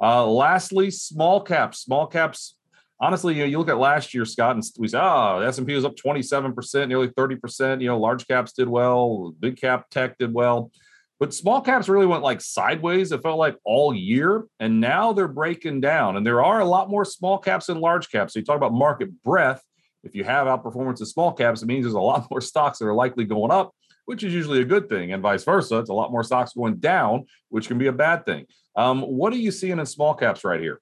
Uh, 0.00 0.26
lastly, 0.26 0.90
small 0.90 1.40
caps. 1.40 1.80
Small 1.80 2.06
caps 2.06 2.55
honestly, 3.00 3.34
you 3.34 3.40
know, 3.40 3.46
you 3.46 3.58
look 3.58 3.68
at 3.68 3.78
last 3.78 4.14
year, 4.14 4.24
Scott, 4.24 4.56
and 4.56 4.64
we 4.78 4.88
say, 4.88 4.98
oh, 5.00 5.40
the 5.40 5.46
S&P 5.46 5.74
was 5.74 5.84
up 5.84 5.96
27%, 5.96 6.88
nearly 6.88 7.08
30%. 7.08 7.80
You 7.80 7.88
know, 7.88 7.98
large 7.98 8.26
caps 8.26 8.52
did 8.52 8.68
well, 8.68 9.34
big 9.38 9.56
cap 9.56 9.88
tech 9.90 10.18
did 10.18 10.32
well. 10.32 10.70
But 11.18 11.32
small 11.32 11.62
caps 11.62 11.88
really 11.88 12.06
went 12.06 12.22
like 12.22 12.42
sideways. 12.42 13.10
It 13.10 13.22
felt 13.22 13.38
like 13.38 13.56
all 13.64 13.94
year. 13.94 14.44
And 14.60 14.80
now 14.80 15.12
they're 15.12 15.28
breaking 15.28 15.80
down. 15.80 16.16
And 16.16 16.26
there 16.26 16.44
are 16.44 16.60
a 16.60 16.64
lot 16.64 16.90
more 16.90 17.06
small 17.06 17.38
caps 17.38 17.66
than 17.66 17.80
large 17.80 18.10
caps. 18.10 18.34
So 18.34 18.38
you 18.38 18.44
talk 18.44 18.56
about 18.56 18.74
market 18.74 19.22
breadth. 19.22 19.62
If 20.04 20.14
you 20.14 20.24
have 20.24 20.46
outperformance 20.46 21.00
in 21.00 21.06
small 21.06 21.32
caps, 21.32 21.62
it 21.62 21.66
means 21.66 21.84
there's 21.84 21.94
a 21.94 22.00
lot 22.00 22.26
more 22.30 22.40
stocks 22.40 22.78
that 22.78 22.86
are 22.86 22.94
likely 22.94 23.24
going 23.24 23.50
up, 23.50 23.72
which 24.04 24.24
is 24.24 24.34
usually 24.34 24.60
a 24.60 24.64
good 24.64 24.90
thing. 24.90 25.12
And 25.12 25.22
vice 25.22 25.44
versa. 25.44 25.78
It's 25.78 25.90
a 25.90 25.94
lot 25.94 26.12
more 26.12 26.22
stocks 26.22 26.52
going 26.52 26.76
down, 26.76 27.24
which 27.48 27.66
can 27.66 27.78
be 27.78 27.86
a 27.86 27.92
bad 27.92 28.26
thing. 28.26 28.44
Um, 28.76 29.00
what 29.00 29.32
are 29.32 29.38
you 29.38 29.50
seeing 29.50 29.78
in 29.78 29.86
small 29.86 30.14
caps 30.14 30.44
right 30.44 30.60
here? 30.60 30.80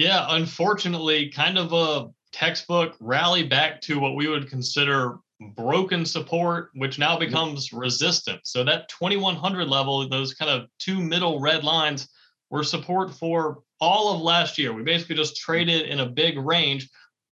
Yeah, 0.00 0.24
unfortunately, 0.30 1.28
kind 1.28 1.58
of 1.58 1.74
a 1.74 2.08
textbook 2.32 2.96
rally 3.00 3.42
back 3.42 3.82
to 3.82 4.00
what 4.00 4.16
we 4.16 4.28
would 4.28 4.48
consider 4.48 5.18
broken 5.54 6.06
support, 6.06 6.70
which 6.74 6.98
now 6.98 7.18
mm-hmm. 7.18 7.26
becomes 7.26 7.70
resistance. 7.74 8.40
So 8.44 8.64
that 8.64 8.88
2100 8.88 9.68
level, 9.68 10.08
those 10.08 10.32
kind 10.32 10.50
of 10.50 10.70
two 10.78 11.02
middle 11.02 11.38
red 11.38 11.64
lines 11.64 12.08
were 12.48 12.64
support 12.64 13.12
for 13.12 13.58
all 13.78 14.14
of 14.14 14.22
last 14.22 14.56
year. 14.56 14.72
We 14.72 14.84
basically 14.84 15.16
just 15.16 15.36
traded 15.36 15.82
in 15.82 16.00
a 16.00 16.06
big 16.06 16.38
range, 16.38 16.88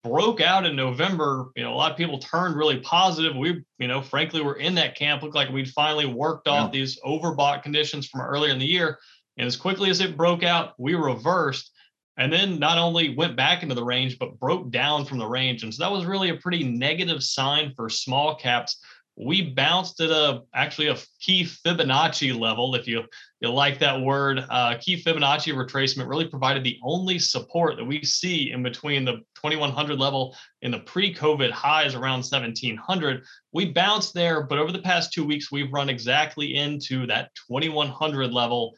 broke 0.03 0.40
out 0.40 0.64
in 0.64 0.74
November. 0.74 1.50
You 1.57 1.64
know, 1.64 1.74
a 1.74 1.77
lot 1.77 1.90
of 1.90 1.98
people 1.98 2.18
turned 2.18 2.57
really 2.57 2.79
positive. 2.79 3.37
We, 3.37 3.62
you 3.79 3.88
know, 3.88 4.00
frankly, 4.00 4.40
were 4.40 4.57
in 4.57 4.74
that 4.77 4.96
camp. 4.96 5.22
Looked 5.22 5.35
like 5.35 5.50
we'd 5.50 5.68
finally 5.68 6.07
worked 6.07 6.48
off 6.48 6.72
yeah. 6.72 6.81
these 6.81 6.98
overbought 7.05 7.62
conditions 7.62 8.07
from 8.07 8.22
earlier 8.22 8.53
in 8.53 8.59
the 8.59 8.64
year. 8.64 8.98
And 9.37 9.46
as 9.46 9.55
quickly 9.55 9.90
as 9.90 10.00
it 10.00 10.16
broke 10.16 10.42
out, 10.42 10.72
we 10.79 10.94
reversed 10.94 11.70
and 12.16 12.33
then 12.33 12.59
not 12.59 12.79
only 12.79 13.14
went 13.14 13.37
back 13.37 13.62
into 13.62 13.74
the 13.74 13.85
range, 13.85 14.18
but 14.18 14.38
broke 14.38 14.70
down 14.70 15.05
from 15.05 15.18
the 15.18 15.27
range. 15.27 15.62
And 15.62 15.74
so 15.74 15.83
that 15.83 15.90
was 15.90 16.05
really 16.05 16.31
a 16.31 16.37
pretty 16.37 16.62
negative 16.62 17.22
sign 17.22 17.72
for 17.74 17.88
small 17.88 18.37
caps. 18.37 18.81
We 19.16 19.50
bounced 19.50 20.00
at 20.00 20.11
a 20.11 20.42
actually 20.55 20.88
a 20.88 20.96
key 21.20 21.44
Fibonacci 21.44 22.37
level, 22.37 22.74
if 22.74 22.88
you 22.88 23.05
you 23.40 23.50
like 23.50 23.79
that 23.79 24.00
word. 24.00 24.44
Uh, 24.50 24.77
key 24.81 25.00
Fibonacci 25.00 25.55
retracement 25.55 26.09
really 26.09 26.27
provided 26.27 26.64
the 26.64 26.79
only 26.83 27.20
support 27.20 27.77
that 27.77 27.85
we 27.85 28.03
see 28.03 28.50
in 28.50 28.62
between 28.62 29.05
the 29.05 29.18
2100 29.37 29.98
level 29.98 30.37
and 30.62 30.74
the 30.74 30.81
pre-COVID 30.81 31.50
highs 31.53 31.94
around 31.94 32.24
1700. 32.24 33.22
We 33.53 33.66
bounced 33.66 34.14
there, 34.14 34.42
but 34.42 34.59
over 34.59 34.72
the 34.72 34.81
past 34.81 35.12
two 35.12 35.24
weeks, 35.24 35.53
we've 35.53 35.72
run 35.72 35.88
exactly 35.88 36.57
into 36.57 37.07
that 37.07 37.31
2100 37.48 38.33
level 38.33 38.74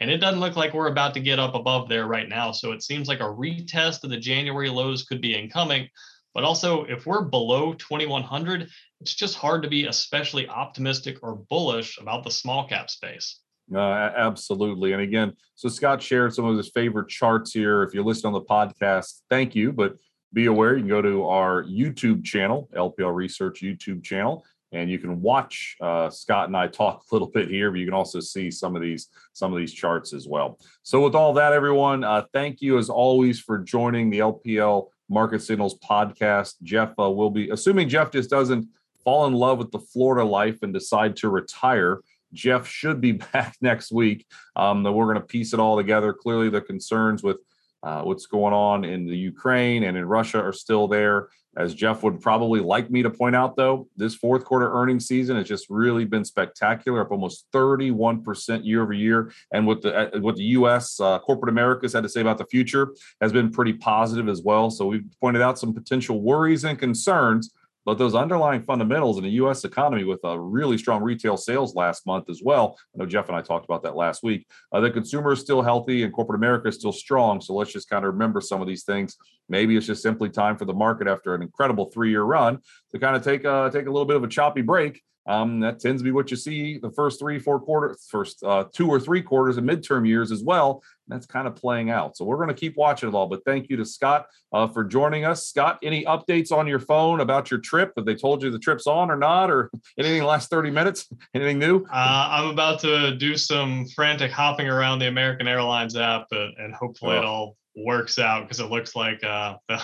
and 0.00 0.10
it 0.10 0.18
doesn't 0.18 0.40
look 0.40 0.56
like 0.56 0.74
we're 0.74 0.88
about 0.88 1.14
to 1.14 1.20
get 1.20 1.38
up 1.38 1.54
above 1.54 1.88
there 1.88 2.06
right 2.06 2.28
now. 2.28 2.52
So 2.52 2.72
it 2.72 2.82
seems 2.82 3.08
like 3.08 3.20
a 3.20 3.24
retest 3.24 4.04
of 4.04 4.10
the 4.10 4.16
January 4.16 4.70
lows 4.70 5.04
could 5.04 5.20
be 5.20 5.34
incoming. 5.34 5.88
But 6.34 6.44
also, 6.44 6.84
if 6.84 7.06
we're 7.06 7.22
below 7.22 7.72
2100, 7.74 8.68
it's 9.00 9.14
just 9.14 9.36
hard 9.36 9.62
to 9.62 9.68
be 9.68 9.86
especially 9.86 10.48
optimistic 10.48 11.18
or 11.22 11.36
bullish 11.50 11.98
about 11.98 12.22
the 12.22 12.30
small 12.30 12.68
cap 12.68 12.90
space. 12.90 13.40
Uh, 13.74 13.80
absolutely. 13.80 14.92
And 14.92 15.02
again, 15.02 15.34
so 15.54 15.68
Scott 15.68 16.00
shared 16.02 16.34
some 16.34 16.44
of 16.44 16.56
his 16.56 16.70
favorite 16.70 17.08
charts 17.08 17.52
here. 17.52 17.82
If 17.82 17.92
you 17.92 18.02
listen 18.02 18.28
on 18.28 18.32
the 18.32 18.42
podcast, 18.42 19.22
thank 19.28 19.54
you. 19.54 19.72
But 19.72 19.96
be 20.32 20.46
aware 20.46 20.74
you 20.74 20.80
can 20.80 20.88
go 20.88 21.02
to 21.02 21.24
our 21.26 21.64
YouTube 21.64 22.24
channel, 22.24 22.68
LPL 22.74 23.14
Research 23.14 23.62
YouTube 23.62 24.04
channel, 24.04 24.44
and 24.72 24.90
you 24.90 24.98
can 24.98 25.20
watch 25.20 25.76
uh, 25.80 26.10
Scott 26.10 26.48
and 26.48 26.56
I 26.56 26.66
talk 26.66 27.02
a 27.10 27.14
little 27.14 27.28
bit 27.34 27.48
here, 27.48 27.70
but 27.70 27.80
you 27.80 27.86
can 27.86 27.94
also 27.94 28.20
see 28.20 28.50
some 28.50 28.76
of 28.76 28.82
these 28.82 29.08
some 29.32 29.52
of 29.52 29.58
these 29.58 29.72
charts 29.72 30.12
as 30.12 30.26
well. 30.28 30.58
So 30.82 31.02
with 31.02 31.14
all 31.14 31.32
that, 31.34 31.52
everyone, 31.52 32.04
uh, 32.04 32.24
thank 32.32 32.60
you 32.60 32.78
as 32.78 32.90
always 32.90 33.40
for 33.40 33.58
joining 33.58 34.10
the 34.10 34.20
LPL 34.20 34.88
Market 35.08 35.42
Signals 35.42 35.78
podcast. 35.78 36.54
Jeff 36.62 36.90
uh, 36.98 37.10
will 37.10 37.30
be 37.30 37.50
assuming 37.50 37.88
Jeff 37.88 38.10
just 38.10 38.30
doesn't 38.30 38.68
fall 39.04 39.26
in 39.26 39.32
love 39.32 39.58
with 39.58 39.70
the 39.70 39.78
Florida 39.78 40.24
life 40.24 40.62
and 40.62 40.72
decide 40.72 41.16
to 41.16 41.28
retire. 41.28 42.00
Jeff 42.32 42.66
should 42.66 43.00
be 43.00 43.12
back 43.32 43.56
next 43.60 43.90
week. 43.90 44.26
Um, 44.56 44.82
we're 44.84 45.06
going 45.06 45.14
to 45.16 45.22
piece 45.22 45.54
it 45.54 45.60
all 45.60 45.76
together. 45.76 46.12
Clearly, 46.12 46.50
the 46.50 46.60
concerns 46.60 47.22
with 47.22 47.38
uh, 47.82 48.02
what's 48.02 48.26
going 48.26 48.52
on 48.52 48.84
in 48.84 49.06
the 49.06 49.16
Ukraine 49.16 49.84
and 49.84 49.96
in 49.96 50.04
Russia 50.04 50.40
are 50.40 50.52
still 50.52 50.88
there. 50.88 51.28
As 51.56 51.74
Jeff 51.74 52.04
would 52.04 52.20
probably 52.20 52.60
like 52.60 52.88
me 52.88 53.02
to 53.02 53.10
point 53.10 53.34
out, 53.34 53.56
though, 53.56 53.88
this 53.96 54.14
fourth 54.14 54.44
quarter 54.44 54.72
earnings 54.72 55.06
season 55.06 55.36
has 55.36 55.48
just 55.48 55.66
really 55.68 56.04
been 56.04 56.24
spectacular, 56.24 57.00
up 57.00 57.10
almost 57.10 57.46
31% 57.52 58.64
year 58.64 58.82
over 58.82 58.92
year. 58.92 59.32
And 59.52 59.66
what 59.66 59.82
the 59.82 60.14
uh, 60.14 60.20
what 60.20 60.36
the 60.36 60.44
U.S. 60.44 61.00
Uh, 61.00 61.18
corporate 61.18 61.48
Americas 61.48 61.94
had 61.94 62.04
to 62.04 62.08
say 62.08 62.20
about 62.20 62.38
the 62.38 62.46
future 62.46 62.94
has 63.20 63.32
been 63.32 63.50
pretty 63.50 63.72
positive 63.72 64.28
as 64.28 64.42
well. 64.42 64.70
So 64.70 64.86
we've 64.86 65.04
pointed 65.20 65.42
out 65.42 65.58
some 65.58 65.74
potential 65.74 66.20
worries 66.20 66.64
and 66.64 66.78
concerns 66.78 67.52
but 67.88 67.96
those 67.96 68.14
underlying 68.14 68.60
fundamentals 68.60 69.16
in 69.16 69.24
the 69.24 69.30
U.S. 69.30 69.64
economy, 69.64 70.04
with 70.04 70.20
a 70.22 70.38
really 70.38 70.76
strong 70.76 71.02
retail 71.02 71.38
sales 71.38 71.74
last 71.74 72.04
month 72.04 72.28
as 72.28 72.42
well, 72.44 72.76
I 72.94 72.98
know 72.98 73.06
Jeff 73.06 73.28
and 73.28 73.36
I 73.38 73.40
talked 73.40 73.64
about 73.64 73.82
that 73.84 73.96
last 73.96 74.22
week. 74.22 74.46
Uh, 74.70 74.80
the 74.80 74.90
consumer 74.90 75.32
is 75.32 75.40
still 75.40 75.62
healthy 75.62 76.02
and 76.02 76.12
corporate 76.12 76.36
America 76.36 76.68
is 76.68 76.74
still 76.74 76.92
strong. 76.92 77.40
So 77.40 77.54
let's 77.54 77.72
just 77.72 77.88
kind 77.88 78.04
of 78.04 78.12
remember 78.12 78.42
some 78.42 78.60
of 78.60 78.68
these 78.68 78.84
things. 78.84 79.16
Maybe 79.48 79.74
it's 79.74 79.86
just 79.86 80.02
simply 80.02 80.28
time 80.28 80.58
for 80.58 80.66
the 80.66 80.74
market 80.74 81.08
after 81.08 81.34
an 81.34 81.40
incredible 81.40 81.86
three-year 81.86 82.24
run 82.24 82.58
to 82.90 82.98
kind 82.98 83.16
of 83.16 83.24
take 83.24 83.44
a, 83.44 83.70
take 83.72 83.86
a 83.86 83.90
little 83.90 84.04
bit 84.04 84.16
of 84.16 84.22
a 84.22 84.28
choppy 84.28 84.60
break 84.60 85.00
um, 85.28 85.60
that 85.60 85.78
tends 85.78 86.00
to 86.00 86.04
be 86.04 86.10
what 86.10 86.30
you 86.30 86.36
see 86.38 86.78
the 86.78 86.90
first 86.90 87.20
three, 87.20 87.38
four 87.38 87.60
quarters, 87.60 88.06
first 88.08 88.42
uh, 88.42 88.64
two 88.72 88.88
or 88.88 88.98
three 88.98 89.20
quarters 89.20 89.58
of 89.58 89.64
midterm 89.64 90.08
years 90.08 90.32
as 90.32 90.42
well. 90.42 90.82
And 91.06 91.14
that's 91.14 91.26
kind 91.26 91.46
of 91.46 91.54
playing 91.54 91.90
out. 91.90 92.16
So 92.16 92.24
we're 92.24 92.36
going 92.36 92.48
to 92.48 92.54
keep 92.54 92.78
watching 92.78 93.10
it 93.10 93.14
all. 93.14 93.26
But 93.26 93.44
thank 93.44 93.68
you 93.68 93.76
to 93.76 93.84
Scott 93.84 94.26
uh, 94.54 94.66
for 94.66 94.84
joining 94.84 95.26
us. 95.26 95.46
Scott, 95.46 95.78
any 95.82 96.04
updates 96.06 96.50
on 96.50 96.66
your 96.66 96.80
phone 96.80 97.20
about 97.20 97.50
your 97.50 97.60
trip? 97.60 97.92
Have 97.96 98.06
they 98.06 98.14
told 98.14 98.42
you 98.42 98.50
the 98.50 98.58
trip's 98.58 98.86
on 98.86 99.10
or 99.10 99.16
not, 99.16 99.50
or 99.50 99.70
anything 99.98 100.24
last 100.24 100.48
30 100.48 100.70
minutes? 100.70 101.06
Anything 101.34 101.58
new? 101.58 101.84
Uh, 101.84 102.28
I'm 102.30 102.48
about 102.48 102.80
to 102.80 103.14
do 103.16 103.36
some 103.36 103.86
frantic 103.94 104.30
hopping 104.30 104.66
around 104.66 104.98
the 104.98 105.08
American 105.08 105.46
Airlines 105.46 105.94
app, 105.94 106.26
and, 106.30 106.56
and 106.56 106.74
hopefully 106.74 107.16
oh. 107.16 107.18
it 107.18 107.24
all 107.24 107.56
works 107.84 108.18
out 108.18 108.42
because 108.42 108.60
it 108.60 108.70
looks 108.70 108.94
like 108.96 109.22
uh, 109.24 109.56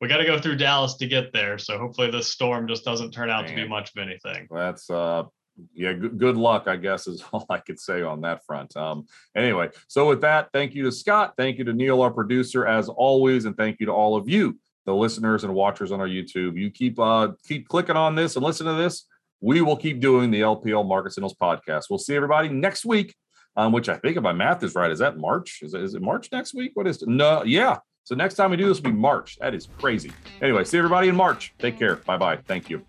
we 0.00 0.08
got 0.08 0.18
to 0.18 0.24
go 0.24 0.38
through 0.38 0.56
Dallas 0.56 0.94
to 0.96 1.06
get 1.06 1.32
there. 1.32 1.58
So 1.58 1.78
hopefully 1.78 2.10
this 2.10 2.28
storm 2.30 2.68
just 2.68 2.84
doesn't 2.84 3.12
turn 3.12 3.30
out 3.30 3.46
Man. 3.46 3.56
to 3.56 3.62
be 3.62 3.68
much 3.68 3.90
of 3.96 4.02
anything. 4.02 4.46
That's 4.50 4.90
uh 4.90 5.24
yeah, 5.72 5.92
good, 5.92 6.18
good 6.18 6.36
luck, 6.36 6.66
I 6.66 6.76
guess, 6.76 7.06
is 7.06 7.22
all 7.32 7.46
I 7.48 7.58
could 7.58 7.78
say 7.78 8.02
on 8.02 8.22
that 8.22 8.44
front. 8.44 8.76
Um, 8.76 9.06
anyway, 9.36 9.70
so 9.88 10.08
with 10.08 10.20
that, 10.22 10.48
thank 10.52 10.74
you 10.74 10.84
to 10.84 10.92
Scott. 10.92 11.34
Thank 11.36 11.58
you 11.58 11.64
to 11.64 11.72
Neil, 11.72 12.02
our 12.02 12.10
producer, 12.10 12.66
as 12.66 12.88
always, 12.88 13.44
and 13.44 13.56
thank 13.56 13.80
you 13.80 13.86
to 13.86 13.92
all 13.92 14.16
of 14.16 14.28
you, 14.28 14.58
the 14.84 14.94
listeners 14.94 15.44
and 15.44 15.54
watchers 15.54 15.92
on 15.92 16.00
our 16.00 16.08
YouTube. 16.08 16.58
You 16.58 16.70
keep 16.70 16.98
uh 16.98 17.32
keep 17.46 17.68
clicking 17.68 17.96
on 17.96 18.14
this 18.14 18.36
and 18.36 18.44
listen 18.44 18.66
to 18.66 18.74
this. 18.74 19.06
We 19.40 19.60
will 19.60 19.76
keep 19.76 20.00
doing 20.00 20.30
the 20.30 20.40
LPL 20.40 20.86
Market 20.86 21.12
Signals 21.12 21.34
podcast. 21.34 21.84
We'll 21.90 21.98
see 21.98 22.16
everybody 22.16 22.48
next 22.48 22.84
week 22.84 23.14
um, 23.56 23.72
which 23.72 23.88
I 23.88 23.96
think 23.96 24.16
if 24.16 24.22
my 24.22 24.32
math 24.32 24.62
is 24.62 24.74
right, 24.74 24.90
is 24.90 24.98
that 24.98 25.18
March? 25.18 25.60
Is 25.62 25.74
it, 25.74 25.82
is 25.82 25.94
it 25.94 26.02
March 26.02 26.28
next 26.32 26.54
week? 26.54 26.72
What 26.74 26.86
is 26.86 27.02
it? 27.02 27.08
No, 27.08 27.42
yeah. 27.44 27.78
So 28.04 28.14
next 28.14 28.34
time 28.34 28.50
we 28.50 28.56
do 28.56 28.68
this 28.68 28.78
will 28.78 28.90
be 28.90 28.96
March. 28.96 29.38
That 29.40 29.54
is 29.54 29.68
crazy. 29.78 30.12
Anyway, 30.42 30.64
see 30.64 30.76
everybody 30.76 31.08
in 31.08 31.16
March. 31.16 31.54
Take 31.58 31.78
care. 31.78 31.96
Bye 31.96 32.18
bye. 32.18 32.36
Thank 32.46 32.68
you. 32.68 32.84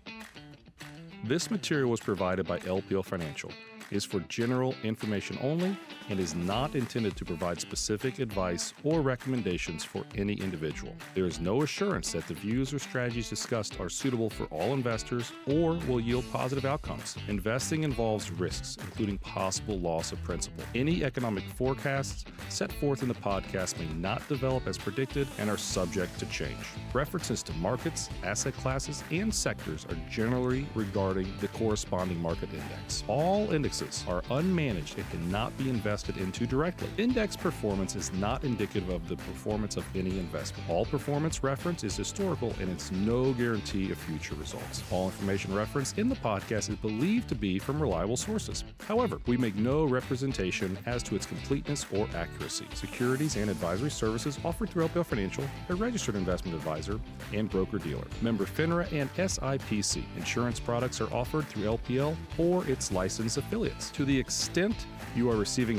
This 1.24 1.50
material 1.50 1.90
was 1.90 2.00
provided 2.00 2.46
by 2.46 2.58
LPL 2.60 3.04
Financial 3.04 3.50
is 3.90 4.04
for 4.04 4.20
general 4.20 4.74
information 4.82 5.38
only 5.40 5.76
and 6.08 6.20
is 6.20 6.34
not 6.34 6.74
intended 6.74 7.16
to 7.16 7.24
provide 7.24 7.60
specific 7.60 8.18
advice 8.18 8.72
or 8.84 9.00
recommendations 9.00 9.84
for 9.84 10.04
any 10.14 10.34
individual. 10.34 10.94
There 11.14 11.26
is 11.26 11.40
no 11.40 11.62
assurance 11.62 12.12
that 12.12 12.26
the 12.28 12.34
views 12.34 12.72
or 12.72 12.78
strategies 12.78 13.28
discussed 13.28 13.80
are 13.80 13.88
suitable 13.88 14.30
for 14.30 14.44
all 14.44 14.72
investors 14.72 15.32
or 15.46 15.74
will 15.88 16.00
yield 16.00 16.24
positive 16.32 16.64
outcomes. 16.64 17.16
Investing 17.28 17.82
involves 17.82 18.30
risks, 18.30 18.76
including 18.80 19.18
possible 19.18 19.78
loss 19.78 20.12
of 20.12 20.22
principal. 20.22 20.64
Any 20.74 21.04
economic 21.04 21.44
forecasts 21.44 22.24
set 22.48 22.72
forth 22.72 23.02
in 23.02 23.08
the 23.08 23.14
podcast 23.14 23.78
may 23.78 23.92
not 23.94 24.26
develop 24.28 24.66
as 24.66 24.78
predicted 24.78 25.26
and 25.38 25.50
are 25.50 25.58
subject 25.58 26.18
to 26.20 26.26
change. 26.26 26.56
References 26.92 27.42
to 27.44 27.52
markets, 27.54 28.08
asset 28.22 28.54
classes, 28.54 29.02
and 29.10 29.34
sectors 29.34 29.86
are 29.86 29.96
generally 30.10 30.66
regarding 30.74 31.32
the 31.40 31.48
corresponding 31.48 32.20
market 32.20 32.48
index. 32.52 33.02
All 33.08 33.52
indexes 33.52 34.04
are 34.08 34.22
unmanaged 34.22 34.96
and 34.96 35.10
cannot 35.10 35.56
be 35.58 35.68
invested 35.68 35.95
into 36.16 36.46
directly. 36.46 36.88
Index 36.98 37.36
performance 37.36 37.96
is 37.96 38.12
not 38.14 38.44
indicative 38.44 38.90
of 38.90 39.08
the 39.08 39.16
performance 39.16 39.76
of 39.76 39.84
any 39.96 40.18
investment. 40.18 40.68
All 40.68 40.84
performance 40.84 41.42
reference 41.42 41.84
is 41.84 41.96
historical 41.96 42.54
and 42.60 42.70
it's 42.70 42.92
no 42.92 43.32
guarantee 43.32 43.90
of 43.90 43.98
future 43.98 44.34
results. 44.34 44.82
All 44.90 45.06
information 45.06 45.54
referenced 45.54 45.98
in 45.98 46.08
the 46.08 46.16
podcast 46.16 46.70
is 46.70 46.76
believed 46.76 47.28
to 47.30 47.34
be 47.34 47.58
from 47.58 47.80
reliable 47.80 48.16
sources. 48.16 48.64
However, 48.86 49.20
we 49.26 49.36
make 49.36 49.56
no 49.56 49.84
representation 49.84 50.78
as 50.86 51.02
to 51.04 51.16
its 51.16 51.26
completeness 51.26 51.86
or 51.92 52.06
accuracy. 52.14 52.66
Securities 52.74 53.36
and 53.36 53.50
advisory 53.50 53.90
services 53.90 54.38
offered 54.44 54.70
through 54.70 54.86
LPL 54.88 55.06
Financial, 55.06 55.44
a 55.68 55.74
registered 55.74 56.14
investment 56.14 56.56
advisor 56.56 57.00
and 57.32 57.50
broker 57.50 57.78
dealer. 57.78 58.06
Member 58.20 58.44
FINRA 58.44 58.90
and 58.92 59.12
SIPC. 59.14 60.04
Insurance 60.16 60.60
products 60.60 61.00
are 61.00 61.12
offered 61.12 61.46
through 61.46 61.64
LPL 61.64 62.16
or 62.38 62.66
its 62.68 62.92
licensed 62.92 63.38
affiliates. 63.38 63.90
To 63.90 64.04
the 64.04 64.18
extent 64.18 64.86
you 65.14 65.30
are 65.30 65.36
receiving 65.36 65.78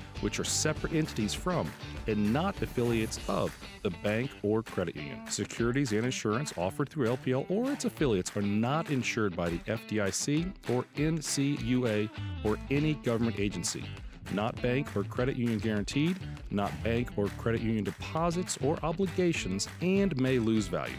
which 0.21 0.39
are 0.39 0.43
separate 0.43 0.93
entities 0.93 1.33
from 1.33 1.71
and 2.07 2.31
not 2.31 2.61
affiliates 2.61 3.19
of 3.27 3.55
the 3.83 3.89
bank 4.03 4.31
or 4.43 4.63
credit 4.63 4.95
union. 4.95 5.19
Securities 5.29 5.91
and 5.91 6.05
insurance 6.05 6.53
offered 6.57 6.89
through 6.89 7.07
LPL 7.07 7.49
or 7.49 7.71
its 7.71 7.85
affiliates 7.85 8.35
are 8.35 8.41
not 8.41 8.89
insured 8.89 9.35
by 9.35 9.49
the 9.49 9.59
FDIC 9.59 10.51
or 10.69 10.85
NCUA 10.95 12.09
or 12.43 12.57
any 12.69 12.95
government 12.95 13.39
agency. 13.39 13.83
Not 14.33 14.59
bank 14.61 14.95
or 14.95 15.03
credit 15.03 15.35
union 15.35 15.59
guaranteed, 15.59 16.17
not 16.51 16.71
bank 16.83 17.09
or 17.17 17.27
credit 17.27 17.61
union 17.61 17.83
deposits 17.83 18.57
or 18.63 18.77
obligations, 18.83 19.67
and 19.81 20.15
may 20.19 20.39
lose 20.39 20.67
value. 20.67 20.95